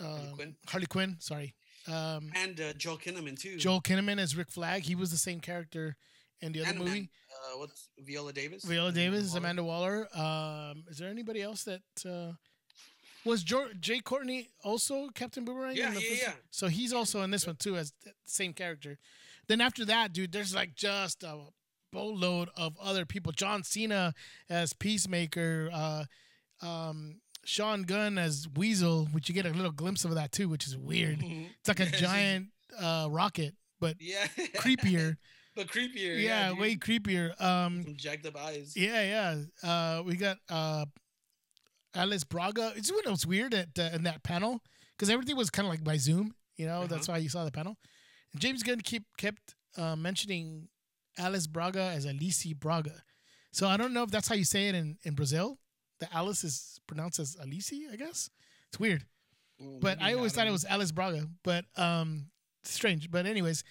um, 0.00 0.34
Quinn. 0.34 0.56
Harley 0.66 0.86
Quinn. 0.86 1.16
Sorry, 1.20 1.54
um, 1.86 2.30
And 2.34 2.60
uh, 2.60 2.72
Joel 2.74 2.98
Kinnaman 2.98 3.38
too. 3.38 3.56
Joel 3.56 3.80
Kinnaman 3.80 4.18
as 4.18 4.36
Rick 4.36 4.50
Flag. 4.50 4.82
He 4.82 4.94
was 4.94 5.10
the 5.10 5.16
same 5.18 5.40
character 5.40 5.96
in 6.40 6.52
the 6.52 6.60
other 6.60 6.70
and 6.70 6.78
movie. 6.78 7.10
Uh, 7.32 7.58
what's 7.58 7.88
Viola 7.98 8.32
Davis? 8.32 8.64
Viola 8.64 8.92
Davis. 8.92 9.34
Amanda 9.34 9.62
Waller. 9.64 10.08
Um, 10.16 10.84
is 10.88 10.98
there 10.98 11.08
anybody 11.08 11.42
else 11.42 11.64
that 11.64 11.82
uh, 12.06 12.32
was 13.24 13.42
jo- 13.42 13.70
Jai 13.80 14.00
Courtney 14.00 14.48
also 14.62 15.08
Captain 15.14 15.44
Boomerang? 15.44 15.76
Yeah, 15.76 15.88
in 15.88 15.94
the 15.94 16.02
yeah, 16.02 16.16
yeah. 16.22 16.32
So 16.50 16.68
he's 16.68 16.92
also 16.92 17.22
in 17.22 17.30
this 17.30 17.46
one 17.46 17.56
too 17.56 17.76
as 17.76 17.92
the 18.04 18.12
same 18.24 18.52
character. 18.52 18.98
then 19.48 19.60
after 19.60 19.84
that, 19.86 20.12
dude, 20.12 20.32
there's 20.32 20.54
like 20.54 20.74
just 20.74 21.22
a 21.22 21.38
boatload 21.92 22.50
of 22.56 22.76
other 22.80 23.04
people. 23.06 23.32
John 23.32 23.62
Cena 23.62 24.14
as 24.50 24.72
Peacemaker, 24.72 25.70
uh, 25.72 26.04
um, 26.60 27.20
Sean 27.48 27.84
Gunn 27.84 28.18
as 28.18 28.46
Weasel, 28.56 29.06
which 29.12 29.30
you 29.30 29.34
get 29.34 29.46
a 29.46 29.50
little 29.50 29.72
glimpse 29.72 30.04
of 30.04 30.14
that 30.14 30.32
too, 30.32 30.50
which 30.50 30.66
is 30.66 30.76
weird. 30.76 31.22
It's 31.22 31.66
like 31.66 31.80
a 31.80 31.86
giant 31.96 32.48
uh, 32.78 33.08
rocket, 33.10 33.54
but 33.80 33.96
yeah, 34.00 34.26
creepier. 34.56 35.16
but 35.56 35.68
creepier. 35.68 36.22
Yeah, 36.22 36.50
dude. 36.50 36.58
way 36.58 36.76
creepier. 36.76 37.40
Um, 37.40 37.84
Some 37.84 37.96
jacked 37.96 38.26
up 38.26 38.36
eyes. 38.36 38.74
yeah, 38.76 39.02
yeah. 39.62 39.68
Uh, 39.68 40.02
we 40.02 40.16
got 40.16 40.36
uh, 40.50 40.84
Alice 41.94 42.22
Braga. 42.22 42.74
It's 42.76 42.92
what 42.92 43.06
was 43.08 43.26
weird 43.26 43.54
at 43.54 43.68
uh, 43.78 43.90
in 43.94 44.02
that 44.02 44.22
panel 44.22 44.60
because 44.94 45.08
everything 45.08 45.34
was 45.36 45.48
kind 45.48 45.66
of 45.66 45.70
like 45.70 45.82
by 45.82 45.96
Zoom. 45.96 46.34
You 46.58 46.66
know, 46.66 46.86
that's 46.86 47.08
why 47.08 47.16
you 47.16 47.30
saw 47.30 47.46
the 47.46 47.50
panel. 47.50 47.78
And 48.34 48.42
James 48.42 48.62
Gunn 48.62 48.80
keep 48.82 49.04
kept 49.16 49.54
uh, 49.78 49.96
mentioning 49.96 50.68
Alice 51.16 51.46
Braga 51.46 51.92
as 51.94 52.04
Alice 52.04 52.44
Braga. 52.52 53.02
So 53.52 53.66
I 53.66 53.78
don't 53.78 53.94
know 53.94 54.02
if 54.02 54.10
that's 54.10 54.28
how 54.28 54.34
you 54.34 54.44
say 54.44 54.68
it 54.68 54.74
in, 54.74 54.98
in 55.02 55.14
Brazil. 55.14 55.58
The 56.00 56.08
Alice 56.14 56.44
is 56.44 56.80
pronounced 56.86 57.18
as 57.18 57.36
Alice, 57.40 57.72
I 57.92 57.96
guess. 57.96 58.30
It's 58.68 58.78
weird. 58.78 59.04
Mm, 59.62 59.80
But 59.80 60.00
I 60.00 60.14
always 60.14 60.32
thought 60.32 60.46
it 60.46 60.52
was 60.52 60.64
Alice 60.64 60.92
Braga. 60.92 61.26
But 61.42 61.64
um, 61.76 62.26
strange. 62.62 63.10
But 63.10 63.26
anyways, 63.26 63.64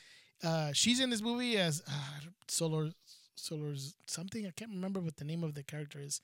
uh, 0.44 0.72
she's 0.74 1.00
in 1.00 1.10
this 1.10 1.22
movie 1.22 1.58
as 1.58 1.82
uh, 1.88 2.20
Solar 2.48 2.92
Solar's 3.36 3.96
something. 4.08 4.46
I 4.46 4.52
can't 4.52 4.72
remember 4.72 5.00
what 5.00 5.16
the 5.18 5.24
name 5.26 5.44
of 5.44 5.54
the 5.54 5.64
character 5.64 6.00
is. 6.00 6.20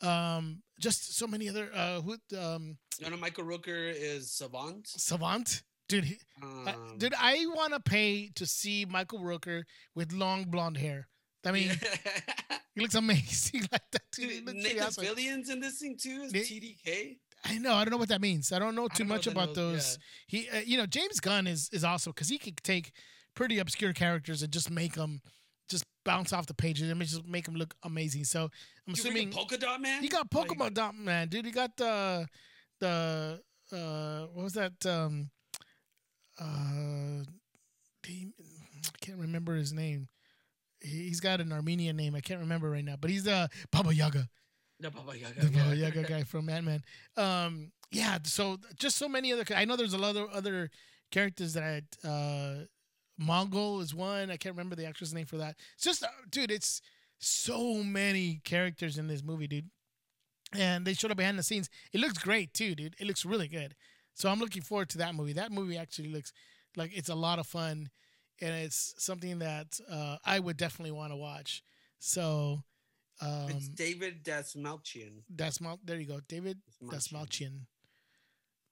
Um, 0.00 0.62
just 0.80 1.16
so 1.16 1.26
many 1.26 1.48
other 1.48 1.70
uh, 1.74 2.00
who 2.00 2.12
um, 2.38 2.78
No, 3.00 3.08
no, 3.10 3.16
Michael 3.16 3.44
Rooker 3.44 3.92
is 3.94 4.30
Savant. 4.30 4.86
Savant, 4.86 5.62
dude. 5.88 6.04
He, 6.04 6.18
Um, 6.42 6.94
dude, 6.98 7.14
I 7.18 7.46
want 7.46 7.74
to 7.74 7.80
pay 7.80 8.30
to 8.36 8.46
see 8.46 8.84
Michael 8.84 9.20
Rooker 9.20 9.64
with 9.94 10.12
long 10.12 10.44
blonde 10.44 10.76
hair. 10.76 11.08
I 11.48 11.52
mean, 11.52 11.70
he 12.74 12.80
looks 12.80 12.94
amazing 12.94 13.62
like 13.72 13.82
that. 13.92 14.02
Dude, 14.12 14.30
he 14.30 14.40
Dude, 14.40 14.46
looks 14.46 14.60
pretty 14.62 14.78
Nathan. 14.78 15.04
Fillion's 15.04 15.50
in 15.50 15.60
this 15.60 15.78
thing 15.78 15.96
too. 15.96 16.22
Is 16.24 16.32
TDK? 16.32 17.16
I 17.44 17.58
know. 17.58 17.74
I 17.74 17.84
don't 17.84 17.92
know 17.92 17.98
what 17.98 18.08
that 18.10 18.20
means. 18.20 18.52
I 18.52 18.58
don't 18.58 18.74
know 18.74 18.88
too 18.88 19.04
don't 19.04 19.08
much 19.08 19.24
that 19.24 19.32
about 19.32 19.48
knows, 19.48 19.56
those. 19.56 19.98
He, 20.26 20.48
uh, 20.50 20.60
you 20.64 20.76
know, 20.76 20.86
James 20.86 21.20
Gunn 21.20 21.46
is 21.46 21.68
is 21.72 21.84
awesome 21.84 22.12
because 22.12 22.28
he 22.28 22.38
could 22.38 22.56
take 22.62 22.92
pretty 23.34 23.58
obscure 23.58 23.92
characters 23.92 24.42
and 24.42 24.52
just 24.52 24.70
make 24.70 24.94
them 24.94 25.20
just 25.68 25.84
bounce 26.04 26.32
off 26.32 26.46
the 26.46 26.54
pages 26.54 26.90
and 26.90 27.00
just 27.02 27.24
make 27.26 27.44
them 27.44 27.54
look 27.54 27.74
amazing. 27.84 28.24
So 28.24 28.44
I'm 28.44 28.50
You 28.88 28.92
assuming 28.94 29.30
polka 29.30 29.56
dot 29.58 29.80
man. 29.80 30.02
he 30.02 30.08
got 30.08 30.26
Like, 30.34 30.48
Pokemon 30.48 30.74
Dot 30.74 30.96
Man, 30.96 31.28
dude. 31.28 31.44
He 31.46 31.52
got 31.52 31.76
the 31.76 32.26
the 32.80 33.40
uh 33.72 34.26
what 34.32 34.44
was 34.44 34.54
that 34.54 34.84
um 34.86 35.30
uh 36.40 37.22
I 38.06 38.98
can't 39.00 39.18
remember 39.18 39.54
his 39.54 39.72
name. 39.72 40.08
He- 40.80 41.08
He's 41.08 41.20
got 41.20 41.40
an 41.40 41.52
Armenian 41.52 41.96
name. 41.96 42.14
I 42.14 42.20
can't 42.20 42.40
remember 42.40 42.70
right 42.70 42.84
now, 42.84 42.96
but 43.00 43.10
he's 43.10 43.26
uh 43.26 43.48
Baba 43.70 43.94
Yaga, 43.94 44.28
the 44.80 44.90
Baba 44.90 45.16
Yaga. 45.18 45.40
the. 45.46 45.50
Baba 45.50 45.76
Yaga 45.76 46.02
guy 46.04 46.22
from 46.24 46.48
Ant 46.48 46.64
Man. 46.66 46.82
Um, 47.16 47.72
yeah. 47.90 48.18
So 48.24 48.58
just 48.78 48.96
so 48.96 49.08
many 49.08 49.32
other. 49.32 49.44
I 49.54 49.64
know 49.64 49.76
there's 49.76 49.94
a 49.94 49.98
lot 49.98 50.16
of 50.16 50.28
other 50.30 50.70
characters 51.10 51.54
that 51.54 51.62
I 52.04 52.08
uh 52.08 52.64
Mongal 53.20 53.82
is 53.82 53.94
one. 53.94 54.30
I 54.30 54.36
can't 54.36 54.54
remember 54.54 54.76
the 54.76 54.86
actress 54.86 55.12
name 55.12 55.26
for 55.26 55.38
that. 55.38 55.56
It's 55.74 55.82
just, 55.84 56.04
uh, 56.04 56.08
dude, 56.30 56.52
it's 56.52 56.80
so 57.18 57.82
many 57.82 58.40
characters 58.44 58.96
in 58.96 59.08
this 59.08 59.24
movie, 59.24 59.48
dude. 59.48 59.70
And 60.56 60.86
they 60.86 60.94
showed 60.94 61.10
up 61.10 61.16
behind 61.16 61.36
the 61.38 61.42
scenes. 61.42 61.68
It 61.92 61.98
looks 62.00 62.16
great 62.18 62.54
too, 62.54 62.76
dude. 62.76 62.94
It 63.00 63.06
looks 63.08 63.24
really 63.24 63.48
good. 63.48 63.74
So 64.14 64.28
I'm 64.30 64.38
looking 64.38 64.62
forward 64.62 64.88
to 64.90 64.98
that 64.98 65.16
movie. 65.16 65.32
That 65.32 65.50
movie 65.50 65.76
actually 65.76 66.08
looks 66.10 66.32
like 66.76 66.96
it's 66.96 67.08
a 67.08 67.14
lot 67.16 67.40
of 67.40 67.46
fun, 67.48 67.88
and 68.40 68.54
it's 68.54 68.94
something 68.98 69.38
that 69.40 69.78
uh, 69.90 70.16
I 70.24 70.38
would 70.38 70.56
definitely 70.56 70.92
want 70.92 71.12
to 71.12 71.16
watch. 71.16 71.62
So 71.98 72.62
um, 73.20 73.46
it's 73.50 73.68
David 73.68 74.24
Dastmalchian. 74.24 75.22
that's 75.28 75.60
Mal- 75.60 75.80
there 75.84 75.98
you 75.98 76.06
go, 76.06 76.20
David. 76.28 76.58
Dastmalchian. 76.82 77.12
Malchian. 77.12 77.60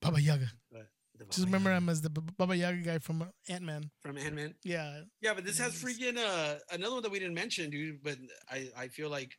Baba 0.00 0.20
Yaga. 0.20 0.50
But 0.70 0.86
the 1.18 1.24
Just 1.26 1.46
remember 1.46 1.72
him 1.74 1.88
as 1.88 2.02
the 2.02 2.10
Baba 2.10 2.56
Yaga 2.56 2.78
guy 2.78 2.98
from 2.98 3.24
Ant 3.48 3.62
Man. 3.64 3.90
from 4.02 4.18
Ant 4.18 4.34
Man. 4.34 4.54
Yeah, 4.62 5.00
Yeah, 5.22 5.34
but 5.34 5.44
this 5.44 5.58
has 5.58 5.72
freaking 5.82 6.18
uh 6.18 6.56
another 6.70 6.94
one 6.94 7.02
that 7.02 7.10
we 7.10 7.18
didn't 7.18 7.34
mention, 7.34 7.70
dude. 7.70 8.02
But 8.02 8.18
I 8.50 8.68
I 8.76 8.88
feel 8.88 9.08
like 9.08 9.32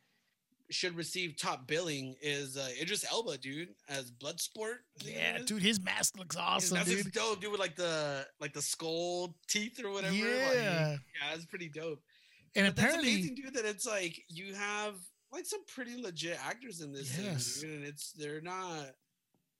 should 0.70 0.94
receive 0.96 1.36
top 1.38 1.66
billing 1.66 2.14
is 2.20 2.56
uh 2.56 2.68
Idris 2.80 3.04
Elba, 3.10 3.38
dude, 3.38 3.68
as 3.88 4.10
Bloodsport. 4.10 4.76
Yeah, 5.04 5.38
dude. 5.38 5.62
His 5.62 5.80
mask 5.82 6.18
looks 6.18 6.36
His 6.36 6.42
awesome, 6.42 6.78
mask 6.78 6.88
looks 6.90 7.02
dude. 7.04 7.12
dope, 7.12 7.40
dude, 7.40 7.50
with 7.52 7.60
like 7.60 7.76
the 7.76 8.26
like 8.40 8.52
the 8.52 8.62
skull 8.62 9.34
teeth 9.48 9.82
or 9.82 9.90
whatever. 9.90 10.14
like, 10.14 10.22
Yeah. 10.24 10.90
yeah, 10.92 11.34
it's 11.34 11.46
pretty 11.46 11.68
dope. 11.68 12.02
And 12.54 12.66
But 12.66 12.76
that's 12.76 12.88
apparently, 12.88 13.14
amazing, 13.14 13.34
dude. 13.34 13.54
That 13.54 13.64
it's 13.64 13.86
like 13.86 14.20
you 14.28 14.54
have 14.54 14.94
like 15.32 15.46
some 15.46 15.64
pretty 15.66 16.00
legit 16.00 16.38
actors 16.44 16.80
in 16.80 16.92
this 16.92 17.16
Yes. 17.18 17.56
thing, 17.56 17.68
dude, 17.70 17.78
and 17.78 17.86
it's 17.86 18.12
they're 18.12 18.40
not 18.40 18.86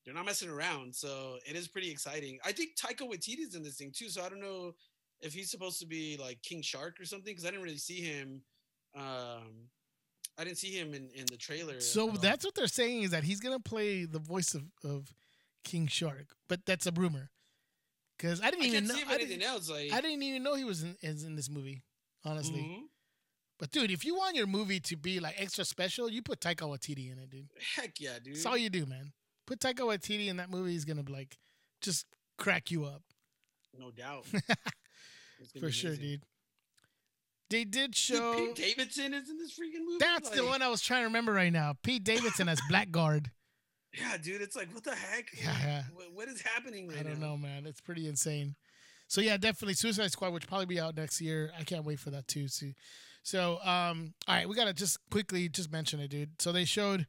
they're 0.04 0.14
not 0.14 0.24
messing 0.26 0.48
around. 0.48 0.94
So 0.94 1.38
it 1.46 1.54
is 1.56 1.68
pretty 1.68 1.90
exciting. 1.90 2.38
I 2.44 2.52
think 2.52 2.70
Taika 2.76 3.06
Waititi's 3.08 3.54
in 3.54 3.62
this 3.62 3.76
thing 3.76 3.92
too. 3.94 4.08
So 4.08 4.22
I 4.22 4.28
don't 4.28 4.40
know 4.40 4.74
if 5.20 5.32
he's 5.34 5.50
supposed 5.50 5.80
to 5.80 5.86
be 5.86 6.16
like 6.18 6.40
King 6.42 6.62
Shark 6.62 6.98
or 7.00 7.04
something 7.04 7.32
because 7.32 7.44
I 7.44 7.48
didn't 7.50 7.64
really 7.64 7.76
see 7.78 8.00
him. 8.00 8.42
Um, 8.94 9.68
I 10.38 10.44
didn't 10.44 10.58
see 10.58 10.70
him 10.70 10.94
in 10.94 11.08
in 11.14 11.26
the 11.26 11.36
trailer. 11.36 11.80
so 11.80 12.10
that's 12.10 12.44
what 12.44 12.54
they're 12.54 12.66
saying 12.66 13.02
is 13.02 13.10
that 13.10 13.24
he's 13.24 13.40
gonna 13.40 13.60
play 13.60 14.04
the 14.04 14.18
voice 14.18 14.54
of, 14.54 14.62
of 14.84 15.12
King 15.64 15.86
Shark, 15.86 16.34
but 16.48 16.64
that's 16.66 16.86
a 16.86 16.92
rumor. 16.92 17.30
Because 18.16 18.40
I 18.40 18.50
didn't 18.50 18.64
I 18.64 18.68
even 18.68 18.86
know. 18.86 18.94
see 18.94 19.04
I 19.08 19.18
didn't, 19.18 19.42
else. 19.42 19.70
Like 19.70 19.92
I 19.92 20.00
didn't 20.00 20.22
even 20.22 20.42
know 20.42 20.54
he 20.54 20.64
was 20.64 20.82
in, 20.82 20.96
is 21.02 21.24
in 21.24 21.36
this 21.36 21.50
movie. 21.50 21.82
Honestly, 22.24 22.60
mhm. 22.60 22.82
but 23.58 23.70
dude, 23.70 23.92
if 23.92 24.04
you 24.04 24.16
want 24.16 24.34
your 24.34 24.48
movie 24.48 24.80
to 24.80 24.96
be 24.96 25.20
like 25.20 25.40
extra 25.40 25.64
special, 25.64 26.10
you 26.10 26.20
put 26.20 26.40
Taika 26.40 26.68
Waititi 26.68 27.12
in 27.12 27.18
it, 27.18 27.30
dude. 27.30 27.46
heck 27.76 28.00
yeah, 28.00 28.18
dude. 28.22 28.34
That's 28.34 28.46
all 28.46 28.56
you 28.56 28.70
do, 28.70 28.86
man. 28.86 29.12
Put 29.46 29.60
Taika 29.60 29.80
Waititi 29.80 30.26
in 30.26 30.36
that 30.38 30.50
movie. 30.50 30.72
He's 30.72 30.84
gonna 30.84 31.04
be 31.04 31.12
like 31.12 31.38
just 31.80 32.06
crack 32.36 32.70
you 32.70 32.84
up 32.84 33.02
no 33.78 33.90
doubt. 33.90 34.26
For 35.60 35.70
sure, 35.70 35.96
dude. 35.96 36.22
They 37.50 37.64
did 37.64 37.92
Dude, 37.92 37.96
show. 37.96 38.34
Pete 38.34 38.54
Davidson 38.54 39.14
is 39.14 39.30
in 39.30 39.38
this 39.38 39.52
freaking 39.52 39.84
movie. 39.86 39.98
That's 40.00 40.28
the 40.30 40.44
one 40.44 40.60
I 40.60 40.68
was 40.68 40.82
trying 40.82 41.00
to 41.00 41.06
remember 41.06 41.32
right 41.32 41.52
now. 41.52 41.74
Pete 41.82 42.04
Davidson 42.04 42.48
as 42.48 42.60
Blackguard. 42.70 43.30
Yeah, 43.98 44.18
dude. 44.18 44.42
It's 44.42 44.54
like 44.54 44.72
what 44.74 44.84
the 44.84 44.94
heck? 44.94 45.28
Yeah, 45.34 45.54
yeah. 45.64 45.82
What, 45.94 46.06
what 46.12 46.28
is 46.28 46.42
happening 46.42 46.88
right 46.88 46.98
I 46.98 47.02
don't 47.04 47.20
now? 47.20 47.28
know, 47.28 47.36
man. 47.38 47.64
It's 47.66 47.80
pretty 47.80 48.06
insane. 48.06 48.54
So 49.08 49.22
yeah, 49.22 49.38
definitely 49.38 49.74
Suicide 49.74 50.12
Squad, 50.12 50.34
which 50.34 50.46
probably 50.46 50.66
be 50.66 50.78
out 50.78 50.94
next 50.94 51.20
year. 51.22 51.50
I 51.58 51.64
can't 51.64 51.84
wait 51.86 51.98
for 51.98 52.10
that 52.10 52.28
too. 52.28 52.48
See, 52.48 52.74
so 53.22 53.58
um, 53.64 54.12
all 54.26 54.34
right, 54.34 54.46
we 54.48 54.54
gotta 54.54 54.74
just 54.74 54.98
quickly 55.10 55.48
just 55.48 55.72
mention 55.72 56.00
it, 56.00 56.08
dude. 56.10 56.42
So 56.42 56.52
they 56.52 56.66
showed 56.66 57.06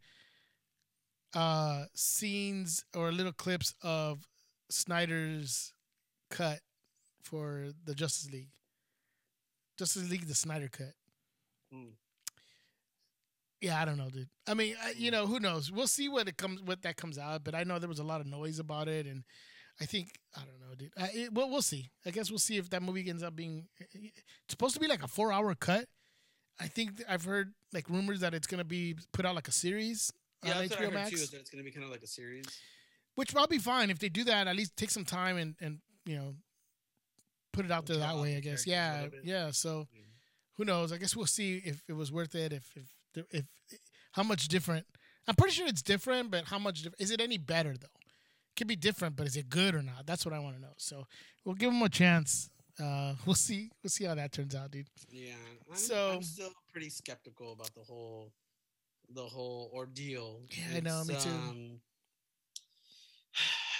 uh 1.35 1.83
scenes 1.93 2.85
or 2.95 3.11
little 3.11 3.33
clips 3.33 3.73
of 3.83 4.25
Snyder's 4.69 5.73
cut 6.31 6.59
for 7.23 7.71
the 7.83 7.93
Justice 7.93 8.31
League. 8.31 8.49
Justice 9.79 10.09
League, 10.09 10.27
the 10.27 10.35
Snyder 10.35 10.67
cut. 10.69 10.93
Hmm. 11.73 11.91
Yeah, 13.61 13.81
I 13.81 13.85
don't 13.85 13.97
know, 13.97 14.09
dude. 14.09 14.29
I 14.47 14.53
mean, 14.53 14.75
I, 14.81 14.93
you 14.95 15.11
know, 15.11 15.25
who 15.27 15.39
knows? 15.39 15.71
We'll 15.71 15.87
see 15.87 16.07
what 16.07 16.27
it 16.29 16.37
comes, 16.37 16.61
what 16.61 16.81
that 16.83 16.95
comes 16.95 17.17
out. 17.17 17.43
But 17.43 17.55
I 17.55 17.63
know 17.63 17.77
there 17.79 17.89
was 17.89 17.99
a 17.99 18.03
lot 18.03 18.21
of 18.21 18.27
noise 18.27 18.59
about 18.59 18.87
it, 18.87 19.05
and 19.05 19.23
I 19.81 19.85
think 19.85 20.11
I 20.35 20.41
don't 20.41 20.59
know, 20.59 20.75
dude. 20.77 20.91
I, 20.97 21.09
it, 21.13 21.33
well, 21.33 21.49
we'll 21.49 21.61
see. 21.61 21.89
I 22.05 22.11
guess 22.11 22.29
we'll 22.29 22.39
see 22.39 22.57
if 22.57 22.69
that 22.69 22.81
movie 22.81 23.09
ends 23.09 23.23
up 23.23 23.35
being. 23.35 23.67
It's 23.91 24.13
supposed 24.49 24.75
to 24.75 24.79
be 24.79 24.87
like 24.87 25.03
a 25.03 25.07
four-hour 25.07 25.55
cut. 25.55 25.85
I 26.59 26.67
think 26.67 27.01
I've 27.07 27.23
heard 27.25 27.53
like 27.73 27.89
rumors 27.89 28.19
that 28.21 28.33
it's 28.33 28.47
gonna 28.47 28.63
be 28.65 28.95
put 29.13 29.25
out 29.25 29.35
like 29.35 29.47
a 29.47 29.51
series 29.53 30.11
Yeah, 30.43 30.53
on 30.53 30.57
that's 30.59 30.71
what 30.71 30.79
I 30.79 30.81
HBO 30.81 30.85
heard 30.85 30.93
Max, 30.93 31.09
too. 31.11 31.15
Is 31.17 31.29
that 31.31 31.39
it's 31.39 31.49
gonna 31.49 31.63
be 31.63 31.71
kind 31.71 31.85
of 31.85 31.91
like 31.91 32.03
a 32.03 32.07
series. 32.07 32.45
which 33.15 33.35
I'll 33.35 33.47
be 33.47 33.59
fine 33.59 33.89
if 33.89 33.99
they 33.99 34.09
do 34.09 34.23
that. 34.25 34.47
At 34.47 34.55
least 34.55 34.75
take 34.77 34.89
some 34.89 35.05
time 35.05 35.37
and 35.37 35.55
and 35.59 35.79
you 36.05 36.15
know 36.15 36.35
put 37.51 37.65
it 37.65 37.71
out 37.71 37.85
there 37.85 37.97
that 37.97 38.17
way. 38.17 38.35
I 38.37 38.39
guess. 38.39 38.65
Yeah, 38.67 39.07
yeah. 39.23 39.51
So 39.51 39.87
Mhm. 39.95 40.03
who 40.57 40.65
knows? 40.65 40.91
I 40.91 40.97
guess 40.97 41.15
we'll 41.15 41.25
see 41.25 41.57
if 41.57 41.83
it 41.87 41.93
was 41.93 42.11
worth 42.11 42.35
it. 42.35 42.53
If 42.53 42.75
if 42.75 43.25
if 43.31 43.45
how 44.13 44.23
much 44.23 44.47
different. 44.47 44.85
I'm 45.27 45.35
pretty 45.35 45.53
sure 45.53 45.67
it's 45.67 45.81
different, 45.83 46.31
but 46.31 46.45
how 46.45 46.57
much 46.57 46.81
diff- 46.81 46.95
is 46.99 47.11
it 47.11 47.21
any 47.21 47.37
better 47.37 47.77
though? 47.77 47.87
It 48.01 48.55
could 48.55 48.67
be 48.67 48.75
different, 48.75 49.15
but 49.15 49.27
is 49.27 49.35
it 49.37 49.47
good 49.49 49.75
or 49.75 49.83
not? 49.83 50.05
That's 50.07 50.25
what 50.25 50.33
I 50.33 50.39
want 50.39 50.55
to 50.55 50.61
know. 50.61 50.73
So 50.77 51.05
we'll 51.45 51.55
give 51.55 51.71
them 51.71 51.81
a 51.83 51.89
chance. 51.89 52.49
Uh, 52.79 53.13
we'll 53.25 53.35
see. 53.35 53.69
We'll 53.83 53.89
see 53.91 54.05
how 54.05 54.15
that 54.15 54.31
turns 54.31 54.55
out, 54.55 54.71
dude. 54.71 54.87
Yeah. 55.11 55.35
I'm, 55.69 55.75
So- 55.77 56.13
I'm 56.15 56.23
still 56.23 56.51
pretty 56.71 56.89
skeptical 56.89 57.51
about 57.53 57.73
the 57.75 57.81
whole 57.83 58.31
the 59.11 59.23
whole 59.27 59.71
ordeal. 59.73 60.41
Yeah, 60.51 60.77
I 60.77 60.79
know, 60.81 61.03
me 61.03 61.15
too. 61.19 61.29
um, 61.29 61.81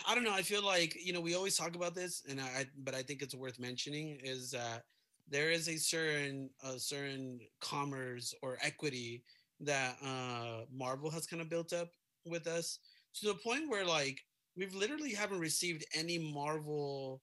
I 0.08 0.16
don't 0.16 0.24
know. 0.24 0.34
I 0.34 0.41
feel 0.41 0.66
like 0.66 0.95
you 1.04 1.14
know 1.14 1.22
we 1.22 1.36
always 1.36 1.58
talk 1.58 1.76
about 1.76 1.95
this, 1.95 2.24
and 2.30 2.39
I, 2.39 2.66
but 2.84 2.95
I 2.95 3.02
think 3.02 3.22
it's 3.22 3.36
worth 3.36 3.60
mentioning 3.60 4.20
is 4.24 4.52
that 4.52 4.84
there 5.30 5.52
is 5.52 5.68
a 5.68 5.78
certain 5.78 6.50
a 6.64 6.80
certain 6.80 7.39
commerce 7.60 8.34
or 8.41 8.58
equity 8.62 9.24
that 9.62 9.97
uh, 10.04 10.66
Marvel 10.74 11.10
has 11.10 11.28
kind 11.28 11.41
of 11.41 11.50
built 11.50 11.74
up 11.74 11.89
with 12.26 12.47
us 12.47 12.80
to 13.16 13.28
the 13.28 13.36
point 13.36 13.70
where 13.70 13.86
like 13.86 14.20
we've 14.56 14.76
literally 14.76 15.14
haven't 15.14 15.39
received 15.39 15.86
any 15.93 16.18
Marvel 16.18 17.22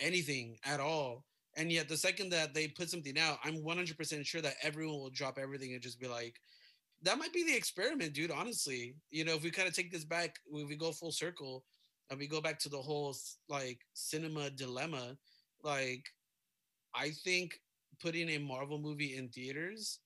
anything 0.00 0.58
at 0.64 0.80
all. 0.80 1.24
And 1.56 1.72
yet, 1.72 1.88
the 1.88 1.96
second 1.96 2.30
that 2.30 2.52
they 2.52 2.68
put 2.68 2.90
something 2.90 3.18
out, 3.18 3.38
I'm 3.42 3.62
100% 3.64 4.26
sure 4.26 4.42
that 4.42 4.56
everyone 4.62 4.98
will 4.98 5.10
drop 5.10 5.38
everything 5.38 5.72
and 5.72 5.80
just 5.82 5.98
be 5.98 6.06
like, 6.06 6.34
that 7.02 7.18
might 7.18 7.32
be 7.32 7.44
the 7.44 7.56
experiment, 7.56 8.12
dude. 8.12 8.30
Honestly, 8.30 8.94
you 9.10 9.24
know, 9.24 9.34
if 9.34 9.42
we 9.42 9.50
kind 9.50 9.68
of 9.68 9.74
take 9.74 9.90
this 9.90 10.04
back, 10.04 10.36
if 10.52 10.68
we 10.68 10.76
go 10.76 10.92
full 10.92 11.12
circle 11.12 11.64
and 12.10 12.18
we 12.18 12.26
go 12.26 12.40
back 12.40 12.58
to 12.60 12.68
the 12.68 12.78
whole 12.78 13.14
like 13.48 13.80
cinema 13.94 14.50
dilemma, 14.50 15.16
like, 15.62 16.04
I 16.94 17.10
think 17.10 17.60
putting 18.00 18.30
a 18.30 18.38
Marvel 18.38 18.78
movie 18.78 19.16
in 19.16 19.28
theaters 19.28 20.00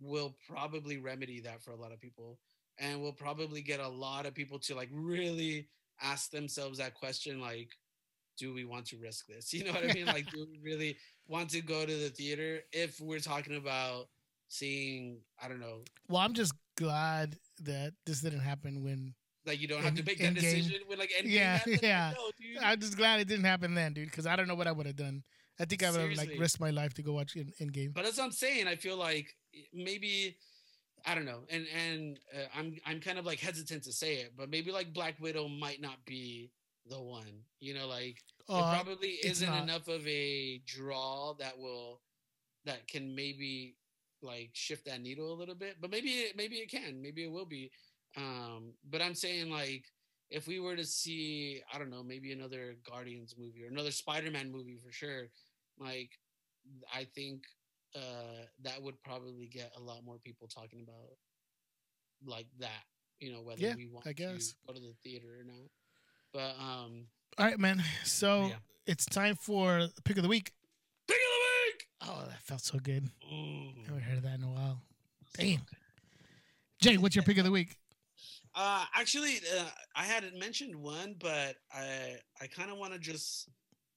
will 0.00 0.36
probably 0.48 0.98
remedy 0.98 1.40
that 1.40 1.62
for 1.62 1.72
a 1.72 1.76
lot 1.76 1.92
of 1.92 2.00
people 2.00 2.38
and 2.78 3.00
will 3.00 3.12
probably 3.12 3.62
get 3.62 3.80
a 3.80 3.88
lot 3.88 4.26
of 4.26 4.34
people 4.34 4.58
to 4.58 4.74
like 4.74 4.88
really 4.92 5.68
ask 6.02 6.30
themselves 6.30 6.78
that 6.78 6.94
question 6.94 7.40
like 7.40 7.70
do 8.38 8.52
we 8.54 8.64
want 8.64 8.86
to 8.86 8.96
risk 8.96 9.26
this? 9.26 9.52
You 9.54 9.64
know 9.64 9.72
what 9.72 9.88
i 9.88 9.92
mean? 9.92 10.06
Like 10.06 10.30
do 10.30 10.46
we 10.50 10.58
really 10.62 10.96
want 11.28 11.50
to 11.50 11.60
go 11.60 11.86
to 11.86 11.94
the 11.94 12.08
theater 12.08 12.60
if 12.72 13.00
we're 13.00 13.20
talking 13.20 13.56
about 13.56 14.08
seeing 14.48 15.18
i 15.42 15.48
don't 15.48 15.60
know. 15.60 15.82
Well 16.08 16.20
i'm 16.20 16.34
just 16.34 16.54
glad 16.76 17.36
that 17.62 17.92
this 18.06 18.20
didn't 18.20 18.40
happen 18.40 18.82
when 18.82 19.14
like 19.46 19.60
you 19.60 19.68
don't 19.68 19.82
have 19.82 19.94
to 19.94 20.02
make 20.04 20.18
that 20.18 20.34
decision 20.34 20.80
with 20.88 20.98
like 20.98 21.12
yeah 21.24 21.60
yeah 21.82 22.12
i'm 22.60 22.78
just 22.78 22.96
glad 22.96 23.20
it 23.20 23.28
didn't 23.28 23.44
happen 23.44 23.74
then 23.74 23.92
dude 23.92 24.08
because 24.10 24.26
i 24.26 24.36
don't 24.36 24.48
know 24.48 24.54
what 24.54 24.66
i 24.66 24.72
would 24.72 24.86
have 24.86 24.96
done 24.96 25.22
I 25.60 25.64
think 25.64 25.84
I 25.84 25.90
would 25.90 26.00
have 26.00 26.16
like 26.16 26.32
risked 26.38 26.60
my 26.60 26.70
life 26.70 26.94
to 26.94 27.02
go 27.02 27.12
watch 27.12 27.36
in, 27.36 27.52
Endgame. 27.60 27.94
But 27.94 28.04
as 28.04 28.18
I'm 28.18 28.32
saying, 28.32 28.66
I 28.66 28.74
feel 28.74 28.96
like 28.96 29.36
maybe 29.72 30.36
I 31.06 31.14
don't 31.14 31.24
know, 31.24 31.40
and 31.50 31.66
and 31.86 32.18
uh, 32.34 32.46
I'm 32.56 32.76
I'm 32.86 33.00
kind 33.00 33.18
of 33.18 33.26
like 33.26 33.38
hesitant 33.38 33.84
to 33.84 33.92
say 33.92 34.14
it, 34.14 34.32
but 34.36 34.50
maybe 34.50 34.72
like 34.72 34.92
Black 34.92 35.20
Widow 35.20 35.48
might 35.48 35.80
not 35.80 36.04
be 36.06 36.50
the 36.88 37.00
one. 37.00 37.44
You 37.60 37.74
know, 37.74 37.86
like 37.86 38.22
uh, 38.48 38.56
it 38.56 38.82
probably 38.82 39.18
isn't 39.24 39.48
not. 39.48 39.62
enough 39.62 39.88
of 39.88 40.06
a 40.06 40.60
draw 40.66 41.34
that 41.38 41.58
will 41.58 42.00
that 42.64 42.86
can 42.88 43.14
maybe 43.14 43.76
like 44.22 44.50
shift 44.52 44.86
that 44.86 45.00
needle 45.00 45.32
a 45.32 45.36
little 45.36 45.54
bit. 45.56 45.76
But 45.80 45.90
maybe 45.90 46.10
it, 46.10 46.36
maybe 46.36 46.56
it 46.56 46.70
can, 46.70 47.02
maybe 47.02 47.24
it 47.24 47.30
will 47.30 47.46
be. 47.46 47.70
Um, 48.16 48.74
but 48.90 49.00
I'm 49.00 49.14
saying 49.14 49.50
like 49.50 49.84
if 50.30 50.46
we 50.46 50.60
were 50.60 50.76
to 50.76 50.84
see, 50.84 51.62
I 51.72 51.78
don't 51.78 51.90
know, 51.90 52.02
maybe 52.02 52.32
another 52.32 52.76
Guardians 52.88 53.34
movie 53.38 53.64
or 53.64 53.68
another 53.68 53.90
Spider-Man 53.90 54.50
movie 54.50 54.78
for 54.84 54.90
sure, 54.90 55.28
like 55.78 56.10
I 56.94 57.06
think 57.14 57.42
uh, 57.94 58.46
that 58.62 58.82
would 58.82 59.00
probably 59.02 59.46
get 59.46 59.72
a 59.76 59.80
lot 59.80 60.04
more 60.04 60.18
people 60.18 60.48
talking 60.48 60.82
about 60.82 61.16
like 62.24 62.46
that. 62.60 62.84
You 63.20 63.32
know, 63.32 63.42
whether 63.42 63.60
yeah, 63.60 63.74
we 63.76 63.86
want 63.86 64.06
I 64.06 64.12
guess. 64.12 64.48
to 64.48 64.54
go 64.66 64.72
to 64.72 64.80
the 64.80 64.94
theater 65.04 65.28
or 65.40 65.44
not. 65.44 65.70
But 66.32 66.56
um 66.60 67.06
All 67.38 67.46
right, 67.46 67.58
man. 67.58 67.82
So 68.04 68.46
yeah. 68.46 68.54
it's 68.86 69.04
time 69.04 69.36
for 69.36 69.86
pick 70.04 70.16
of 70.16 70.22
the 70.22 70.28
week. 70.28 70.52
Pick 71.06 71.16
of 71.16 71.22
the 71.22 71.70
week. 71.70 71.86
Oh, 72.00 72.24
that 72.28 72.42
felt 72.42 72.62
so 72.62 72.78
good. 72.78 73.04
Mm. 73.32 73.74
I 73.78 73.86
haven't 73.86 74.02
heard 74.02 74.16
of 74.18 74.24
that 74.24 74.38
in 74.38 74.44
a 74.44 74.48
while. 74.48 74.80
Damn. 75.38 75.60
Jay, 76.80 76.96
what's 76.96 77.14
your 77.14 77.22
pick 77.22 77.38
of 77.38 77.44
the 77.44 77.50
week? 77.50 77.76
Uh, 78.54 78.84
actually, 78.94 79.36
uh, 79.58 79.64
I 79.96 80.04
hadn't 80.04 80.38
mentioned 80.38 80.76
one, 80.76 81.14
but 81.18 81.56
I 81.72 82.16
I 82.40 82.46
kind 82.48 82.70
of 82.70 82.78
want 82.78 82.92
to 82.92 82.98
just 82.98 83.48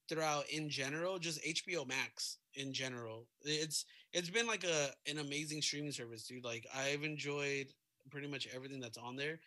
throw 0.08 0.24
out 0.24 0.50
in 0.50 0.70
general, 0.70 1.20
just 1.20 1.44
HBO 1.44 1.86
Max 1.88 2.38
in 2.56 2.72
general. 2.72 3.28
It's 3.44 3.86
it's 4.14 4.30
been 4.30 4.48
like 4.48 4.64
a 4.64 4.92
an 5.10 5.18
amazing 5.20 5.62
streaming 5.62 5.92
service, 5.92 6.26
dude. 6.26 6.46
Like 6.46 6.66
I've 6.74 7.04
enjoyed 7.04 7.68
pretty 8.10 8.28
much 8.28 8.48
everything 8.56 8.80
that's 8.80 8.98
on 8.98 9.16
there. 9.16 9.40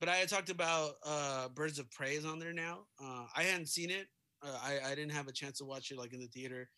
But 0.00 0.08
I 0.08 0.16
had 0.16 0.28
talked 0.28 0.50
about 0.50 0.94
uh, 1.04 1.48
Birds 1.48 1.78
of 1.78 1.90
Prey 1.90 2.14
is 2.16 2.26
on 2.26 2.38
there 2.38 2.52
now. 2.52 2.86
Uh, 3.02 3.24
I 3.34 3.42
hadn't 3.42 3.68
seen 3.68 3.90
it. 3.90 4.06
Uh, 4.42 4.58
I 4.62 4.92
I 4.92 4.94
didn't 4.94 5.12
have 5.12 5.28
a 5.28 5.32
chance 5.32 5.58
to 5.58 5.64
watch 5.64 5.90
it 5.90 5.98
like 5.98 6.14
in 6.14 6.20
the 6.20 6.28
theater, 6.28 6.68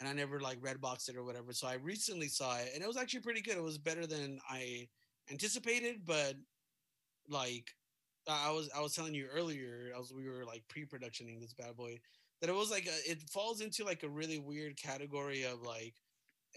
and 0.00 0.08
I 0.08 0.12
never 0.12 0.40
like 0.40 0.58
red 0.60 0.80
boxed 0.80 1.08
it 1.08 1.16
or 1.16 1.24
whatever. 1.24 1.52
So 1.52 1.68
I 1.68 1.74
recently 1.74 2.28
saw 2.28 2.56
it, 2.58 2.70
and 2.74 2.82
it 2.82 2.86
was 2.86 2.96
actually 2.96 3.20
pretty 3.20 3.42
good. 3.42 3.56
It 3.56 3.62
was 3.62 3.78
better 3.78 4.06
than 4.08 4.40
I 4.50 4.88
anticipated, 5.30 6.00
but 6.04 6.34
like 7.28 7.74
I 8.28 8.50
was 8.50 8.68
I 8.76 8.80
was 8.80 8.94
telling 8.94 9.14
you 9.14 9.26
earlier, 9.32 9.92
as 9.98 10.12
we 10.12 10.28
were 10.28 10.44
like 10.44 10.62
pre-productioning 10.68 11.40
this 11.40 11.54
bad 11.54 11.76
boy 11.76 11.98
that 12.40 12.50
it 12.50 12.54
was 12.54 12.70
like 12.70 12.86
a, 12.86 13.10
it 13.10 13.22
falls 13.30 13.60
into 13.60 13.84
like 13.84 14.02
a 14.02 14.08
really 14.08 14.38
weird 14.38 14.76
category 14.76 15.44
of 15.44 15.62
like 15.62 15.94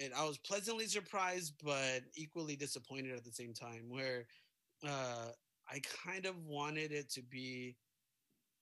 and 0.02 0.14
I 0.14 0.26
was 0.26 0.38
pleasantly 0.38 0.86
surprised 0.86 1.56
but 1.64 2.02
equally 2.16 2.56
disappointed 2.56 3.16
at 3.16 3.24
the 3.24 3.32
same 3.32 3.54
time 3.54 3.90
where 3.90 4.26
uh 4.86 5.30
I 5.72 5.82
kind 6.06 6.26
of 6.26 6.36
wanted 6.46 6.92
it 6.92 7.10
to 7.12 7.22
be 7.22 7.78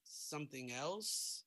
something 0.04 0.72
else 0.72 1.44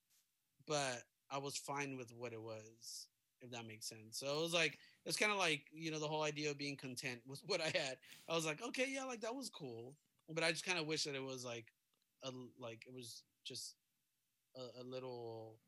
but 0.67 1.03
I 1.31 1.39
was 1.39 1.57
fine 1.57 1.97
with 1.97 2.13
what 2.17 2.33
it 2.33 2.43
was 2.43 3.09
if 3.41 3.51
that 3.51 3.67
makes 3.67 3.89
sense. 3.89 4.19
So 4.19 4.27
it 4.27 4.41
was 4.41 4.55
like 4.55 4.79
it's 5.05 5.17
kind 5.17 5.33
of 5.33 5.39
like 5.39 5.63
you 5.73 5.91
know 5.91 5.99
the 5.99 6.07
whole 6.07 6.23
idea 6.23 6.51
of 6.51 6.59
being 6.59 6.77
content 6.77 7.21
with 7.27 7.41
what 7.47 7.61
I 7.61 7.73
had. 7.77 7.97
I 8.29 8.35
was 8.35 8.47
like, 8.47 8.63
okay, 8.63 8.87
yeah, 8.89 9.05
like 9.05 9.21
that 9.23 9.35
was 9.35 9.49
cool 9.49 9.97
but 10.29 10.45
I 10.45 10.51
just 10.51 10.65
kind 10.65 10.79
of 10.79 10.87
wish 10.87 11.05
that 11.05 11.15
it 11.15 11.23
was 11.23 11.45
like 11.45 11.67
a 12.23 12.31
like 12.59 12.85
it 12.87 12.95
was 12.95 13.23
just 13.45 13.75
a, 14.57 14.83
a 14.83 14.85
little. 14.85 15.59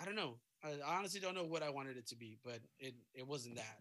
I 0.00 0.04
don't 0.04 0.16
know. 0.16 0.38
I 0.62 0.76
honestly 0.86 1.20
don't 1.20 1.34
know 1.34 1.44
what 1.44 1.62
I 1.62 1.70
wanted 1.70 1.96
it 1.96 2.06
to 2.08 2.16
be, 2.16 2.38
but 2.44 2.60
it 2.78 2.94
it 3.14 3.26
wasn't 3.26 3.56
that. 3.56 3.78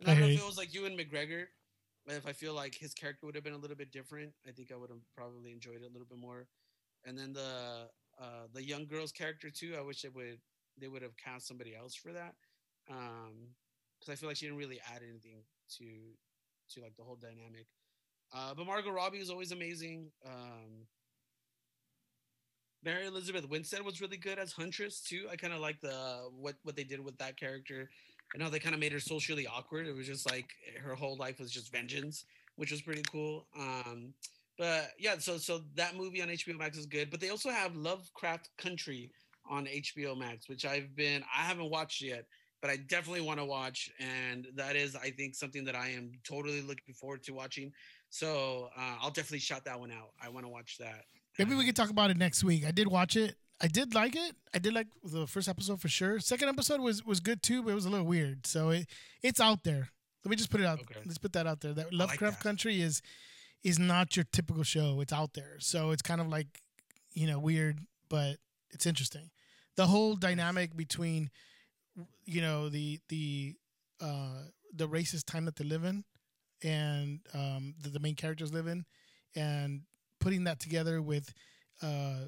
And 0.00 0.08
I, 0.08 0.12
I 0.12 0.14
don't 0.14 0.22
know 0.22 0.34
if 0.34 0.40
it 0.40 0.46
was 0.46 0.58
like 0.58 0.74
Ewan 0.74 0.96
McGregor. 0.96 1.44
If 2.06 2.26
I 2.26 2.32
feel 2.32 2.52
like 2.54 2.74
his 2.74 2.92
character 2.92 3.24
would 3.24 3.34
have 3.34 3.44
been 3.44 3.54
a 3.54 3.58
little 3.58 3.76
bit 3.76 3.90
different, 3.90 4.32
I 4.46 4.50
think 4.50 4.70
I 4.70 4.76
would 4.76 4.90
have 4.90 5.00
probably 5.16 5.52
enjoyed 5.52 5.76
it 5.76 5.88
a 5.88 5.92
little 5.92 6.06
bit 6.08 6.18
more. 6.18 6.46
And 7.06 7.16
then 7.18 7.32
the 7.32 7.88
uh, 8.20 8.46
the 8.52 8.62
young 8.62 8.86
girl's 8.86 9.12
character 9.12 9.50
too. 9.50 9.74
I 9.78 9.82
wish 9.82 10.02
they 10.02 10.08
would 10.08 10.38
they 10.80 10.88
would 10.88 11.02
have 11.02 11.16
cast 11.16 11.48
somebody 11.48 11.74
else 11.74 11.94
for 11.94 12.12
that, 12.12 12.34
because 12.86 14.08
um, 14.08 14.12
I 14.12 14.14
feel 14.16 14.28
like 14.28 14.36
she 14.36 14.46
didn't 14.46 14.58
really 14.58 14.80
add 14.94 15.02
anything 15.02 15.44
to 15.78 15.84
to 16.70 16.80
like 16.80 16.96
the 16.96 17.04
whole 17.04 17.16
dynamic. 17.16 17.66
Uh, 18.34 18.52
but 18.54 18.66
Margot 18.66 18.90
Robbie 18.90 19.18
is 19.18 19.30
always 19.30 19.52
amazing. 19.52 20.10
Um, 20.26 20.86
Mary 22.84 23.06
Elizabeth 23.06 23.48
Winstead 23.48 23.82
was 23.82 24.00
really 24.00 24.16
good 24.16 24.38
as 24.38 24.52
Huntress 24.52 25.00
too. 25.00 25.26
I 25.30 25.36
kind 25.36 25.52
of 25.54 25.60
like 25.60 25.80
the 25.80 26.28
what 26.36 26.56
what 26.64 26.76
they 26.76 26.84
did 26.84 27.02
with 27.02 27.16
that 27.18 27.38
character, 27.38 27.88
and 28.34 28.42
how 28.42 28.50
they 28.50 28.58
kind 28.58 28.74
of 28.74 28.80
made 28.80 28.92
her 28.92 29.00
socially 29.00 29.46
awkward. 29.46 29.86
It 29.86 29.94
was 29.94 30.06
just 30.06 30.30
like 30.30 30.46
her 30.82 30.94
whole 30.94 31.16
life 31.16 31.38
was 31.38 31.50
just 31.50 31.72
vengeance, 31.72 32.24
which 32.56 32.70
was 32.70 32.82
pretty 32.82 33.02
cool. 33.10 33.46
Um, 33.58 34.12
but 34.58 34.90
yeah, 34.98 35.16
so 35.18 35.38
so 35.38 35.62
that 35.76 35.96
movie 35.96 36.20
on 36.20 36.28
HBO 36.28 36.58
Max 36.58 36.76
is 36.76 36.86
good. 36.86 37.10
But 37.10 37.20
they 37.20 37.30
also 37.30 37.50
have 37.50 37.74
Lovecraft 37.74 38.50
Country 38.58 39.10
on 39.48 39.66
HBO 39.66 40.16
Max, 40.18 40.48
which 40.48 40.66
I've 40.66 40.94
been 40.94 41.22
I 41.34 41.42
haven't 41.42 41.70
watched 41.70 42.02
yet, 42.02 42.26
but 42.60 42.70
I 42.70 42.76
definitely 42.76 43.22
want 43.22 43.38
to 43.40 43.46
watch, 43.46 43.90
and 43.98 44.46
that 44.56 44.76
is 44.76 44.94
I 44.94 45.10
think 45.10 45.34
something 45.34 45.64
that 45.64 45.74
I 45.74 45.88
am 45.88 46.12
totally 46.22 46.60
looking 46.60 46.94
forward 46.94 47.22
to 47.24 47.32
watching. 47.32 47.72
So 48.14 48.70
uh, 48.76 48.94
I'll 49.02 49.10
definitely 49.10 49.40
shout 49.40 49.64
that 49.64 49.80
one 49.80 49.90
out. 49.90 50.10
I 50.22 50.28
want 50.28 50.46
to 50.46 50.48
watch 50.48 50.78
that. 50.78 51.06
Maybe 51.36 51.56
we 51.56 51.66
could 51.66 51.74
talk 51.74 51.90
about 51.90 52.12
it 52.12 52.16
next 52.16 52.44
week. 52.44 52.64
I 52.64 52.70
did 52.70 52.86
watch 52.86 53.16
it. 53.16 53.34
I 53.60 53.66
did 53.66 53.92
like 53.92 54.14
it. 54.14 54.36
I 54.54 54.60
did 54.60 54.72
like 54.72 54.86
the 55.02 55.26
first 55.26 55.48
episode 55.48 55.80
for 55.80 55.88
sure. 55.88 56.20
Second 56.20 56.48
episode 56.48 56.80
was 56.80 57.04
was 57.04 57.18
good 57.18 57.42
too, 57.42 57.64
but 57.64 57.72
it 57.72 57.74
was 57.74 57.86
a 57.86 57.90
little 57.90 58.06
weird. 58.06 58.46
So 58.46 58.70
it 58.70 58.86
it's 59.20 59.40
out 59.40 59.64
there. 59.64 59.88
Let 60.24 60.30
me 60.30 60.36
just 60.36 60.48
put 60.48 60.60
it 60.60 60.64
out. 60.64 60.78
Okay. 60.78 61.00
Let's 61.04 61.18
put 61.18 61.32
that 61.32 61.48
out 61.48 61.60
there. 61.60 61.72
That 61.72 61.92
Lovecraft 61.92 62.22
like 62.22 62.38
that. 62.38 62.40
Country 62.40 62.80
is 62.80 63.02
is 63.64 63.80
not 63.80 64.14
your 64.14 64.26
typical 64.32 64.62
show. 64.62 65.00
It's 65.00 65.12
out 65.12 65.34
there. 65.34 65.56
So 65.58 65.90
it's 65.90 66.02
kind 66.02 66.20
of 66.20 66.28
like 66.28 66.60
you 67.14 67.26
know 67.26 67.40
weird, 67.40 67.80
but 68.08 68.36
it's 68.70 68.86
interesting. 68.86 69.30
The 69.74 69.86
whole 69.86 70.14
dynamic 70.14 70.76
between 70.76 71.30
you 72.24 72.42
know 72.42 72.68
the 72.68 73.00
the 73.08 73.56
uh 74.00 74.44
the 74.72 74.86
racist 74.86 75.24
time 75.24 75.46
that 75.46 75.56
they 75.56 75.64
live 75.64 75.82
in 75.82 76.04
and 76.64 77.20
um, 77.34 77.74
that 77.82 77.92
the 77.92 78.00
main 78.00 78.14
characters 78.14 78.52
live 78.52 78.66
in, 78.66 78.84
and 79.36 79.82
putting 80.18 80.44
that 80.44 80.58
together 80.58 81.00
with 81.02 81.32
uh, 81.82 82.26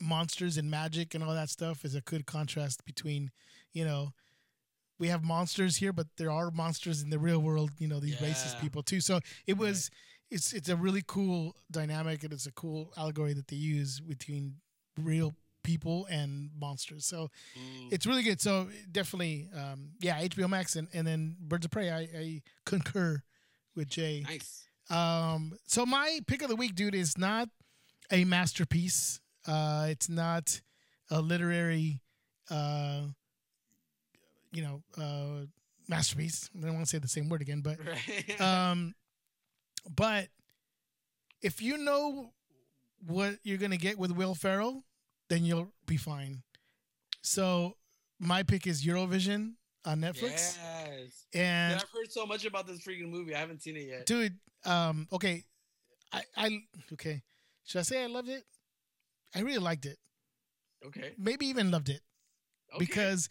monsters 0.00 0.58
and 0.58 0.70
magic 0.70 1.14
and 1.14 1.24
all 1.24 1.34
that 1.34 1.48
stuff 1.48 1.84
is 1.84 1.94
a 1.94 2.00
good 2.02 2.26
contrast 2.26 2.84
between, 2.84 3.30
you 3.72 3.84
know, 3.84 4.12
we 4.98 5.08
have 5.08 5.24
monsters 5.24 5.76
here, 5.76 5.92
but 5.92 6.06
there 6.18 6.30
are 6.30 6.50
monsters 6.50 7.02
in 7.02 7.10
the 7.10 7.18
real 7.18 7.40
world. 7.40 7.70
You 7.78 7.88
know, 7.88 7.98
these 7.98 8.20
yeah. 8.20 8.28
racist 8.28 8.60
people 8.60 8.82
too. 8.82 9.00
So 9.00 9.20
it 9.46 9.58
was. 9.58 9.90
Right. 9.92 10.00
It's 10.30 10.52
it's 10.52 10.68
a 10.70 10.74
really 10.74 11.02
cool 11.06 11.54
dynamic 11.70 12.24
and 12.24 12.32
it's 12.32 12.46
a 12.46 12.52
cool 12.52 12.92
allegory 12.96 13.34
that 13.34 13.46
they 13.46 13.56
use 13.56 14.00
between 14.00 14.56
real 14.98 15.34
people 15.64 16.06
and 16.08 16.50
monsters. 16.56 17.06
So 17.06 17.30
mm. 17.58 17.92
it's 17.92 18.06
really 18.06 18.22
good. 18.22 18.40
So 18.40 18.68
definitely, 18.92 19.48
um, 19.56 19.90
yeah, 20.00 20.20
HBO 20.22 20.48
Max 20.48 20.76
and, 20.76 20.86
and 20.94 21.04
then 21.04 21.36
Birds 21.40 21.64
of 21.64 21.72
Prey. 21.72 21.90
I, 21.90 22.00
I 22.16 22.42
concur 22.64 23.20
with 23.74 23.88
Jay. 23.88 24.24
Nice. 24.28 24.68
Um, 24.90 25.54
so 25.66 25.84
my 25.84 26.20
pick 26.26 26.42
of 26.42 26.48
the 26.48 26.56
week, 26.56 26.76
dude, 26.76 26.94
is 26.94 27.18
not 27.18 27.48
a 28.12 28.24
masterpiece. 28.24 29.20
Uh, 29.46 29.86
it's 29.88 30.08
not 30.08 30.60
a 31.10 31.20
literary, 31.20 32.00
uh, 32.50 33.02
you 34.52 34.62
know, 34.62 34.82
uh, 34.96 35.46
masterpiece. 35.88 36.50
I 36.56 36.66
don't 36.66 36.74
want 36.74 36.86
to 36.86 36.90
say 36.90 36.98
the 36.98 37.08
same 37.08 37.28
word 37.28 37.42
again, 37.42 37.60
but, 37.60 37.78
right. 37.84 38.40
um, 38.40 38.94
but 39.94 40.28
if 41.42 41.60
you 41.60 41.76
know 41.76 42.30
what 43.06 43.36
you're 43.42 43.58
gonna 43.58 43.76
get 43.76 43.98
with 43.98 44.10
Will 44.10 44.34
Ferrell, 44.34 44.82
then 45.28 45.44
you'll 45.44 45.72
be 45.86 45.96
fine. 45.96 46.42
So 47.22 47.76
my 48.18 48.42
pick 48.42 48.66
is 48.66 48.84
Eurovision 48.84 49.54
on 49.84 50.00
Netflix. 50.00 50.58
Yes. 50.58 51.26
And 51.34 51.72
Yeah, 51.72 51.76
I've 51.76 51.90
heard 51.90 52.10
so 52.10 52.26
much 52.26 52.44
about 52.44 52.66
this 52.66 52.80
freaking 52.80 53.10
movie. 53.10 53.34
I 53.34 53.38
haven't 53.38 53.62
seen 53.62 53.76
it 53.76 53.86
yet. 53.88 54.06
dude, 54.06 54.38
um, 54.64 55.08
okay, 55.12 55.44
I, 56.12 56.22
I, 56.36 56.60
okay, 56.92 57.22
should 57.64 57.80
I 57.80 57.82
say 57.82 58.02
I 58.02 58.06
loved 58.06 58.28
it? 58.28 58.44
I 59.34 59.40
really 59.40 59.58
liked 59.58 59.84
it. 59.84 59.98
Okay. 60.86 61.12
Maybe 61.18 61.46
even 61.46 61.70
loved 61.70 61.88
it 61.88 62.00
okay. 62.72 62.78
because 62.78 63.28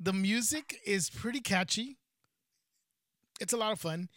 the 0.00 0.12
music 0.12 0.78
is 0.86 1.10
pretty 1.10 1.40
catchy. 1.40 1.98
It's 3.40 3.52
a 3.52 3.56
lot 3.56 3.72
of 3.72 3.80
fun, 3.80 4.08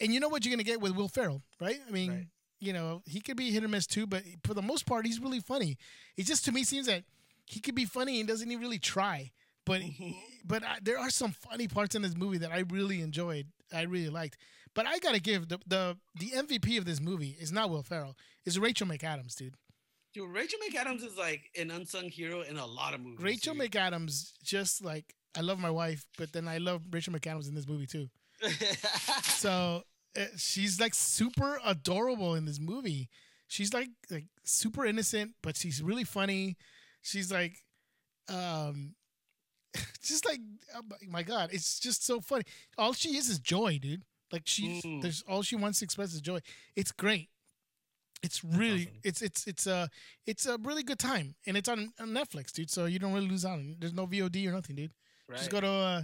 and 0.00 0.12
you 0.12 0.20
know 0.20 0.28
what 0.28 0.44
you're 0.44 0.52
gonna 0.52 0.62
get 0.62 0.80
with 0.80 0.94
Will 0.94 1.08
Ferrell, 1.08 1.42
right? 1.58 1.78
I 1.86 1.90
mean, 1.90 2.10
Right. 2.10 2.26
You 2.62 2.72
know, 2.72 3.02
he 3.06 3.20
could 3.20 3.36
be 3.36 3.50
hit 3.50 3.64
or 3.64 3.68
miss 3.68 3.86
too, 3.86 4.06
but 4.06 4.22
for 4.44 4.54
the 4.54 4.62
most 4.62 4.86
part, 4.86 5.04
he's 5.04 5.20
really 5.20 5.40
funny. 5.40 5.76
It 6.16 6.26
just 6.26 6.44
to 6.46 6.52
me 6.52 6.64
seems 6.64 6.86
that 6.86 7.02
he 7.46 7.60
could 7.60 7.74
be 7.74 7.84
funny 7.84 8.20
and 8.20 8.28
doesn't 8.28 8.50
even 8.50 8.62
really 8.62 8.78
try. 8.78 9.32
But 9.66 9.80
Mhm. 9.82 10.16
but 10.44 10.62
I, 10.64 10.78
there 10.82 10.98
are 10.98 11.10
some 11.10 11.32
funny 11.32 11.68
parts 11.68 11.94
in 11.94 12.02
this 12.02 12.16
movie 12.16 12.38
that 12.38 12.52
I 12.52 12.60
really 12.60 13.00
enjoyed. 13.00 13.46
I 13.72 13.82
really 13.82 14.08
liked. 14.10 14.38
But 14.74 14.86
I 14.86 14.98
gotta 15.00 15.20
give 15.20 15.48
the 15.48 15.58
the 15.66 15.98
the 16.18 16.30
MVP 16.34 16.78
of 16.78 16.84
this 16.84 17.00
movie 17.00 17.36
is 17.40 17.50
not 17.52 17.68
Will 17.70 17.82
Ferrell. 17.82 18.16
Is 18.44 18.58
Rachel 18.58 18.86
McAdams, 18.86 19.34
dude. 19.36 19.54
Dude, 20.14 20.30
Rachel 20.30 20.58
McAdams 20.68 21.02
is 21.04 21.16
like 21.16 21.50
an 21.58 21.70
unsung 21.70 22.08
hero 22.10 22.42
in 22.42 22.56
a 22.58 22.66
lot 22.66 22.92
of 22.94 23.00
movies. 23.00 23.20
Rachel 23.24 23.54
dude. 23.54 23.70
McAdams, 23.70 24.32
just 24.42 24.84
like 24.84 25.14
I 25.36 25.40
love 25.40 25.58
my 25.58 25.70
wife, 25.70 26.06
but 26.18 26.32
then 26.32 26.46
I 26.48 26.58
love 26.58 26.82
Rachel 26.90 27.12
McAdams 27.14 27.48
in 27.48 27.54
this 27.54 27.66
movie 27.66 27.86
too. 27.86 28.08
So 29.22 29.82
she's 30.36 30.80
like 30.80 30.94
super 30.94 31.58
adorable 31.64 32.34
in 32.34 32.44
this 32.44 32.60
movie. 32.60 33.08
She's 33.48 33.72
like 33.74 33.90
like 34.10 34.26
super 34.44 34.84
innocent, 34.86 35.32
but 35.42 35.56
she's 35.56 35.82
really 35.82 36.04
funny. 36.04 36.56
She's 37.02 37.30
like, 37.32 37.56
um, 38.28 38.94
just 40.02 40.24
like 40.26 40.40
oh 40.74 40.82
my- 41.08 41.22
god, 41.22 41.50
it's 41.52 41.78
just 41.78 42.04
so 42.04 42.20
funny. 42.20 42.44
All 42.78 42.92
she 42.92 43.16
is 43.16 43.28
is 43.28 43.38
joy, 43.38 43.78
dude. 43.80 44.02
Like 44.30 44.42
she's 44.46 44.82
Mm. 44.82 45.02
there's 45.02 45.22
all 45.28 45.42
she 45.42 45.56
wants 45.56 45.80
to 45.80 45.84
express 45.84 46.14
is 46.14 46.20
joy. 46.20 46.40
It's 46.76 46.92
great. 46.92 47.28
It's 48.22 48.44
really 48.44 48.82
awesome. 48.82 49.00
it's 49.04 49.22
it's 49.22 49.46
it's 49.46 49.66
a 49.66 49.88
it's 50.26 50.46
a 50.46 50.56
really 50.62 50.82
good 50.84 50.98
time, 50.98 51.34
and 51.46 51.56
it's 51.56 51.68
on, 51.68 51.92
on 52.00 52.10
Netflix, 52.10 52.52
dude. 52.52 52.70
So 52.70 52.86
you 52.86 52.98
don't 52.98 53.12
really 53.12 53.28
lose 53.28 53.44
out. 53.44 53.58
There's 53.78 53.92
no 53.92 54.06
VOD 54.06 54.46
or 54.48 54.52
nothing, 54.52 54.76
dude. 54.76 54.92
right. 55.28 55.38
Just 55.38 55.50
go 55.50 55.60
to 55.60 55.66
uh, 55.68 56.02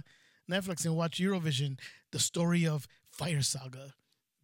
Netflix 0.51 0.85
and 0.85 0.95
watch 0.97 1.19
Eurovision, 1.19 1.79
the 2.11 2.19
story 2.19 2.67
of 2.67 2.87
Fire 3.19 3.41
Saga. 3.41 3.93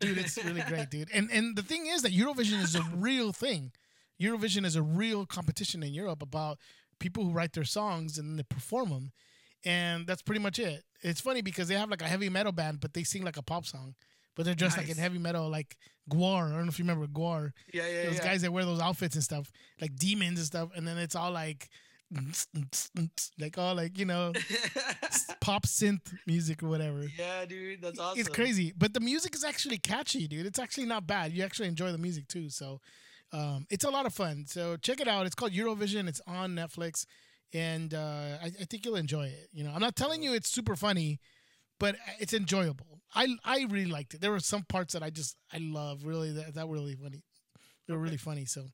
Dude, 0.01 0.17
it's 0.17 0.37
really 0.43 0.61
great, 0.67 0.89
dude. 0.89 1.09
And 1.13 1.31
and 1.31 1.55
the 1.55 1.63
thing 1.63 1.87
is 1.87 2.01
that 2.01 2.11
Eurovision 2.11 2.61
is 2.61 2.75
a 2.75 2.83
real 2.95 3.31
thing. 3.31 3.71
Eurovision 4.21 4.65
is 4.65 4.75
a 4.75 4.81
real 4.81 5.25
competition 5.25 5.81
in 5.81 5.93
Europe 5.93 6.21
about 6.21 6.59
people 6.99 7.23
who 7.23 7.31
write 7.31 7.53
their 7.53 7.63
songs 7.63 8.17
and 8.17 8.37
they 8.37 8.43
perform 8.43 8.89
them. 8.89 9.11
And 9.63 10.05
that's 10.05 10.21
pretty 10.21 10.41
much 10.41 10.59
it. 10.59 10.83
It's 11.01 11.21
funny 11.21 11.41
because 11.41 11.69
they 11.69 11.75
have 11.75 11.89
like 11.89 12.01
a 12.01 12.07
heavy 12.07 12.29
metal 12.29 12.51
band, 12.51 12.81
but 12.81 12.93
they 12.93 13.03
sing 13.03 13.23
like 13.23 13.37
a 13.37 13.41
pop 13.41 13.65
song. 13.65 13.95
But 14.35 14.43
they're 14.43 14.55
dressed 14.55 14.77
like 14.77 14.89
in 14.89 14.97
heavy 14.97 15.19
metal, 15.19 15.49
like 15.49 15.77
Gwar. 16.11 16.47
I 16.47 16.55
don't 16.55 16.65
know 16.65 16.69
if 16.69 16.77
you 16.77 16.83
remember 16.83 17.07
Gwar 17.07 17.51
yeah, 17.73 17.87
yeah, 17.87 18.05
those 18.07 18.17
yeah. 18.17 18.25
guys 18.25 18.41
that 18.41 18.51
wear 18.51 18.65
those 18.65 18.81
outfits 18.81 19.15
and 19.15 19.23
stuff, 19.23 19.49
like 19.79 19.95
demons 19.95 20.39
and 20.39 20.45
stuff, 20.45 20.69
and 20.75 20.85
then 20.85 20.97
it's 20.97 21.15
all 21.15 21.31
like, 21.31 21.69
like 23.39 23.57
all 23.57 23.75
like 23.75 23.97
you 23.97 24.05
know, 24.05 24.33
pop 25.41 25.65
synth 25.65 26.13
music 26.25 26.63
or 26.63 26.67
whatever. 26.67 27.05
yeah, 27.17 27.45
dude, 27.45 27.81
that's 27.81 27.99
awesome. 27.99 28.19
It's 28.19 28.29
crazy, 28.29 28.73
but 28.77 28.93
the 28.93 28.99
music 28.99 29.35
is 29.35 29.43
actually 29.43 29.77
catchy, 29.77 30.27
dude. 30.27 30.45
It's 30.45 30.59
actually 30.59 30.85
not 30.85 31.07
bad. 31.07 31.31
You 31.33 31.43
actually 31.43 31.67
enjoy 31.67 31.91
the 31.91 31.97
music 31.97 32.27
too, 32.27 32.49
so 32.49 32.79
um, 33.33 33.65
it's 33.69 33.83
a 33.83 33.89
lot 33.89 34.05
of 34.05 34.13
fun. 34.13 34.45
So 34.47 34.77
check 34.77 34.99
it 34.99 35.07
out. 35.07 35.25
It's 35.25 35.35
called 35.35 35.51
Eurovision. 35.51 36.07
It's 36.07 36.21
on 36.27 36.55
Netflix, 36.55 37.05
and 37.53 37.93
uh, 37.93 38.37
I, 38.41 38.45
I 38.45 38.65
think 38.69 38.85
you'll 38.85 38.95
enjoy 38.95 39.25
it. 39.27 39.49
You 39.51 39.63
know, 39.63 39.71
I'm 39.73 39.81
not 39.81 39.95
telling 39.95 40.23
you 40.23 40.33
it's 40.33 40.49
super 40.49 40.75
funny, 40.75 41.19
but 41.79 41.95
it's 42.19 42.33
enjoyable. 42.33 43.01
I 43.13 43.27
I 43.43 43.65
really 43.69 43.89
liked 43.89 44.13
it. 44.13 44.21
There 44.21 44.31
were 44.31 44.39
some 44.39 44.63
parts 44.63 44.93
that 44.93 45.03
I 45.03 45.09
just 45.09 45.37
I 45.53 45.57
love 45.59 46.05
really 46.05 46.31
that 46.33 46.55
that 46.55 46.67
were 46.67 46.75
really 46.75 46.95
funny. 46.95 47.23
They 47.87 47.93
were 47.93 47.99
really 47.99 48.17
funny. 48.29 48.45
So 48.45 48.65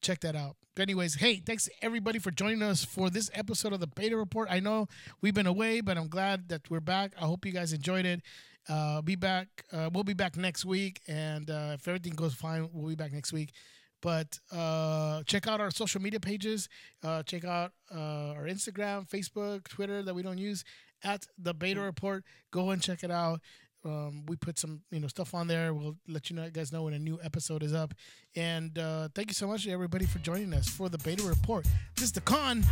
check 0.00 0.20
that 0.20 0.36
out. 0.36 0.56
But 0.74 0.82
anyways, 0.82 1.16
hey, 1.16 1.42
thanks 1.44 1.68
everybody 1.82 2.18
for 2.18 2.30
joining 2.30 2.62
us 2.62 2.84
for 2.84 3.10
this 3.10 3.30
episode 3.34 3.72
of 3.72 3.80
the 3.80 3.86
Beta 3.86 4.16
Report. 4.16 4.48
I 4.50 4.60
know 4.60 4.86
we've 5.20 5.34
been 5.34 5.46
away, 5.46 5.80
but 5.80 5.98
I'm 5.98 6.08
glad 6.08 6.48
that 6.48 6.70
we're 6.70 6.80
back. 6.80 7.12
I 7.20 7.24
hope 7.26 7.44
you 7.44 7.52
guys 7.52 7.72
enjoyed 7.72 8.06
it. 8.06 8.22
Uh, 8.68 9.02
be 9.02 9.16
back. 9.16 9.48
Uh, 9.72 9.90
we'll 9.92 10.04
be 10.04 10.14
back 10.14 10.36
next 10.36 10.64
week, 10.64 11.00
and 11.08 11.50
uh, 11.50 11.72
if 11.74 11.88
everything 11.88 12.14
goes 12.14 12.34
fine, 12.34 12.68
we'll 12.72 12.88
be 12.88 12.94
back 12.94 13.12
next 13.12 13.32
week. 13.32 13.52
But 14.00 14.38
uh, 14.50 15.22
check 15.24 15.46
out 15.46 15.60
our 15.60 15.70
social 15.70 16.00
media 16.00 16.20
pages. 16.20 16.68
Uh, 17.02 17.22
check 17.22 17.44
out 17.44 17.72
uh, 17.94 18.32
our 18.32 18.44
Instagram, 18.44 19.08
Facebook, 19.08 19.68
Twitter 19.68 20.02
that 20.02 20.14
we 20.14 20.22
don't 20.22 20.38
use 20.38 20.64
at 21.02 21.26
the 21.38 21.52
Beta 21.52 21.80
Report. 21.80 22.24
Go 22.50 22.70
and 22.70 22.80
check 22.80 23.02
it 23.02 23.10
out. 23.10 23.40
Um, 23.84 24.24
we 24.26 24.36
put 24.36 24.58
some 24.58 24.82
you 24.90 25.00
know 25.00 25.08
stuff 25.08 25.34
on 25.34 25.46
there. 25.46 25.72
We'll 25.72 25.96
let 26.08 26.28
you 26.30 26.36
know, 26.36 26.50
guys 26.50 26.72
know 26.72 26.82
when 26.84 26.94
a 26.94 26.98
new 26.98 27.18
episode 27.22 27.62
is 27.62 27.72
up. 27.74 27.94
And 28.36 28.78
uh, 28.78 29.08
thank 29.14 29.28
you 29.28 29.34
so 29.34 29.46
much 29.46 29.66
everybody 29.66 30.06
for 30.06 30.18
joining 30.18 30.52
us 30.54 30.68
for 30.68 30.88
the 30.88 30.98
beta 30.98 31.22
report. 31.22 31.66
This 31.96 32.04
is 32.04 32.12
the 32.12 32.20
con. 32.20 32.64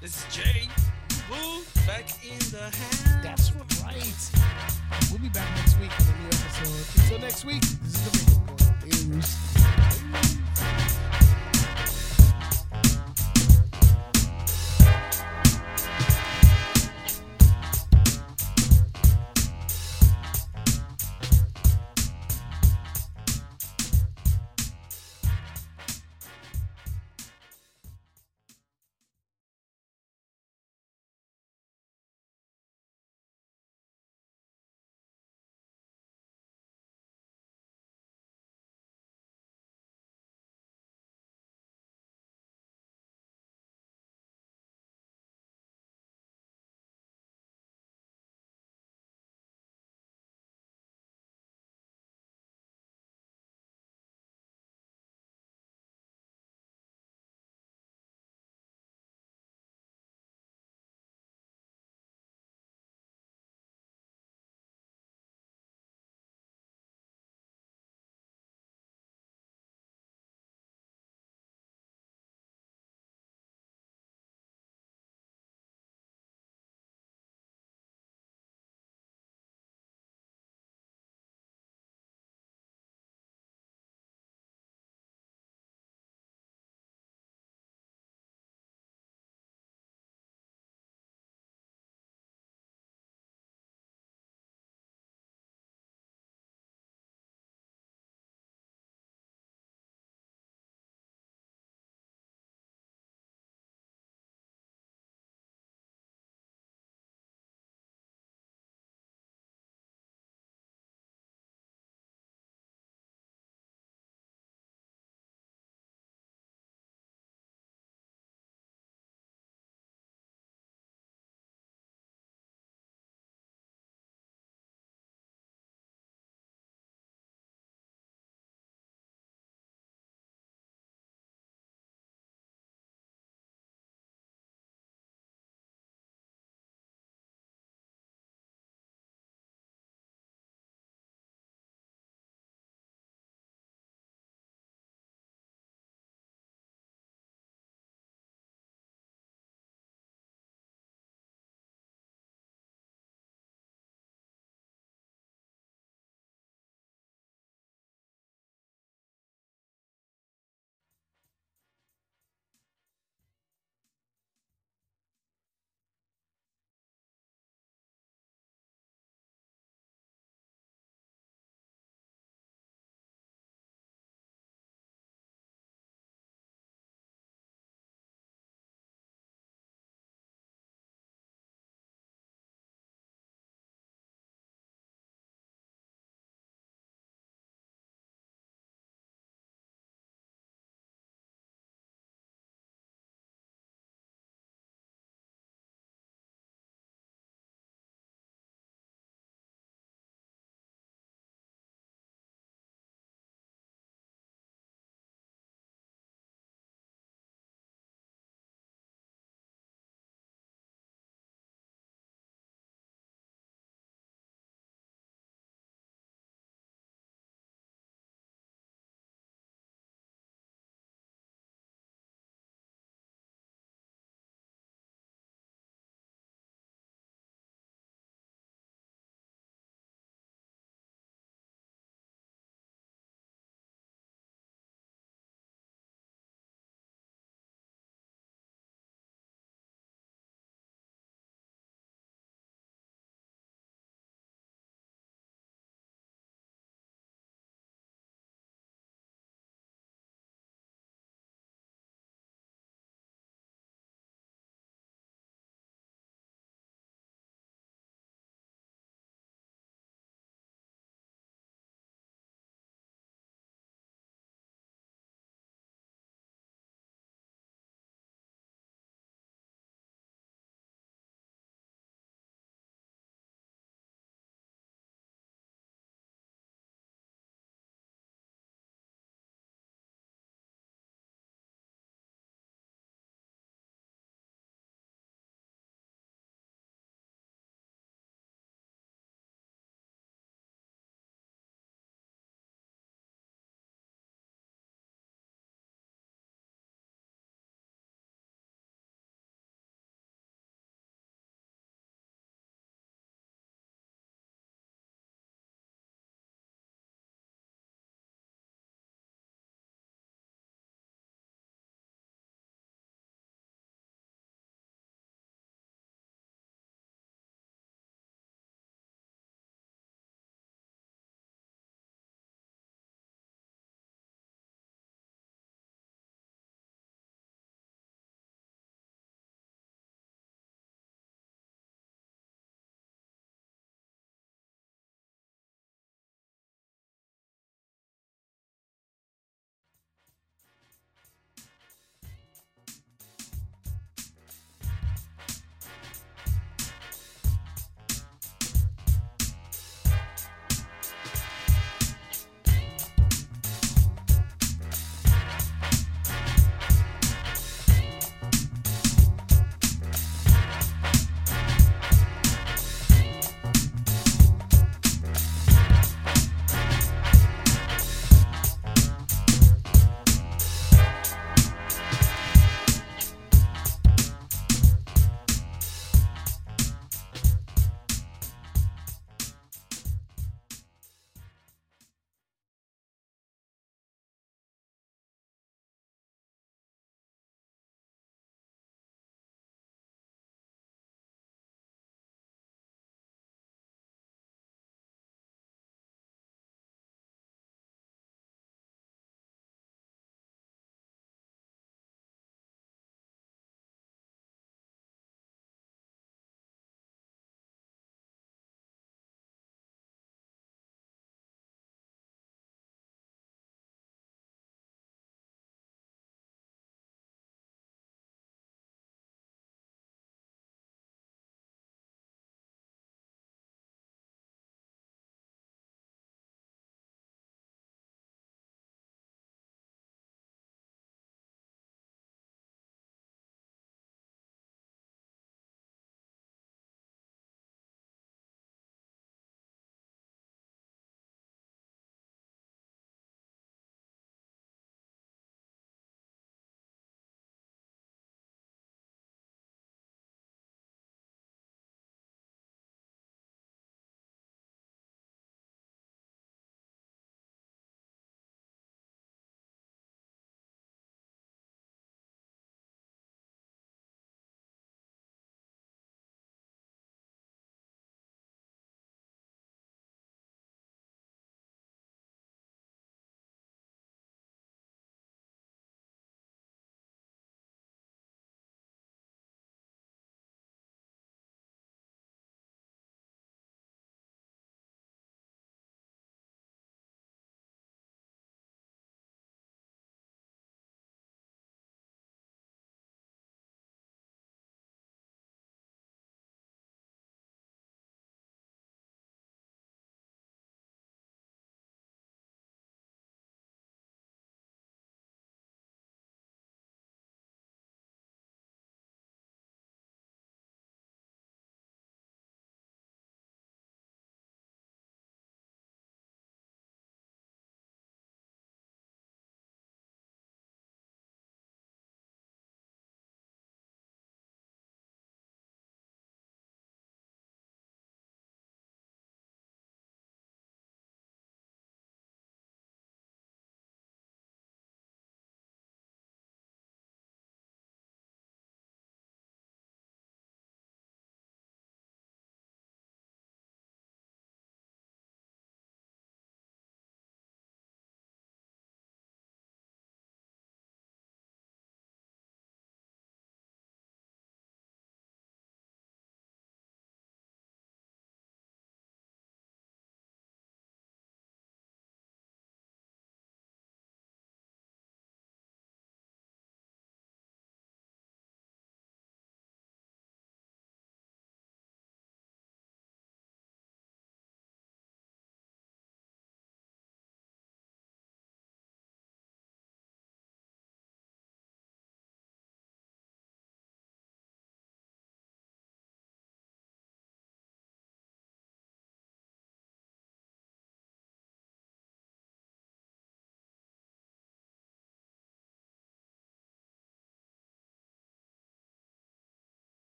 This 0.00 0.16
is 0.16 0.24
Jay. 0.34 0.68
Woo, 1.30 1.62
back 1.86 2.08
in 2.24 2.38
the 2.50 2.62
house. 2.62 3.02
That's 3.22 3.52
right. 3.82 4.30
We'll 5.10 5.20
be 5.20 5.28
back 5.28 5.48
next 5.56 5.78
week 5.80 5.90
with 5.98 6.08
a 6.08 6.12
new 6.18 6.28
episode. 6.28 7.02
Until 7.02 7.18
next 7.20 7.44
week, 7.44 7.60
this 7.60 7.94
is 7.94 8.02
the 8.04 8.10
beta 8.18 8.40
report. 8.40 8.58
Peace. 8.82 9.38